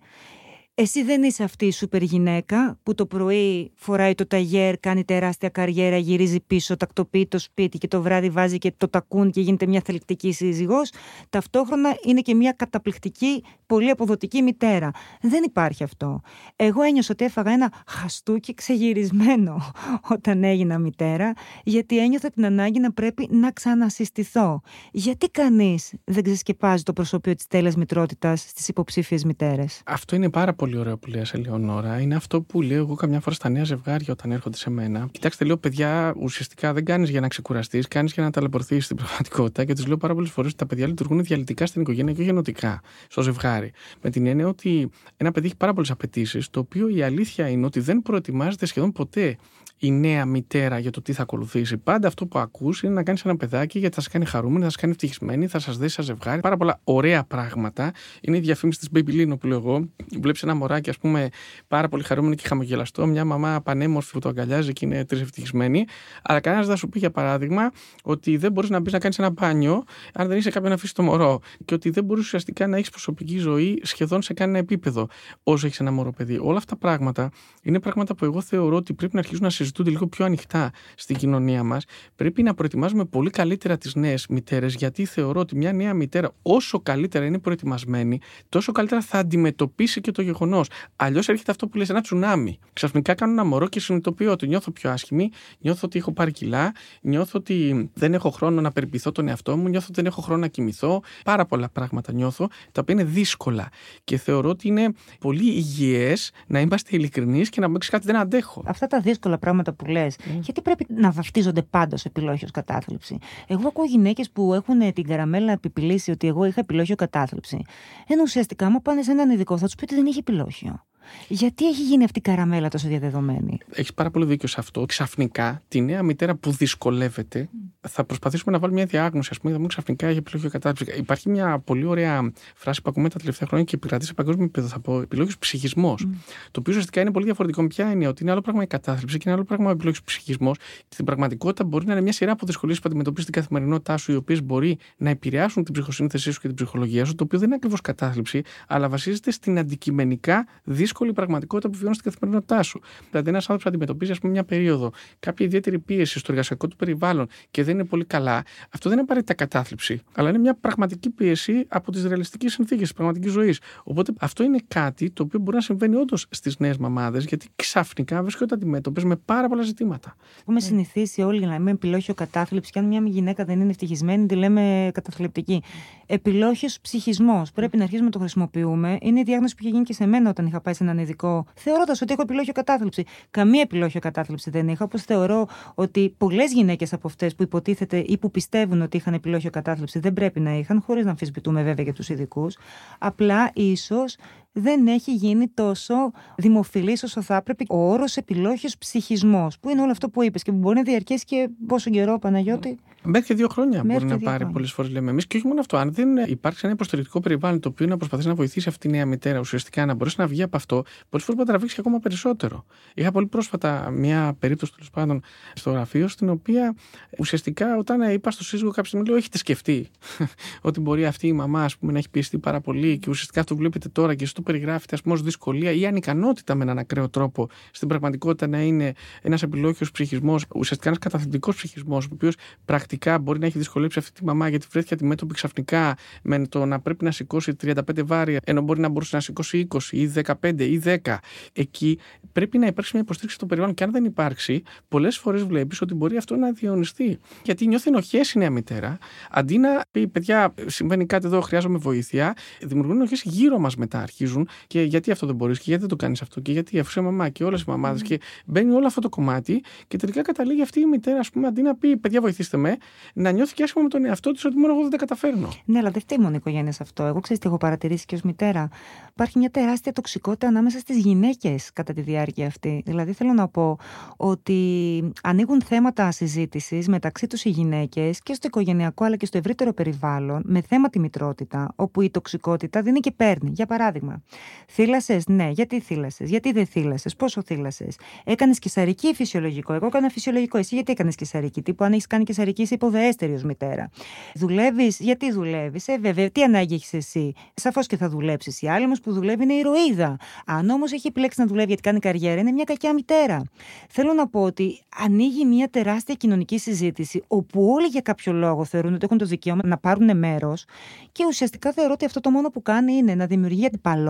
εσύ 0.74 1.02
δεν 1.02 1.22
είσαι 1.22 1.42
αυτή 1.42 1.66
η 1.66 1.72
σούπερ 1.72 2.02
γυναίκα 2.02 2.78
που 2.82 2.94
το 2.94 3.06
πρωί 3.06 3.72
φοράει 3.74 4.14
το 4.14 4.26
ταγέρ, 4.26 4.78
κάνει 4.78 5.04
τεράστια 5.04 5.48
καριέρα, 5.48 5.96
γυρίζει 5.96 6.40
πίσω, 6.40 6.76
τακτοποιεί 6.76 7.26
το 7.26 7.38
σπίτι 7.38 7.78
και 7.78 7.88
το 7.88 8.02
βράδυ 8.02 8.30
βάζει 8.30 8.58
και 8.58 8.72
το 8.76 8.88
τακούν 8.88 9.30
και 9.30 9.40
γίνεται 9.40 9.66
μια 9.66 9.82
θελκτική 9.84 10.32
σύζυγος. 10.32 10.92
Ταυτόχρονα 11.30 11.96
είναι 12.04 12.20
και 12.20 12.34
μια 12.34 12.52
καταπληκτική, 12.52 13.44
πολύ 13.66 13.90
αποδοτική 13.90 14.42
μητέρα. 14.42 14.90
Δεν 15.20 15.42
υπάρχει 15.42 15.82
αυτό. 15.82 16.20
Εγώ 16.56 16.82
ένιωσα 16.82 17.08
ότι 17.12 17.24
έφαγα 17.24 17.52
ένα 17.52 17.72
χαστούκι 17.86 18.54
ξεγυρισμένο 18.54 19.60
όταν 20.14 20.44
έγινα 20.44 20.78
μητέρα, 20.78 21.32
γιατί 21.64 21.98
ένιωθα 21.98 22.30
την 22.30 22.44
ανάγκη 22.44 22.78
να 22.78 22.92
πρέπει 22.92 23.28
να 23.30 23.50
ξανασυστηθώ. 23.50 24.60
Γιατί 24.92 25.28
κανείς 25.28 25.92
δεν 26.04 26.22
ξεσκεπάζει 26.22 26.82
το 26.82 26.92
προσωπείο 26.92 27.34
της 27.34 27.46
τέλειας 27.46 27.76
μητρότητας 27.76 28.40
στις 28.40 28.68
υποψήφιες 28.68 29.24
μητέρες; 29.24 29.82
Αυτό 29.86 30.16
είναι 30.16 30.30
πάρα 30.30 30.54
πολύ 30.62 30.78
ωραίο 30.78 30.96
που 30.98 31.10
λέει 31.10 31.22
Ελεονόρα 31.32 32.00
είναι 32.00 32.14
αυτό 32.14 32.42
που 32.42 32.62
λέω 32.62 32.78
εγώ 32.78 32.94
καμιά 32.94 33.20
φορά 33.20 33.34
στα 33.34 33.48
νέα 33.48 33.64
ζευγάρια 33.64 34.06
όταν 34.12 34.32
έρχονται 34.32 34.56
σε 34.56 34.70
μένα. 34.70 35.08
Κοιτάξτε, 35.10 35.44
λέω 35.44 35.56
παιδιά, 35.56 36.14
ουσιαστικά 36.18 36.72
δεν 36.72 36.84
κάνεις 36.84 37.10
για 37.10 37.20
να 37.20 37.28
ξεκουραστείς, 37.28 37.88
κάνεις 37.88 38.12
για 38.12 38.22
να 38.22 38.30
ταλαιπωρηθείς 38.30 38.84
στην 38.84 38.96
πραγματικότητα 38.96 39.64
και 39.64 39.74
τους 39.74 39.86
λέω 39.86 39.96
πάρα 39.96 40.14
πολλές 40.14 40.30
φορές 40.30 40.50
ότι 40.50 40.58
τα 40.58 40.66
παιδιά 40.66 40.86
λειτουργούν 40.86 41.22
διαλυτικά 41.22 41.66
στην 41.66 41.80
οικογένεια 41.80 42.12
και 42.12 42.22
γενοτικά 42.22 42.80
στο 43.08 43.22
ζευγάρι. 43.22 43.72
Με 44.02 44.10
την 44.10 44.26
έννοια 44.26 44.46
ότι 44.46 44.90
ένα 45.16 45.32
παιδί 45.32 45.46
έχει 45.46 45.56
πάρα 45.56 45.72
πολλές 45.72 45.90
απαιτήσεις, 45.90 46.50
το 46.50 46.60
οποίο 46.60 46.88
η 46.88 47.02
αλήθεια 47.02 47.48
είναι 47.48 47.66
ότι 47.66 47.80
δεν 47.80 48.02
προετοιμάζεται 48.02 48.66
σχεδόν 48.66 48.92
ποτέ 48.92 49.36
η 49.84 49.90
νέα 49.90 50.24
μητέρα 50.24 50.78
για 50.78 50.90
το 50.90 51.02
τι 51.02 51.12
θα 51.12 51.22
ακολουθήσει. 51.22 51.76
Πάντα 51.78 52.08
αυτό 52.08 52.26
που 52.26 52.38
ακούς 52.38 52.82
είναι 52.82 52.92
να 52.92 53.02
κάνεις 53.02 53.24
ένα 53.24 53.36
παιδάκι 53.36 53.78
γιατί 53.78 53.94
θα 53.94 54.00
σα 54.00 54.10
κάνει 54.10 54.24
χαρούμενη, 54.24 54.64
θα 54.64 54.70
σα 54.70 54.78
κάνει 54.78 54.92
ευτυχισμένη, 54.92 55.46
θα 55.46 55.58
σας 55.58 55.76
δέσει 55.76 55.94
σαν 55.94 56.04
ζευγάρι. 56.04 56.40
Πάρα 56.40 56.56
πολλά 56.56 56.80
ωραία 56.84 57.24
πράγματα. 57.24 57.92
Είναι 58.20 58.36
η 58.36 58.40
διαφήμιση 58.40 58.78
της 58.78 58.88
Baby 58.94 59.10
Lino 59.10 59.38
που 59.38 59.46
λέω 59.46 59.58
εγώ. 59.58 59.88
Βλέπεις 60.20 60.42
ένα 60.42 60.54
μωράκι, 60.54 60.90
ας 60.90 60.98
πούμε, 60.98 61.28
πάρα 61.68 61.88
πολύ 61.88 62.02
χαρούμενο 62.02 62.34
και 62.34 62.48
χαμογελαστό, 62.48 63.06
μια 63.06 63.24
μαμά 63.24 63.60
πανέμορφη 63.60 64.12
που 64.12 64.18
το 64.18 64.28
αγκαλιάζει 64.28 64.72
και 64.72 64.84
είναι 64.84 65.04
τρεις 65.04 65.20
ευτυχισμένη. 65.20 65.84
Αλλά 66.22 66.40
κανένας 66.40 66.66
δεν 66.66 66.74
θα 66.74 66.80
σου 66.80 66.88
πει, 66.88 66.98
για 66.98 67.10
παράδειγμα, 67.10 67.70
ότι 68.02 68.36
δεν 68.36 68.52
μπορείς 68.52 68.70
να 68.70 68.80
μπεις 68.80 68.92
να 68.92 68.98
κάνεις 68.98 69.18
ένα 69.18 69.30
μπάνιο 69.30 69.84
αν 70.14 70.28
δεν 70.28 70.38
είσαι 70.38 70.50
κάποιον 70.50 70.68
να 70.68 70.74
αφήσεις 70.74 70.94
το 70.94 71.02
μωρό. 71.02 71.40
Και 71.64 71.74
ότι 71.74 71.90
δεν 71.90 72.04
μπορείς 72.04 72.24
ουσιαστικά 72.24 72.66
να 72.66 72.76
έχεις 72.76 72.90
προσωπική 72.90 73.38
ζωή 73.38 73.80
σχεδόν 73.82 74.22
σε 74.22 74.32
κανένα 74.32 74.58
επίπεδο 74.58 75.08
όσο 75.42 75.66
έχεις 75.66 75.80
ένα 75.80 75.92
μωρό 75.92 76.12
παιδί. 76.12 76.38
Όλα 76.40 76.56
αυτά 76.56 76.70
τα 76.74 76.76
πράγματα 76.76 77.30
είναι 77.62 77.80
πράγματα 77.80 78.14
που 78.14 78.24
εγώ 78.24 78.40
θεωρώ 78.40 78.76
ότι 78.76 78.94
πρέπει 78.94 79.14
να 79.14 79.20
αρχίσουν 79.20 79.42
να 79.42 79.50
συζητούνται 79.72 79.90
λίγο 79.90 80.06
πιο 80.06 80.24
ανοιχτά 80.24 80.70
στην 80.96 81.16
κοινωνία 81.16 81.62
μας. 81.62 81.84
Πρέπει 82.16 82.42
να 82.42 82.54
προετοιμάζουμε 82.54 83.04
πολύ 83.04 83.30
καλύτερα 83.30 83.78
τις 83.78 83.94
νέες 83.94 84.26
μητέρες, 84.26 84.74
γιατί 84.74 85.04
θεωρώ 85.04 85.40
ότι 85.40 85.56
μια 85.56 85.72
νέα 85.72 85.94
μητέρα, 85.94 86.30
όσο 86.42 86.80
καλύτερα 86.80 87.24
είναι 87.24 87.38
προετοιμασμένη, 87.38 88.20
τόσο 88.48 88.72
καλύτερα 88.72 89.00
θα 89.00 89.18
αντιμετωπίσει 89.18 90.00
και 90.00 90.10
το 90.10 90.22
γεγονός. 90.22 90.68
Αλλιώς 90.96 91.28
έρχεται 91.28 91.50
αυτό 91.50 91.66
που 91.66 91.76
λες 91.76 91.88
ένα 91.88 92.00
τσουνάμι. 92.00 92.58
Ξαφνικά 92.72 93.14
κάνω 93.14 93.32
ένα 93.32 93.44
μωρό 93.44 93.68
και 93.68 93.80
συνειδητοποιώ 93.80 94.30
ότι 94.30 94.46
νιώθω 94.46 94.70
πιο 94.70 94.90
άσχημη, 94.90 95.30
νιώθω 95.58 95.80
ότι 95.84 95.98
έχω 95.98 96.12
πάρει 96.12 96.32
κιλά, 96.32 96.72
νιώθω 97.00 97.38
ότι 97.38 97.90
δεν 97.94 98.14
έχω 98.14 98.30
χρόνο 98.30 98.60
να 98.60 98.70
περιποιηθώ 98.72 99.12
τον 99.12 99.28
εαυτό 99.28 99.56
μου, 99.56 99.68
νιώθω 99.68 99.86
ότι 99.88 99.94
δεν 99.94 100.06
έχω 100.06 100.20
χρόνο 100.20 100.40
να 100.40 100.48
κοιμηθώ. 100.48 101.02
Πάρα 101.24 101.46
πολλά 101.46 101.68
πράγματα 101.68 102.12
νιώθω, 102.12 102.48
τα 102.72 102.80
οποία 102.80 102.94
είναι 102.94 103.04
δύσκολα. 103.04 103.68
Και 104.04 104.16
θεωρώ 104.16 104.48
ότι 104.48 104.68
είναι 104.68 104.92
πολύ 105.20 105.46
υγιές 105.46 106.30
να 106.46 106.60
είμαστε 106.60 106.96
ειλικρινείς 106.96 107.48
και 107.48 107.60
να 107.60 107.68
μου 107.68 107.78
κάτι 107.90 108.06
δεν 108.06 108.16
αντέχω. 108.16 108.62
Αυτά 108.66 108.86
τα 108.86 109.00
δύσκολα 109.00 109.38
πράγματα 109.38 109.61
που 109.70 109.86
λες, 109.86 110.16
mm. 110.18 110.38
γιατί 110.40 110.60
πρέπει 110.60 110.86
να 110.88 111.10
βαφτίζονται 111.10 111.62
πάντα 111.62 111.96
σε 111.96 112.08
επιλόχιος 112.08 112.50
κατάθλιψη. 112.50 113.18
Εγώ 113.46 113.68
ακούω 113.68 113.84
γυναίκες 113.84 114.30
που 114.30 114.54
έχουν 114.54 114.92
την 114.92 115.06
καραμέλα 115.06 115.52
επιπηλήσει 115.52 116.10
ότι 116.10 116.26
εγώ 116.26 116.44
είχα 116.44 116.60
επιλόχιο 116.60 116.94
κατάθλιψη. 116.94 117.64
Ενώ 118.06 118.22
ουσιαστικά, 118.22 118.70
μου 118.70 118.82
πάνε 118.82 119.02
σε 119.02 119.10
έναν 119.10 119.30
ειδικό, 119.30 119.58
θα 119.58 119.64
τους 119.64 119.74
πει 119.74 119.84
ότι 119.84 119.94
δεν 119.94 120.06
έχει 120.06 120.18
επιλόχιο. 120.18 120.84
Γιατί 121.28 121.68
έχει 121.68 121.82
γίνει 121.82 122.04
αυτή 122.04 122.18
η 122.18 122.22
καραμέλα 122.22 122.68
τόσο 122.68 122.88
διαδεδομένη; 122.88 123.58
Έχεις 123.70 123.94
πάρα 123.94 124.10
πολύ 124.10 124.24
δίκιο 124.24 124.48
σε 124.48 124.56
αυτό. 124.58 124.84
Ξαφνικά 124.84 125.62
τη 125.68 125.80
νέα 125.80 126.02
μητέρα 126.02 126.34
που 126.34 126.50
δυσκολεύεται 126.50 127.48
θα 127.88 128.04
προσπαθήσουμε 128.04 128.52
να 128.52 128.58
βάλουμε 128.58 128.78
μια 128.78 128.88
διάγνωση. 128.90 129.30
Α 129.34 129.40
πούμε, 129.40 129.52
είδαμε 129.52 129.66
ξαφνικά 129.66 130.06
έχει 130.06 130.18
επιλογή 130.18 130.48
κατάθλιψη. 130.48 130.98
Υπάρχει 130.98 131.28
μια 131.28 131.58
πολύ 131.58 131.84
ωραία 131.84 132.32
φράση 132.54 132.82
που 132.82 132.90
ακούμε 132.90 133.08
τα 133.08 133.18
τελευταία 133.18 133.48
χρόνια 133.48 133.66
και 133.66 133.76
επικρατεί 133.76 134.04
σε 134.04 134.14
παγκόσμιο 134.14 134.44
επίπεδο. 134.44 134.68
Θα 134.68 134.80
πω 134.80 135.00
επιλογής 135.00 135.38
ψυχισμός. 135.38 136.06
Mm. 136.06 136.14
Το 136.50 136.60
οποίο 136.60 136.72
ουσιαστικά 136.72 137.00
είναι 137.00 137.10
πολύ 137.10 137.24
διαφορετικό. 137.24 137.66
Ποια 137.66 137.90
είναι 137.90 138.06
ότι 138.06 138.22
είναι 138.22 138.32
άλλο 138.32 138.40
πράγμα 138.40 138.62
η 138.62 138.66
κατάθλιψη 138.66 139.16
και 139.16 139.22
είναι 139.26 139.34
άλλο 139.34 139.44
πράγμα 139.44 139.68
ο 139.68 139.70
επιλογής 139.72 140.02
ψυχισμός. 140.02 140.58
Και 140.58 140.92
στην 140.92 141.04
πραγματικότητα 141.04 141.64
μπορεί 141.64 141.86
να 141.86 141.92
είναι 141.92 142.02
μια 142.02 142.12
σειρά 142.12 142.32
από 142.32 142.46
δυσκολίες 142.46 142.78
που 142.78 142.84
αντιμετωπίζεις 142.86 143.30
την 143.30 143.40
καθημερινότητά 143.40 143.96
σου, 143.96 144.12
οι 144.12 144.14
οποίες 144.14 144.42
μπορεί 144.42 144.78
να 144.96 145.10
επηρεάσουν 145.10 145.64
την 145.64 145.72
ψυχοσύνθεσή 145.72 146.30
σου 146.30 146.40
και 146.40 146.46
την 146.46 146.56
ψυχολογία 146.56 147.04
σου, 147.04 147.14
το 147.14 147.24
οποίο 147.24 147.38
δεν 147.38 147.46
είναι 147.46 147.56
ακριβώς 147.56 147.80
κατάθλιψη, 147.80 148.42
αλλά 148.66 148.88
βασίζεται 148.88 149.30
στην 149.30 149.58
αντικειμενικά 149.58 150.46
δύσκολη 150.64 150.90
πραγματικότητα 151.14 151.70
που 151.70 151.78
βιώνεις 151.78 151.96
στην 151.96 152.10
καθημερινότητά 152.10 152.62
σου. 152.62 152.80
Δηλαδή, 153.10 153.28
ένας 153.28 153.42
άνθρωπος 153.42 153.66
αντιμετωπίζει, 153.66 154.10
ας 154.12 154.18
πούμε, 154.18 154.32
μια 154.32 154.44
περίοδο, 154.44 154.90
κάποια 155.18 155.46
ιδιαίτερη 155.46 155.78
πίεση 155.78 156.18
στο 156.18 156.32
εργασιακό 156.32 156.68
του 156.68 156.76
περιβάλλον 156.76 157.26
και 157.50 157.64
δεν 157.64 157.74
είναι 157.74 157.84
πολύ 157.84 158.04
καλά, 158.04 158.42
αυτό 158.70 158.88
δεν 158.88 158.92
είναι 158.92 159.00
απαραίτητα 159.00 159.34
κατάθλιψη, 159.34 160.00
αλλά 160.14 160.28
είναι 160.28 160.38
μια 160.38 160.54
πραγματική 160.54 161.10
πίεση 161.10 161.64
από 161.68 161.92
τις 161.92 162.04
ρεαλιστικές 162.04 162.52
συνθήκες 162.52 162.82
της 162.82 162.92
πραγματικής 162.92 163.32
ζωής. 163.32 163.60
Οπότε 163.82 164.12
αυτό 164.20 164.42
είναι 164.42 164.58
κάτι 164.68 165.10
το 165.10 165.22
οποίο 165.22 165.38
μπορεί 165.38 165.56
να 165.56 165.62
συμβαίνει 165.62 165.96
όντως 165.96 166.26
στις 166.30 166.58
νέες 166.58 166.76
μαμάδες, 166.76 167.24
γιατί 167.24 167.46
ξαφνικά 167.56 168.22
βρίσκονται 168.22 168.54
αντιμέτωπες 168.54 169.04
με 169.04 169.16
πάρα 169.16 169.48
πολλά 169.48 169.62
ζητήματα. 169.62 170.16
Έχουμε 170.40 170.58
mm. 170.60 170.64
συνηθίσει 170.66 171.22
όλοι 171.22 171.40
να 171.40 171.52
λέμε 171.52 171.70
επιλόχιο 171.70 172.14
κατάθλιψη, 172.14 172.70
και 172.70 172.78
αν 172.78 172.84
μια 172.84 173.02
γυναίκα 173.04 173.44
δεν 173.44 173.60
είναι 173.60 173.70
ευτυχισμένη, 173.70 174.26
τη 174.26 174.34
λέμε 174.34 174.90
καταθλιπτική. 174.94 175.62
Επιλόχιος 176.06 176.80
ψυχισμός. 176.80 177.52
Πρέπει 177.52 177.76
να 177.76 177.82
αρχίσουμε 177.82 178.06
να 178.06 178.12
το 178.12 178.18
χρησιμοποιούμε. 178.18 178.98
Είναι 179.00 179.20
η 179.20 179.22
διάγνωση 179.22 179.54
που 179.54 179.60
είχε 179.62 179.72
γίνει 179.72 179.84
και 179.84 179.92
σε 179.92 180.06
μένα 180.06 180.30
όταν 180.30 180.46
είχα 180.46 180.60
πάει 180.60 180.74
σε 180.74 180.81
έναν 180.82 180.98
ειδικό, 180.98 181.46
θεωρώντας 181.54 182.00
ότι 182.00 182.12
έχω 182.12 182.22
επιλόχιο 182.22 182.52
κατάθλιψη. 182.52 183.04
Καμία 183.30 183.60
επιλόχιο 183.60 184.00
κατάθλιψη 184.00 184.50
δεν 184.50 184.68
είχα, 184.68 184.84
όπως 184.84 185.02
θεωρώ 185.02 185.48
ότι 185.74 186.14
πολλές 186.18 186.52
γυναίκες 186.52 186.92
από 186.92 187.08
αυτές 187.08 187.34
που 187.34 187.42
υποτίθεται 187.42 187.98
ή 187.98 188.18
που 188.18 188.30
πιστεύουν 188.30 188.82
ότι 188.82 188.96
είχαν 188.96 189.14
επιλόχιο 189.14 189.50
κατάθλιψη 189.50 189.98
δεν 189.98 190.12
πρέπει 190.12 190.40
να 190.40 190.52
είχαν, 190.52 190.82
χωρίς 190.82 191.04
να 191.04 191.10
αμφισβητούμε 191.10 191.62
βέβαια 191.62 191.84
για 191.84 191.92
τους 191.92 192.08
ειδικούς. 192.08 192.56
Απλά 192.98 193.50
ίσως 193.54 194.16
δεν 194.52 194.86
έχει 194.86 195.14
γίνει 195.14 195.48
τόσο 195.48 195.94
δημοφιλής 196.36 197.02
όσο 197.02 197.22
θα 197.22 197.36
έπρεπε 197.36 197.64
ο 197.68 197.90
όρος 197.90 198.16
επιλόχιος 198.16 198.78
ψυχισμός, 198.78 199.58
που 199.58 199.70
είναι 199.70 199.82
όλο 199.82 199.90
αυτό 199.90 200.08
που 200.08 200.22
είπες 200.22 200.42
και 200.42 200.50
που 200.50 200.58
μπορεί 200.58 200.76
να 200.76 200.82
διαρκέσει 200.82 201.24
και 201.24 201.48
πόσο 201.66 201.90
καιρό, 201.90 202.18
Παναγιώτη; 202.18 202.78
Μέχρι 203.04 203.26
και 203.26 203.34
δύο 203.34 203.48
χρόνια 203.48 203.84
Μέχρι 203.84 204.04
μπορεί 204.04 204.24
να 204.24 204.30
πάρει 204.30 204.46
πολλές 204.46 204.72
φορές, 204.72 204.90
λέμε 204.90 205.10
εμείς. 205.10 205.26
Και 205.26 205.36
όχι 205.36 205.46
μόνο 205.46 205.60
αυτό, 205.60 205.76
αν 205.76 205.92
δεν 205.92 206.16
υπάρξει 206.16 206.60
ένα 206.64 206.72
υποστηρικτικό 206.72 207.20
περιβάλλον 207.20 207.60
το 207.60 207.68
οποίο 207.68 207.86
να 207.86 207.96
προσπαθεί 207.96 208.26
να 208.26 208.34
βοηθήσει 208.34 208.68
αυτή 208.68 208.88
τη 208.88 208.94
νέα 208.94 209.06
μητέρα 209.06 209.38
ουσιαστικά 209.38 209.86
να 209.86 209.94
μπορέσει 209.94 210.16
να 210.18 210.26
βγει 210.26 210.42
από 210.42 210.56
αυτό, 210.56 210.74
πολλές 210.74 210.90
φορές 211.08 211.26
μπορεί 211.26 211.38
να 211.38 211.44
τραβήξει 211.44 211.76
ακόμα 211.78 211.98
περισσότερο. 211.98 212.64
Είχα 212.94 213.12
πολύ 213.12 213.26
πρόσφατα 213.26 213.90
μια 213.90 214.36
περίπτωση 214.38 214.72
τέλος 214.72 214.90
πάντων 214.90 215.22
στο 215.54 215.70
γραφείο, 215.70 216.08
στην 216.08 216.28
οποία 216.28 216.74
ουσιαστικά 217.18 217.76
όταν 217.76 218.12
είπα 218.12 218.30
στο 218.30 218.44
σύζυγο 218.44 218.68
κάποια 218.70 218.84
στιγμή, 218.84 219.06
λέω: 219.06 219.16
Έχετε 219.16 219.38
σκεφτεί 219.38 219.88
ότι 220.68 220.80
μπορεί 220.80 221.06
αυτή 221.06 221.26
η 221.26 221.32
μαμά 221.32 221.64
ας 221.64 221.76
πούμε, 221.76 221.92
να 221.92 221.98
έχει 221.98 222.10
πιεστεί 222.10 222.38
πάρα 222.38 222.60
πολύ 222.60 222.98
και 222.98 223.10
ουσιαστικά 223.10 223.40
αυτό 223.40 223.56
βλέπετε 223.56 223.88
τώρα 223.88 224.14
και 224.14 224.26
το 224.42 224.52
περιγράφεται 224.52 224.96
ως 225.04 225.22
δυσκολία 225.22 225.72
ή 225.72 225.86
ανικανότητα 225.86 226.54
με 226.54 226.62
έναν 226.62 226.78
ακραίο 226.78 227.08
τρόπο 227.08 227.48
στην 227.70 227.88
πραγματικότητα 227.88 228.46
να 228.46 228.62
είναι 228.62 228.92
ένας 229.22 229.42
επιλόγιο 229.42 229.86
ψυχισμός, 229.92 230.44
ουσιαστικά 230.54 230.88
ένας 230.88 231.02
καταθλιπτικός 231.02 231.56
ψυχισμός, 231.56 232.04
ο 232.04 232.08
οποίος 232.12 232.34
πρακτικά 232.64 233.18
μπορεί 233.18 233.38
να 233.38 233.46
έχει 233.46 233.58
δυσκολέψει 233.58 233.98
αυτή 233.98 234.12
τη 234.12 234.24
μαμά 234.24 234.48
γιατί 234.48 234.66
βρέθηκε 234.70 234.94
αντιμέτωπη 234.94 235.34
ξαφνικά 235.34 235.96
με 236.22 236.46
το 236.46 236.64
να 236.66 236.80
πρέπει 236.80 237.04
να 237.04 237.10
σηκώσει 237.10 237.52
35 237.62 237.72
βάρια, 238.04 238.38
ενώ 238.44 238.60
μπορεί 238.60 238.80
να 238.80 238.88
μπορούσε 238.88 239.16
να 239.16 239.22
σηκώσει 239.22 239.66
20 239.70 239.78
ή 239.90 240.12
15 240.40 240.60
ή 240.60 240.82
10. 240.84 241.16
Εκεί 241.52 241.98
πρέπει 242.32 242.58
να 242.58 242.66
υπάρξει 242.66 242.90
μια 242.94 243.02
υποστήριξη 243.02 243.36
στο 243.36 243.46
περιβάλλον 243.46 243.74
και 243.74 243.84
αν 243.84 243.90
δεν 243.90 244.04
υπάρξει, 244.04 244.62
πολλές 244.88 245.18
φορές 245.18 245.42
βλέπεις 245.44 245.80
ότι 245.80 245.94
μπορεί 245.94 246.16
αυτό 246.16 246.36
να 246.36 246.52
διαιωνιστεί. 246.52 247.18
Γιατί 247.42 247.66
νιώθει 247.66 247.88
ενοχές 247.88 248.32
η 248.32 248.38
νέα 248.38 248.50
μητέρα, 248.50 248.98
αντί 249.30 249.58
να 249.58 249.84
πει: 249.90 250.08
Παιδιά, 250.08 250.54
συμβαίνει 250.66 251.06
κάτι 251.06 251.26
εδώ, 251.26 251.40
χρειάζομαι 251.40 251.78
βοήθεια, 251.78 252.34
δημιουργούν 252.60 252.96
ενοχές 252.96 253.22
γύρω 253.22 253.58
μας 253.58 253.76
μετά. 253.76 253.98
Αρχίζουν 253.98 254.31
και 254.66 254.82
γιατί 254.82 255.10
αυτό 255.10 255.26
δεν 255.26 255.34
μπορείς 255.34 255.58
και 255.58 255.64
γιατί 255.66 255.80
δεν 255.80 255.90
το 255.90 255.96
κάνεις 255.96 256.22
αυτό 256.22 256.40
και 256.40 256.52
γιατί 256.52 256.78
αφού 256.78 257.02
μαμά 257.02 257.28
και 257.28 257.44
όλες 257.44 257.60
οι 257.60 257.64
μαμάδες 257.66 258.00
mm. 258.00 258.04
και 258.04 258.20
μπαίνει 258.46 258.74
όλο 258.74 258.86
αυτό 258.86 259.00
το 259.00 259.08
κομμάτι 259.08 259.62
και 259.88 259.96
τελικά 259.96 260.22
καταλήγει 260.22 260.62
αυτή 260.62 260.80
η 260.80 260.86
μητέρα, 260.86 261.18
ας 261.18 261.30
πούμε, 261.30 261.46
αντί 261.46 261.62
να 261.62 261.74
πει 261.74 261.96
παιδιά 261.96 262.20
βοηθήστε 262.20 262.56
με, 262.56 262.76
να 263.14 263.30
νιώθει 263.30 263.54
και 263.54 263.62
άσχημα 263.62 263.82
με 263.82 263.88
τον 263.88 264.04
εαυτό 264.04 264.30
της 264.30 264.44
ότι 264.44 264.56
μόνο 264.56 264.72
εγώ 264.72 264.82
δεν 264.82 264.90
τα 264.90 264.96
καταφέρνω. 264.96 265.48
Ναι, 265.64 265.78
αλλά 265.78 265.90
δεν 265.90 266.00
φταίει 266.00 266.18
μόνο 266.18 266.32
η 266.32 266.36
οικογένεια 266.36 266.72
σε 266.72 266.82
αυτό. 266.82 267.02
Εγώ 267.02 267.20
ξέρω 267.20 267.38
τι 267.38 267.46
έχω 267.46 267.56
παρατηρήσει 267.56 268.06
και 268.06 268.14
ως 268.14 268.22
μητέρα. 268.22 268.68
Υπάρχει 269.10 269.38
μια 269.38 269.50
τεράστια 269.50 269.92
τοξικότητα 269.92 270.46
ανάμεσα 270.46 270.78
στις 270.78 270.96
γυναίκες 270.96 271.72
κατά 271.72 271.92
τη 271.92 272.00
διάρκεια 272.00 272.46
αυτή. 272.46 272.82
Δηλαδή 272.86 273.12
θέλω 273.12 273.32
να 273.32 273.48
πω 273.48 273.78
ότι 274.16 275.12
ανοίγουν 275.22 275.62
θέματα 275.62 276.10
συζήτησης 276.10 276.88
μεταξύ 276.88 277.26
τους 277.26 277.44
οι 277.44 277.48
γυναίκες 277.48 278.20
και 278.20 278.34
στο 278.34 278.46
οικογενειακό 278.46 279.04
αλλά 279.04 279.16
και 279.16 279.26
στο 279.26 279.38
ευρύτερο 279.38 279.72
περιβάλλον 279.72 280.42
με 280.44 280.60
θέμα 280.60 280.88
τη 280.88 280.98
μητρότητα, 280.98 281.72
όπου 281.76 282.00
η 282.00 282.10
τοξικότητα 282.10 282.82
δίνει 282.82 283.00
και 283.00 283.10
παίρνει. 283.10 283.50
Για 283.50 283.66
παράδειγμα, 283.66 284.21
Θύλασες, 284.68 285.26
ναι. 285.26 285.48
Γιατί 285.50 285.80
θύλασες, 285.80 286.28
γιατί 286.28 286.52
δεν 286.52 286.66
θύλασες, 286.66 287.16
πόσο 287.16 287.42
θύλασες. 287.42 287.96
Έκανες 288.24 288.58
κεσαρική 288.58 289.08
ή 289.08 289.14
φυσιολογικό. 289.14 289.72
Εγώ 289.72 289.86
έκανα 289.86 290.08
φυσιολογικό. 290.08 290.58
Εσύ 290.58 290.74
γιατί 290.74 290.92
έκανες 290.92 291.14
κεσαρική. 291.14 291.62
Τύπου 291.62 291.84
αν 291.84 291.92
έχεις 291.92 292.06
κάνει 292.06 292.24
κεσαρική, 292.24 292.62
είσαι 292.62 292.74
υποδέστερη 292.74 293.32
ως 293.32 293.42
μητέρα. 293.42 293.90
Δουλεύεις, 294.34 294.98
γιατί 295.00 295.32
δουλεύεις. 295.32 295.88
Ε, 295.88 295.98
βέβαια, 295.98 296.30
τι 296.30 296.42
ανάγκη 296.42 296.74
έχεις 296.74 296.92
εσύ. 296.92 297.32
Σαφώς 297.54 297.86
και 297.86 297.96
θα 297.96 298.08
δουλέψεις. 298.08 298.62
Η 298.62 298.68
άλλη 298.68 298.84
όμως 298.84 299.00
που 299.00 299.12
δουλεύει 299.12 299.42
είναι 299.42 299.52
ηρωίδα. 299.52 300.16
Αν 300.46 300.70
όμως 300.70 300.92
έχει 300.92 301.06
επιλέξει 301.06 301.40
να 301.40 301.46
δουλεύει 301.46 301.66
γιατί 301.66 301.82
κάνει 301.82 301.98
καριέρα, 301.98 302.40
είναι 302.40 302.52
μια 302.52 302.64
κακιά 302.64 302.94
μητέρα. 302.94 303.42
Θέλω 303.88 304.12
να 304.12 304.28
πω 304.28 304.42
ότι 304.42 304.82
ανοίγει 304.96 305.44
μια 305.44 305.68
τεράστια 305.68 306.14
κοινωνική 306.14 306.58
συζήτηση 306.58 307.22
όπου 307.26 307.66
όλοι 307.72 307.86
για 307.86 308.00
κάποιο 308.00 308.32
λόγο 308.32 308.64
θεωρούν 308.64 308.94
ότι 308.94 309.04
έχουν 309.04 309.18
το 309.18 309.24
δικαίωμα 309.24 309.60
να 309.64 309.78
πάρουν 309.78 310.16
μέρος 310.18 310.64
και 311.12 311.24
ουσιαστικά 311.26 311.72
θεωρώ 311.72 311.92
ότι 311.92 312.04
αυτό 312.04 312.20
το 312.20 312.30
μόνο 312.30 312.48
που 312.48 312.62
κάνει 312.62 312.92
είναι 312.92 313.14
να 313.14 313.26
δημιουργεί 313.26 313.64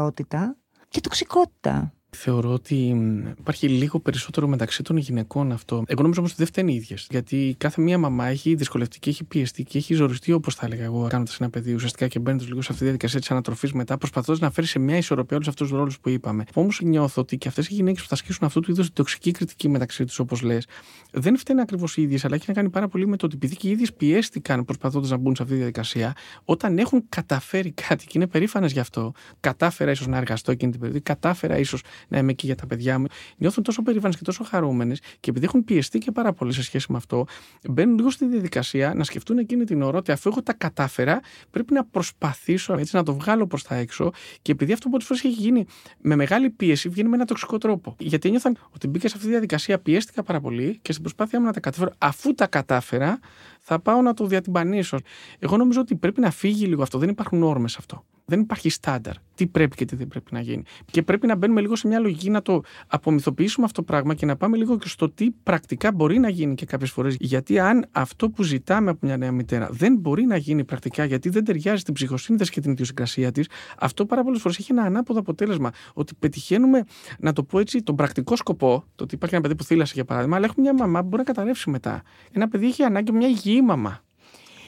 αντιπαλότητα 0.07 0.57
και 0.89 1.01
τοξικότητα. 1.01 1.93
Θεωρώ 2.17 2.53
ότι 2.53 2.97
υπάρχει 3.39 3.69
λίγο 3.69 4.01
περισσότερο 4.01 4.49
μεταξύ 4.49 4.83
των 4.83 4.97
γυναικών 4.97 5.53
αυτό. 5.53 5.83
Εγώ 5.87 6.03
νομίζω 6.03 6.21
όμως 6.21 6.33
ότι 6.33 6.39
δεν 6.39 6.47
φταίνει 6.47 6.73
οι 6.73 6.77
ίδιες. 6.77 7.07
Γιατί 7.11 7.55
κάθε 7.59 7.83
μία 7.83 7.99
μαμά 7.99 8.27
έχει 8.27 8.55
δυσκολευτεί 8.55 8.99
και 8.99 9.11
έχει 9.11 9.25
πιεστεί 9.25 9.63
και 9.65 9.79
έχει 9.79 9.95
ζοριστεί, 9.95 10.33
όπως 10.33 10.55
θα 10.55 10.67
έλεγα 10.67 10.85
εγώ, 10.85 11.07
κάνοντας 11.09 11.41
ένα 11.41 11.51
παιδί 11.51 11.75
ουσιαστικά 11.75 12.09
και 12.09 12.19
μπαίνοντας 12.19 12.47
λίγο 12.47 12.61
σε 12.61 12.67
αυτή 12.67 12.79
τη 12.79 12.85
διαδικασία 12.85 13.21
της 13.21 13.31
ανατροφής 13.31 13.73
μετά, 13.73 13.99
προσπαθώντας 13.99 14.41
να 14.41 14.51
φέρει 14.51 14.67
σε 14.67 14.79
μια 14.79 14.97
ισορροπία 14.97 15.37
όλους 15.37 15.49
αυτούς 15.49 15.69
τους 15.69 15.77
ρόλους 15.77 16.01
που 16.01 16.09
είπαμε. 16.09 16.45
Όμως 16.55 16.81
νιώθω 16.83 17.21
ότι 17.21 17.39
και 17.39 17.49
αυτές 17.49 17.69
οι 17.69 17.75
γυναίκες 17.75 18.03
που 18.03 18.09
θα 18.09 18.15
ασκήσουν 18.15 18.47
αυτού 18.47 18.61
του 18.61 18.71
είδους 18.71 18.87
την 18.87 18.95
τοξική 18.95 19.31
κριτική 19.31 19.69
μεταξύ 19.69 20.05
τους, 20.05 20.19
όπως 20.19 20.43
λες, 20.43 20.67
δεν 21.13 21.39
φταίνει 21.39 21.61
ακριβώς 21.61 21.97
οι 21.97 22.03
ίδιες, 22.03 22.25
αλλά 22.25 22.35
έχει 22.35 22.45
να 22.49 22.55
κάνει 22.55 22.71
πάρα 22.71 22.89
πολύ 22.89 23.07
με 23.07 23.17
το 23.17 23.27
ότι 23.27 23.35
επειδή 23.37 23.57
και 23.57 23.69
οι 23.69 23.71
ίδιες 23.71 23.93
πιέστηκαν 23.93 24.65
προσπαθώντας 24.65 25.11
να 25.11 25.17
μπουν 25.17 25.37
σε 25.37 25.43
αυτή 25.43 25.55
τη 25.55 25.61
διαδικασία, 25.61 26.13
όταν 26.45 26.79
έχουν 26.79 27.05
καταφέρει 27.09 27.71
κάτι 27.71 28.05
και 28.05 28.13
είναι 28.15 28.27
περήφανες 28.27 28.73
γι' 28.73 28.81
αυτό, 28.81 29.13
κατάφερα 29.41 29.91
ίσως 29.91 30.07
να 30.07 30.17
εργαστώ 30.17 30.51
εκείνη 30.51 30.71
την 30.71 30.81
περίοδο, 30.81 31.01
κατάφερα 31.03 31.59
ίσως 31.59 31.83
να 32.09 32.19
είμαι 32.19 32.31
εκεί 32.31 32.47
για 32.47 32.55
τα 32.55 32.67
παιδιά 32.67 32.99
μου, 32.99 33.07
νιώθουν 33.37 33.63
τόσο 33.63 33.83
περήφανες 33.83 34.17
και 34.17 34.23
τόσο 34.25 34.45
χαρούμενες 34.45 35.01
και 35.21 35.31
επειδή 35.31 35.45
έχουν 35.45 35.65
πιεστεί 35.65 35.99
και 35.99 36.11
πάρα 36.11 36.33
πολύ 36.33 36.53
σε 36.53 36.63
σχέση 36.63 36.87
με 36.93 36.97
αυτό, 36.97 37.27
μπαίνουν 37.71 37.97
λίγο 37.97 38.11
στη 38.11 38.27
διαδικασία 38.27 38.95
να 38.95 39.05
σκεφτούν 39.05 39.39
εκείνη 39.39 39.65
την 39.65 39.83
ώρα 39.83 39.99
ότι 39.99 40.13
αφού 40.13 40.29
εγώ 40.29 40.43
τα 40.43 40.53
κατάφερα, 40.53 41.21
πρέπει 41.51 41.73
να 41.73 41.85
προσπαθήσω 41.85 42.75
έτσι 42.79 42.97
να 42.97 43.03
το 43.03 43.15
βγάλω 43.15 43.47
προς 43.47 43.63
τα 43.63 43.75
έξω 43.75 44.11
και 44.43 44.53
επειδή 44.53 44.73
αυτό 44.73 44.89
πολλές 44.89 45.07
φορές 45.07 45.25
έχει 45.25 45.35
γίνει 45.35 45.67
με 46.01 46.17
μεγάλη 46.17 46.51
πίεση, 46.51 46.89
βγαίνει 46.89 47.09
με 47.09 47.15
ένα 47.15 47.25
τοξικό 47.25 47.59
τρόπο. 47.59 47.97
Γιατί 47.99 48.29
ένιωθαν 48.29 48.57
ότι 48.75 48.89
μπήκα 48.89 49.09
σε 49.09 49.15
αυτή 49.15 49.27
τη 49.27 49.33
διαδικασία, 49.33 49.79
πιέστηκα 49.79 50.23
πάρα 50.23 50.41
πολύ 50.41 50.79
και 50.83 50.91
στην 50.93 51.03
προσπάθειά 51.03 51.41
μου 51.41 51.47
να 51.47 51.53
τα 51.53 51.61
καταφέρω, 51.61 51.93
αφού 51.99 52.35
τα 52.35 52.47
κατάφερα, 52.47 53.19
θα 53.61 53.81
πάω 53.81 54.01
να 54.03 54.15
το 54.15 54.27
διατυμπανίσω. 54.27 54.99
Εγώ 55.39 55.57
νομίζω 55.57 55.81
ότι 55.81 55.95
πρέπει 55.95 56.21
να 56.21 56.31
φύγει 56.31 56.67
λίγο 56.67 56.83
αυτό. 56.83 56.99
Δεν 56.99 57.09
υπάρχουν 57.09 57.43
όρμε 57.43 57.69
αυτό. 57.79 58.05
Δεν 58.33 58.41
υπάρχει 58.41 58.69
στάνταρ. 58.69 59.15
Τι 59.35 59.47
πρέπει 59.47 59.77
και 59.77 59.85
τι 59.85 59.97
δεν 59.97 60.09
πρέπει 60.09 60.35
να 60.35 60.41
γίνει. 60.41 60.63
Και 60.91 61.03
πρέπει 61.03 61.27
να 61.27 61.37
μπαίνουμε 61.37 61.61
λίγο 61.61 61.77
σε 61.77 61.87
μια 61.87 61.99
λογική 61.99 62.31
να 62.31 62.43
το 62.43 62.61
απομυθοποιήσουμε 62.87 63.65
αυτό 63.67 63.81
το 63.83 63.87
πράγμα 63.93 64.15
και 64.15 64.27
να 64.27 64.37
πάμε 64.37 64.57
λίγο 64.57 64.79
και 64.79 64.89
στο 64.89 65.11
τι 65.11 65.31
πρακτικά 65.31 65.93
μπορεί 65.93 66.19
να 66.19 66.29
γίνει 66.29 66.55
και 66.55 66.67
κάποιες 66.67 66.91
φορές. 66.91 67.17
Γιατί 67.21 67.59
αν 67.59 67.87
αυτό 67.93 68.31
που 68.31 68.43
ζητάμε 68.43 68.91
από 68.91 69.07
μια 69.07 69.17
νέα 69.17 69.33
μητέρα 69.33 69.69
δεν 69.71 69.97
μπορεί 69.97 70.25
να 70.25 70.37
γίνει 70.37 70.65
πρακτικά, 70.65 71.05
γιατί 71.05 71.29
δεν 71.29 71.45
ταιριάζει 71.45 71.81
στην 71.81 71.95
ψυχοσύνθεση 71.95 72.51
και 72.51 72.61
την 72.61 72.71
ιδιοσυγκρασία 72.71 73.33
της, 73.33 73.49
αυτό 73.79 74.07
πάρα 74.07 74.23
πολλές 74.23 74.41
φορές 74.41 74.59
έχει 74.59 74.73
ένα 74.73 74.83
ανάποδο 74.83 75.21
αποτέλεσμα. 75.21 75.71
Ότι 75.93 76.15
πετυχαίνουμε, 76.19 76.85
να 77.19 77.33
το 77.33 77.43
πω 77.43 77.59
έτσι, 77.59 77.83
τον 77.83 77.97
πρακτικό 77.97 78.37
σκοπό, 78.37 78.85
το 78.95 79.05
ότι 79.05 79.15
υπάρχει 79.15 79.35
ένα 79.35 79.45
παιδί 79.45 79.57
που 79.57 79.65
θύλασε 79.65 79.93
για 79.95 80.05
παράδειγμα, 80.05 80.37
αλλά 80.37 80.45
έχουμε 80.45 80.71
μια 80.71 80.85
μαμά 80.85 81.01
που 81.01 81.07
μπορεί 81.07 81.23
να 81.27 81.33
καταρρεύσει 81.33 81.71
μετά. 81.71 82.03
Ένα 82.33 82.49
παιδί 82.49 82.67
έχει 82.67 82.83
ανάγκη 82.83 83.13
μια 83.13 83.29
υγιή 83.29 83.61
μαμά. 83.65 84.03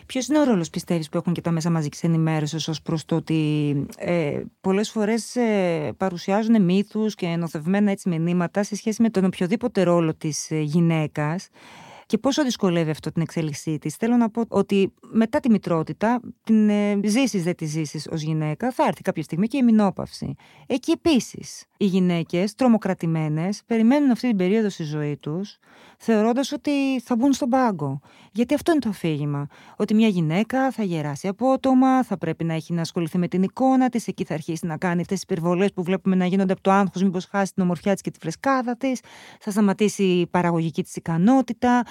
Ποιος 0.07 0.27
είναι 0.27 0.39
ο 0.39 0.45
ρόλος, 0.45 0.71
πιστεύεις, 0.71 1.09
που 1.09 1.17
έχουν 1.17 1.33
και 1.33 1.41
τα 1.41 1.51
μέσα 1.51 1.71
μαζικής 1.71 2.03
ενημέρωσης 2.03 2.69
ως 2.69 2.83
προς 2.83 3.05
το 3.05 3.17
ότι 3.17 3.87
ε, 3.97 4.41
πολλές 4.61 4.91
φορές 4.91 5.37
ε, 5.37 5.93
παρουσιάζουν 5.97 6.63
μύθους 6.63 7.15
και 7.15 7.27
ενωθευμένα 7.27 7.91
έτσι 7.91 8.09
μηνύματα 8.09 8.63
σε 8.63 8.77
σχέση 8.77 9.03
με 9.03 9.11
τον 9.11 9.25
οποιοδήποτε 9.25 9.83
ρόλο 9.83 10.15
της 10.15 10.51
ε, 10.51 10.61
γυναίκας; 10.61 11.49
Και 12.15 12.21
πόσο 12.21 12.45
δυσκολεύει 12.45 12.91
αυτό 12.91 13.13
την 13.13 13.23
εξέλιξή 13.23 13.79
της. 13.79 13.97
Θέλω 13.97 14.17
να 14.17 14.31
πω 14.31 14.43
ότι 14.49 14.93
μετά 15.11 15.41
τη 15.41 15.51
μητρότητα, 15.51 16.21
την 16.45 16.69
ε, 16.69 17.01
ζήσεις 17.05 17.43
δεν 17.43 17.57
τη 17.57 17.65
ζήσεις 17.65 18.09
ως 18.11 18.23
γυναίκα, 18.23 18.71
θα 18.73 18.85
έρθει 18.85 19.03
κάποια 19.03 19.23
στιγμή 19.23 19.47
και 19.47 19.57
η 19.57 19.63
μηνόπαυση. 19.63 20.35
Εκεί 20.67 20.91
επίσης 20.91 21.65
οι 21.77 21.85
γυναίκες, 21.85 22.55
τρομοκρατημένες, 22.55 23.63
περιμένουν 23.67 24.11
αυτή 24.11 24.29
την 24.29 24.37
περίοδο 24.37 24.69
στη 24.69 24.83
ζωή 24.83 25.17
τους, 25.17 25.59
θεωρώντας 25.99 26.53
ότι 26.53 27.01
θα 27.01 27.17
μπουν 27.17 27.33
στον 27.33 27.49
πάγκο. 27.49 28.01
Γιατί 28.33 28.55
αυτό 28.55 28.71
είναι 28.71 28.81
το 28.81 28.89
αφήγημα. 28.89 29.47
Ότι 29.77 29.95
μια 29.95 30.09
γυναίκα 30.09 30.71
θα 30.71 30.83
γεράσει 30.83 31.29
απότομα, 31.29 32.03
θα 32.05 32.19
πρέπει 32.19 32.45
να 32.45 32.55
έχει 32.55 32.73
να 32.73 32.81
ασχοληθεί 32.81 33.19
με 33.19 33.29
την 33.29 33.43
εικόνα 33.43 33.89
της, 33.89 34.07
εκεί 34.07 34.25
θα 34.25 34.35
αρχίσει 34.35 34.67
να 34.67 34.77
κάνει 34.77 35.01
αυτέ 35.01 35.15
τις 35.15 35.23
υπερβολές 35.23 35.73
που 35.73 35.83
βλέπουμε 35.83 36.17
να 36.17 36.27
γίνονται 36.27 36.53
από 36.53 36.63
το 36.63 36.71
άγχος, 36.71 37.03
μήπως 37.03 37.25
χάσει 37.25 37.55
την 37.55 37.63
ομορφιά 37.63 37.93
της 37.93 38.03
και 38.03 38.11
τη 38.11 38.19
φρεσκάδα 38.19 38.77
της, 38.77 39.01
θα 39.41 39.51
σταματήσει 39.51 40.03
η 40.03 40.27
παραγωγική 40.27 40.83
της 40.83 40.97
ικανότητα. 40.97 41.83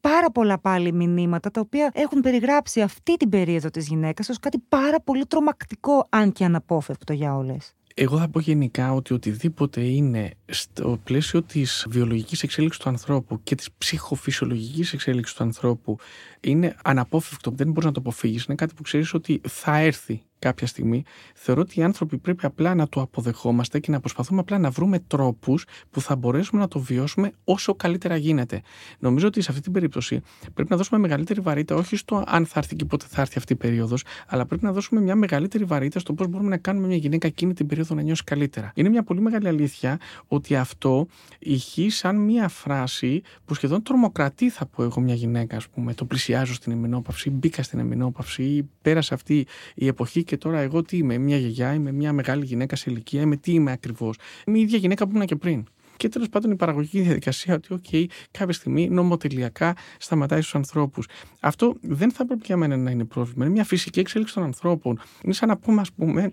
Πάρα 0.00 0.30
πολλά 0.30 0.58
πάλι 0.58 0.92
μηνύματα 0.92 1.50
τα 1.50 1.60
οποία 1.60 1.90
έχουν 1.94 2.20
περιγράψει 2.20 2.80
αυτή 2.80 3.16
την 3.16 3.28
περίοδο 3.28 3.70
της 3.70 3.88
γυναίκας 3.88 4.28
ως 4.28 4.38
κάτι 4.38 4.58
πάρα 4.68 5.00
πολύ 5.00 5.26
τρομακτικό, 5.26 6.06
αν 6.08 6.32
και 6.32 6.44
αναπόφευκτο 6.44 7.12
για 7.12 7.36
όλες. 7.36 7.74
Εγώ 7.94 8.18
θα 8.18 8.28
πω 8.28 8.40
γενικά 8.40 8.92
ότι 8.92 9.14
οτιδήποτε 9.14 9.80
είναι 9.80 10.30
στο 10.46 10.98
πλαίσιο 11.04 11.42
της 11.42 11.86
βιολογικής 11.88 12.42
εξέλιξης 12.42 12.82
του 12.82 12.88
ανθρώπου 12.88 13.42
και 13.42 13.54
της 13.54 13.68
ψυχοφυσιολογικής 13.78 14.92
εξέλιξης 14.92 15.36
του 15.36 15.42
ανθρώπου 15.42 15.96
είναι 16.40 16.76
αναπόφευκτο, 16.84 17.50
δεν 17.50 17.68
μπορείς 17.68 17.84
να 17.84 17.92
το 17.92 18.00
αποφύγεις, 18.00 18.44
είναι 18.44 18.54
κάτι 18.54 18.74
που 18.74 18.82
ξέρεις 18.82 19.14
ότι 19.14 19.40
θα 19.48 19.76
έρθει 19.76 20.22
κάποια 20.42 20.66
στιγμή, 20.66 21.02
θεωρώ 21.34 21.60
ότι 21.60 21.80
οι 21.80 21.82
άνθρωποι 21.82 22.18
πρέπει 22.18 22.46
απλά 22.46 22.74
να 22.74 22.88
το 22.88 23.00
αποδεχόμαστε 23.00 23.78
και 23.78 23.90
να 23.90 24.00
προσπαθούμε 24.00 24.40
απλά 24.40 24.58
να 24.58 24.70
βρούμε 24.70 24.98
τρόπους 24.98 25.64
που 25.90 26.00
θα 26.00 26.16
μπορέσουμε 26.16 26.60
να 26.60 26.68
το 26.68 26.78
βιώσουμε 26.78 27.32
όσο 27.44 27.74
καλύτερα 27.74 28.16
γίνεται. 28.16 28.62
Νομίζω 28.98 29.26
ότι 29.26 29.40
σε 29.40 29.50
αυτή 29.50 29.62
την 29.62 29.72
περίπτωση 29.72 30.20
πρέπει 30.54 30.70
να 30.70 30.76
δώσουμε 30.76 31.00
μεγαλύτερη 31.00 31.40
βαρύτητα 31.40 31.74
όχι 31.74 31.96
στο 31.96 32.24
αν 32.26 32.46
θα 32.46 32.58
έρθει 32.58 32.76
και 32.76 32.84
πότε 32.84 33.06
θα 33.08 33.20
έρθει 33.20 33.38
αυτή 33.38 33.52
η 33.52 33.56
περίοδος, 33.56 34.04
αλλά 34.26 34.46
πρέπει 34.46 34.64
να 34.64 34.72
δώσουμε 34.72 35.00
μια 35.00 35.14
μεγαλύτερη 35.14 35.64
βαρύτητα 35.64 35.98
στο 35.98 36.12
πώς 36.12 36.26
μπορούμε 36.26 36.48
να 36.48 36.56
κάνουμε 36.56 36.86
μια 36.86 36.96
γυναίκα 36.96 37.26
εκείνη 37.26 37.54
την 37.54 37.66
περίοδο 37.66 37.94
να 37.94 38.02
νιώσει 38.02 38.24
καλύτερα. 38.24 38.72
Είναι 38.74 38.88
μια 38.88 39.02
πολύ 39.02 39.20
μεγάλη 39.20 39.48
αλήθεια 39.48 39.98
ότι 40.26 40.56
αυτό 40.56 41.06
ηχεί 41.38 41.90
σαν 41.90 42.16
μια 42.16 42.48
φράση 42.48 43.22
που 43.44 43.54
σχεδόν 43.54 43.82
τρομοκρατεί, 43.82 44.50
θα 44.50 44.66
πω 44.66 44.82
εγώ, 44.82 45.00
μια 45.00 45.14
γυναίκα, 45.14 45.56
ας 45.56 45.68
πούμε. 45.68 45.94
Το 45.94 46.04
πλησιάζω 46.04 46.54
στην 46.54 46.72
εμεινόπαυση, 46.72 47.30
μπήκα 47.30 47.62
στην 47.62 47.78
εμεινόπαυση, 47.78 48.68
πέρασε 48.82 49.14
αυτή 49.14 49.46
η 49.74 49.86
εποχή 49.86 50.22
και 50.32 50.38
τώρα 50.38 50.58
εγώ 50.58 50.82
τι 50.82 50.96
είμαι, 50.96 51.18
μια 51.18 51.36
γιαγιά, 51.36 51.74
είμαι 51.74 51.92
μια 51.92 52.12
μεγάλη 52.12 52.44
γυναίκα 52.44 52.76
σε 52.76 52.90
ηλικία, 52.90 53.20
είμαι 53.20 53.36
τι 53.36 53.52
είμαι 53.52 53.72
ακριβώς. 53.72 54.16
Είμαι 54.46 54.58
η 54.58 54.60
ίδια 54.60 54.78
γυναίκα 54.78 55.04
που 55.06 55.10
ήμουν 55.14 55.26
και 55.26 55.36
πριν. 55.36 55.64
Και 55.96 56.08
τέλος 56.08 56.28
πάντων 56.28 56.50
η 56.50 56.56
παραγωγική 56.56 57.00
διαδικασία 57.00 57.54
ότι, 57.54 57.68
OK, 57.70 58.04
κάποια 58.30 58.54
στιγμή 58.54 58.88
νομοτελειακά 58.88 59.76
σταματάει 59.98 60.40
στους 60.40 60.54
ανθρώπους. 60.54 61.06
Αυτό 61.40 61.76
δεν 61.80 62.10
θα 62.10 62.26
πρέπει 62.26 62.42
για 62.44 62.56
μένα 62.56 62.76
να 62.76 62.90
είναι 62.90 63.04
πρόβλημα. 63.04 63.44
Είναι 63.44 63.54
μια 63.54 63.64
φυσική 63.64 64.00
εξέλιξη 64.00 64.34
των 64.34 64.42
ανθρώπων. 64.42 65.00
Είναι 65.22 65.32
σαν 65.32 65.48
να 65.48 65.56
πούμε, 65.56 65.80
ας 65.80 65.92
πούμε, 65.92 66.30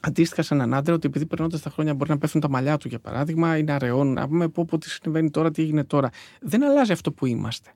Αντίστοιχα 0.00 0.42
σε 0.42 0.54
έναν 0.54 0.74
άντρα, 0.74 0.94
ότι 0.94 1.06
επειδή 1.06 1.26
περνώντας 1.26 1.62
τα 1.62 1.70
χρόνια 1.70 1.94
μπορεί 1.94 2.10
να 2.10 2.18
πέφτουν 2.18 2.40
τα 2.40 2.48
μαλλιά 2.48 2.76
του, 2.76 2.88
για 2.88 2.98
παράδειγμα, 2.98 3.58
ή 3.58 3.62
να 3.62 3.78
ρεώνουν, 3.78 4.12
να 4.12 4.28
πούμε 4.28 4.48
πω, 4.48 4.64
πω 4.64 4.78
τι 4.78 4.90
συμβαίνει 4.90 5.30
τώρα, 5.30 5.50
τι 5.50 5.62
έγινε 5.62 5.84
τώρα. 5.84 6.10
Δεν 6.40 6.64
αλλάζει 6.64 6.92
αυτό 6.92 7.12
που 7.12 7.26
είμαστε 7.26 7.70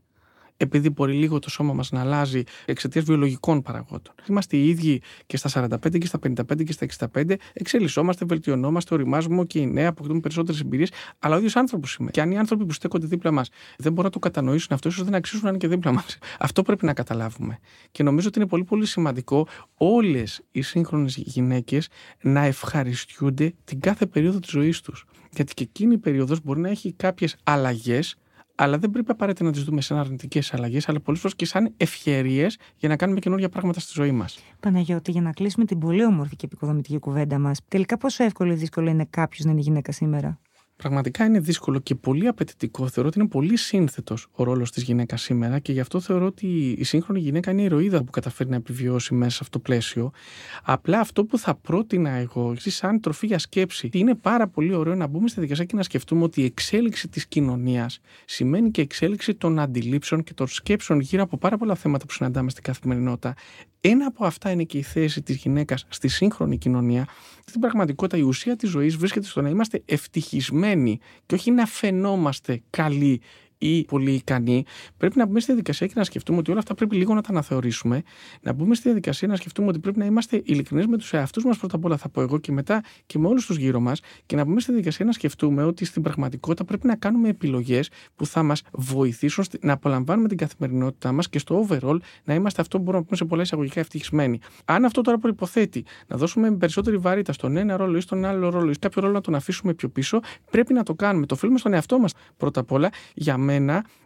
επειδή 0.62 0.90
μπορεί 0.90 1.12
λίγο 1.12 1.38
το 1.38 1.50
σώμα 1.50 1.72
μας 1.72 1.90
να 1.90 2.00
αλλάζει 2.00 2.42
εξαιτίας 2.64 3.04
βιολογικών 3.04 3.62
παραγόντων. 3.62 4.14
Είμαστε 4.28 4.56
οι 4.56 4.68
ίδιοι 4.68 5.02
και 5.26 5.36
στα 5.36 5.68
45 5.68 5.98
και 5.98 6.06
στα 6.06 6.18
55 6.18 6.64
και 6.64 6.72
στα 6.72 7.08
65, 7.12 7.34
εξελισσόμαστε, 7.52 8.24
βελτιωνόμαστε, 8.24 8.94
οριμάζουμε 8.94 9.44
και 9.44 9.58
οι 9.58 9.66
νέοι 9.66 9.86
αποκτούν 9.86 10.20
περισσότερες 10.20 10.60
εμπειρίες, 10.60 10.90
αλλά 11.18 11.34
ο 11.34 11.38
ίδιος 11.38 11.56
άνθρωπος 11.56 11.94
είμαι. 11.94 12.10
Και 12.10 12.20
αν 12.20 12.30
οι 12.30 12.38
άνθρωποι 12.38 12.64
που 12.64 12.72
στέκονται 12.72 13.06
δίπλα 13.06 13.30
μας 13.30 13.48
δεν 13.78 13.92
μπορούν 13.92 14.04
να 14.04 14.10
το 14.10 14.18
κατανοήσουν 14.18 14.68
αυτός, 14.70 14.92
ίσως 14.92 15.04
δεν 15.04 15.14
αξίζουν 15.14 15.44
να 15.44 15.48
είναι 15.48 15.58
και 15.58 15.68
δίπλα 15.68 15.92
μας. 15.92 16.18
Αυτό 16.38 16.62
πρέπει 16.62 16.84
να 16.84 16.92
καταλάβουμε. 16.92 17.58
Και 17.90 18.02
νομίζω 18.02 18.28
ότι 18.28 18.38
είναι 18.38 18.48
πολύ 18.48 18.64
πολύ 18.64 18.86
σημαντικό 18.86 19.46
όλες 19.74 20.42
οι 20.50 20.62
σύγχρονες 20.62 21.16
γυναίκες 21.16 21.88
να 22.20 22.44
ευχαριστιούνται 22.44 23.54
την 23.64 23.80
κάθε 23.80 24.06
περίοδο 24.06 24.38
της 24.38 24.50
ζωής 24.50 24.80
τους. 24.80 25.06
Γιατί 25.30 25.54
και 25.54 25.62
εκείνη 25.62 25.94
η 25.94 25.98
περίοδος 25.98 26.42
μπορεί 26.42 26.60
να 26.60 26.68
έχει 26.68 26.92
κάποιες 26.92 27.36
αλλαγές 27.42 28.16
αλλά 28.62 28.78
δεν 28.78 28.90
πρέπει 28.90 29.10
απαραίτητα 29.10 29.44
να 29.44 29.52
τις 29.52 29.64
δούμε 29.64 29.80
σαν 29.80 29.98
αρνητικές 29.98 30.54
αλλαγές, 30.54 30.88
αλλά 30.88 31.00
πολλές 31.00 31.20
φορές 31.20 31.36
και 31.36 31.44
σαν 31.44 31.72
ευκαιρίε 31.76 32.46
για 32.76 32.88
να 32.88 32.96
κάνουμε 32.96 33.20
καινούργια 33.20 33.48
πράγματα 33.48 33.80
στη 33.80 33.92
ζωή 33.94 34.12
μας. 34.12 34.38
Παναγιώτη, 34.60 35.10
για 35.10 35.20
να 35.20 35.32
κλείσουμε 35.32 35.64
την 35.64 35.78
πολύ 35.78 36.04
όμορφη 36.04 36.36
και 36.36 36.46
επικοδομητική 36.46 36.98
κουβέντα 36.98 37.38
μας, 37.38 37.60
τελικά 37.68 37.96
πόσο 37.96 38.24
εύκολο 38.24 38.52
ή 38.52 38.54
δύσκολο 38.54 38.90
είναι 38.90 39.06
κάποιος 39.10 39.44
να 39.44 39.50
είναι 39.50 39.60
γυναίκα 39.60 39.92
σήμερα; 39.92 40.38
Πραγματικά 40.80 41.24
είναι 41.24 41.40
δύσκολο 41.40 41.78
και 41.78 41.94
πολύ 41.94 42.26
απαιτητικό. 42.26 42.88
Θεωρώ 42.88 43.08
ότι 43.08 43.18
είναι 43.18 43.28
πολύ 43.28 43.56
σύνθετος 43.56 44.26
ο 44.32 44.42
ρόλος 44.42 44.70
της 44.70 44.82
γυναίκας 44.82 45.22
σήμερα 45.22 45.58
και 45.58 45.72
γι' 45.72 45.80
αυτό 45.80 46.00
θεωρώ 46.00 46.26
ότι 46.26 46.46
η 46.78 46.84
σύγχρονη 46.84 47.20
γυναίκα 47.20 47.50
είναι 47.50 47.60
η 47.60 47.64
ηρωίδα 47.64 48.04
που 48.04 48.10
καταφέρει 48.10 48.50
να 48.50 48.56
επιβιώσει 48.56 49.14
μέσα 49.14 49.30
σε 49.30 49.38
αυτό 49.42 49.58
το 49.58 49.64
πλαίσιο. 49.64 50.10
Απλά 50.62 51.00
αυτό 51.00 51.24
που 51.24 51.38
θα 51.38 51.54
πρότεινα 51.54 52.10
εγώ, 52.10 52.52
εσεί, 52.56 52.70
σαν 52.70 53.00
τροφή 53.00 53.26
για 53.26 53.38
σκέψη, 53.38 53.88
είναι 53.92 54.14
πάρα 54.14 54.48
πολύ 54.48 54.74
ωραίο 54.74 54.94
να 54.94 55.06
μπούμε 55.06 55.28
στη 55.28 55.34
διαδικασία 55.34 55.64
και 55.64 55.76
να 55.76 55.82
σκεφτούμε 55.82 56.22
ότι 56.22 56.40
η 56.40 56.44
εξέλιξη 56.44 57.08
της 57.08 57.26
κοινωνίας 57.26 58.00
σημαίνει 58.24 58.70
και 58.70 58.80
εξέλιξη 58.80 59.34
των 59.34 59.58
αντιλήψεων 59.58 60.22
και 60.22 60.34
των 60.34 60.46
σκέψεων 60.46 61.00
γύρω 61.00 61.22
από 61.22 61.36
πάρα 61.36 61.56
πολλά 61.56 61.74
θέματα 61.74 62.06
που 62.06 62.12
συναντάμε 62.12 62.50
στην 62.50 62.62
καθημερινότητα. 62.62 63.34
Ένα 63.82 64.06
από 64.06 64.24
αυτά 64.24 64.50
είναι 64.50 64.64
και 64.64 64.78
η 64.78 64.82
θέση 64.82 65.22
της 65.22 65.36
γυναίκας 65.36 65.86
στη 65.88 66.08
σύγχρονη 66.08 66.58
κοινωνία. 66.58 67.06
Στην 67.44 67.60
πραγματικότητα, 67.60 68.16
η 68.16 68.22
ουσία 68.22 68.56
της 68.56 68.70
ζωής 68.70 68.96
βρίσκεται 68.96 69.26
στο 69.26 69.42
να 69.42 69.48
είμαστε 69.48 69.82
ευτυχισμένοι 69.84 70.69
και 71.26 71.34
όχι 71.34 71.50
να 71.50 71.66
φαινόμαστε 71.66 72.62
καλοί 72.70 73.20
ή 73.62 73.84
πολύ 73.84 74.12
ικανοί, 74.12 74.64
πρέπει 74.96 75.18
να 75.18 75.26
μπούμε 75.26 75.40
στη 75.40 75.46
διαδικασία 75.46 75.86
και 75.86 75.92
να 75.96 76.04
σκεφτούμε 76.04 76.38
ότι 76.38 76.50
όλα 76.50 76.58
αυτά 76.60 76.74
πρέπει 76.74 76.96
λίγο 76.96 77.14
να 77.14 77.20
τα 77.20 77.30
αναθεωρήσουμε. 77.30 78.02
Να 78.42 78.52
μπούμε 78.52 78.74
στη 78.74 78.82
διαδικασία 78.84 79.28
να 79.28 79.36
σκεφτούμε 79.36 79.68
ότι 79.68 79.78
πρέπει 79.78 79.98
να 79.98 80.04
είμαστε 80.04 80.42
ειλικρινείς 80.44 80.86
με 80.86 80.96
τους 80.96 81.12
εαυτούς 81.12 81.44
μας 81.44 81.58
πρώτα 81.58 81.76
απ' 81.76 81.84
όλα, 81.84 81.96
θα 81.96 82.08
πω 82.08 82.20
εγώ 82.20 82.38
και 82.38 82.52
μετά 82.52 82.82
και 83.06 83.18
με 83.18 83.26
όλους 83.26 83.46
τους 83.46 83.56
γύρω 83.56 83.80
μας. 83.80 84.00
Και 84.26 84.36
να 84.36 84.44
μπούμε 84.44 84.60
στη 84.60 84.70
διαδικασία 84.70 85.04
να 85.04 85.12
σκεφτούμε 85.12 85.64
ότι 85.64 85.84
στην 85.84 86.02
πραγματικότητα 86.02 86.64
πρέπει 86.64 86.86
να 86.86 86.96
κάνουμε 86.96 87.28
επιλογές 87.28 87.90
που 88.16 88.26
θα 88.26 88.42
μας 88.42 88.62
βοηθήσουν 88.72 89.44
να 89.60 89.72
απολαμβάνουμε 89.72 90.28
την 90.28 90.36
καθημερινότητά 90.36 91.12
μας 91.12 91.28
και 91.28 91.38
στο 91.38 91.66
overall 91.68 91.96
να 92.24 92.34
είμαστε 92.34 92.60
αυτό 92.60 92.76
που 92.76 92.82
μπορούμε 92.82 92.98
να 92.98 93.04
πούμε 93.04 93.16
σε 93.16 93.24
πολλά 93.24 93.42
εισαγωγικά 93.42 93.80
ευτυχισμένοι. 93.80 94.38
Αν 94.64 94.84
αυτό 94.84 95.00
τώρα 95.00 95.18
προποθέτει 95.18 95.84
να 96.06 96.16
δώσουμε 96.16 96.50
περισσότερη 96.50 96.96
βαρύτητα 96.96 97.32
στον 97.32 97.56
ένα 97.56 97.76
ρόλο 97.76 97.96
ή 97.96 98.00
στον 98.00 98.24
άλλο 98.24 98.48
ρόλο 98.50 98.70
ή 98.70 98.78
κάποιο 98.78 99.02
ρόλο 99.02 99.14
να 99.14 99.20
τον 99.20 99.34
αφήσουμε 99.34 99.74
πιο 99.74 99.88
πίσω, 99.88 100.20
πρέπει 100.50 100.72
να 100.72 100.82
το 100.82 100.94
κάνουμε. 100.94 101.26
Το 101.26 101.34
οφείλουμε 101.34 101.58
στον 101.58 101.72
εαυτό 101.72 101.98
μας 101.98 102.12
πρώτα 102.36 102.60
απ' 102.60 102.72
όλα 102.72 102.90
για 103.14 103.36
μένα 103.36 103.49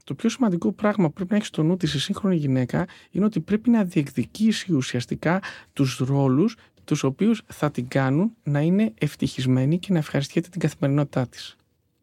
το 0.04 0.14
πιο 0.14 0.28
σημαντικό 0.28 0.72
πράγμα 0.72 1.06
που 1.06 1.12
πρέπει 1.12 1.30
να 1.30 1.36
έχεις 1.36 1.48
στο 1.48 1.62
νου 1.62 1.76
της 1.76 1.94
η 1.94 2.00
σύγχρονη 2.00 2.36
γυναίκα 2.36 2.86
είναι 3.10 3.24
ότι 3.24 3.40
πρέπει 3.40 3.70
να 3.70 3.84
διεκδικήσει 3.84 4.72
ουσιαστικά 4.72 5.40
τους 5.72 5.96
ρόλους 5.96 6.56
τους 6.84 7.02
οποίους 7.02 7.42
θα 7.46 7.70
την 7.70 7.88
κάνουν 7.88 8.32
να 8.42 8.60
είναι 8.60 8.92
ευτυχισμένη 8.98 9.78
και 9.78 9.92
να 9.92 9.98
ευχαριστιέται 9.98 10.48
την 10.48 10.60
καθημερινότητά 10.60 11.26
της. 11.26 11.56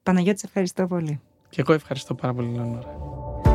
Παναγιώτη, 0.04 0.42
ευχαριστώ 0.46 0.88
πολύ. 0.88 1.20
Και 1.50 1.62
εγώ 1.62 1.74
ευχαριστώ 1.74 2.16
πάρα 2.16 2.34
πολύ, 2.34 2.56
Λεωνόρα. 2.56 3.51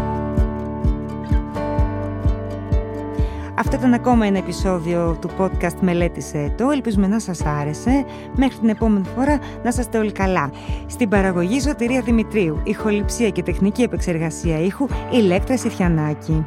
Αυτό 3.59 3.77
ήταν 3.77 3.93
ακόμα 3.93 4.27
ένα 4.27 4.39
επεισόδιο 4.39 5.19
του 5.21 5.31
podcast 5.39 5.77
«Μελέτησε 5.81 6.55
το». 6.57 6.71
Ελπίζουμε 6.71 7.07
να 7.07 7.19
σας 7.21 7.45
άρεσε. 7.45 8.05
Μέχρι 8.35 8.59
την 8.59 8.69
επόμενη 8.69 9.07
φορά 9.17 9.39
να 9.63 9.69
είστε 9.69 9.99
όλοι 9.99 10.13
καλά. 10.13 10.51
Στην 10.87 11.09
παραγωγή 11.09 11.61
Σωτηρία 11.61 12.01
Δημητρίου, 12.01 12.61
ηχοληψία 12.65 13.31
και 13.31 13.43
τεχνική 13.43 13.83
επεξεργασία 13.83 14.61
ήχου, 14.61 14.87
Ηλέκτρα 15.13 15.57
Σιθιανάκη. 15.57 16.47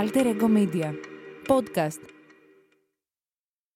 Alter 0.00 0.26
Ego 0.26 0.48
Media. 0.58 0.90
Podcast. 1.48 2.21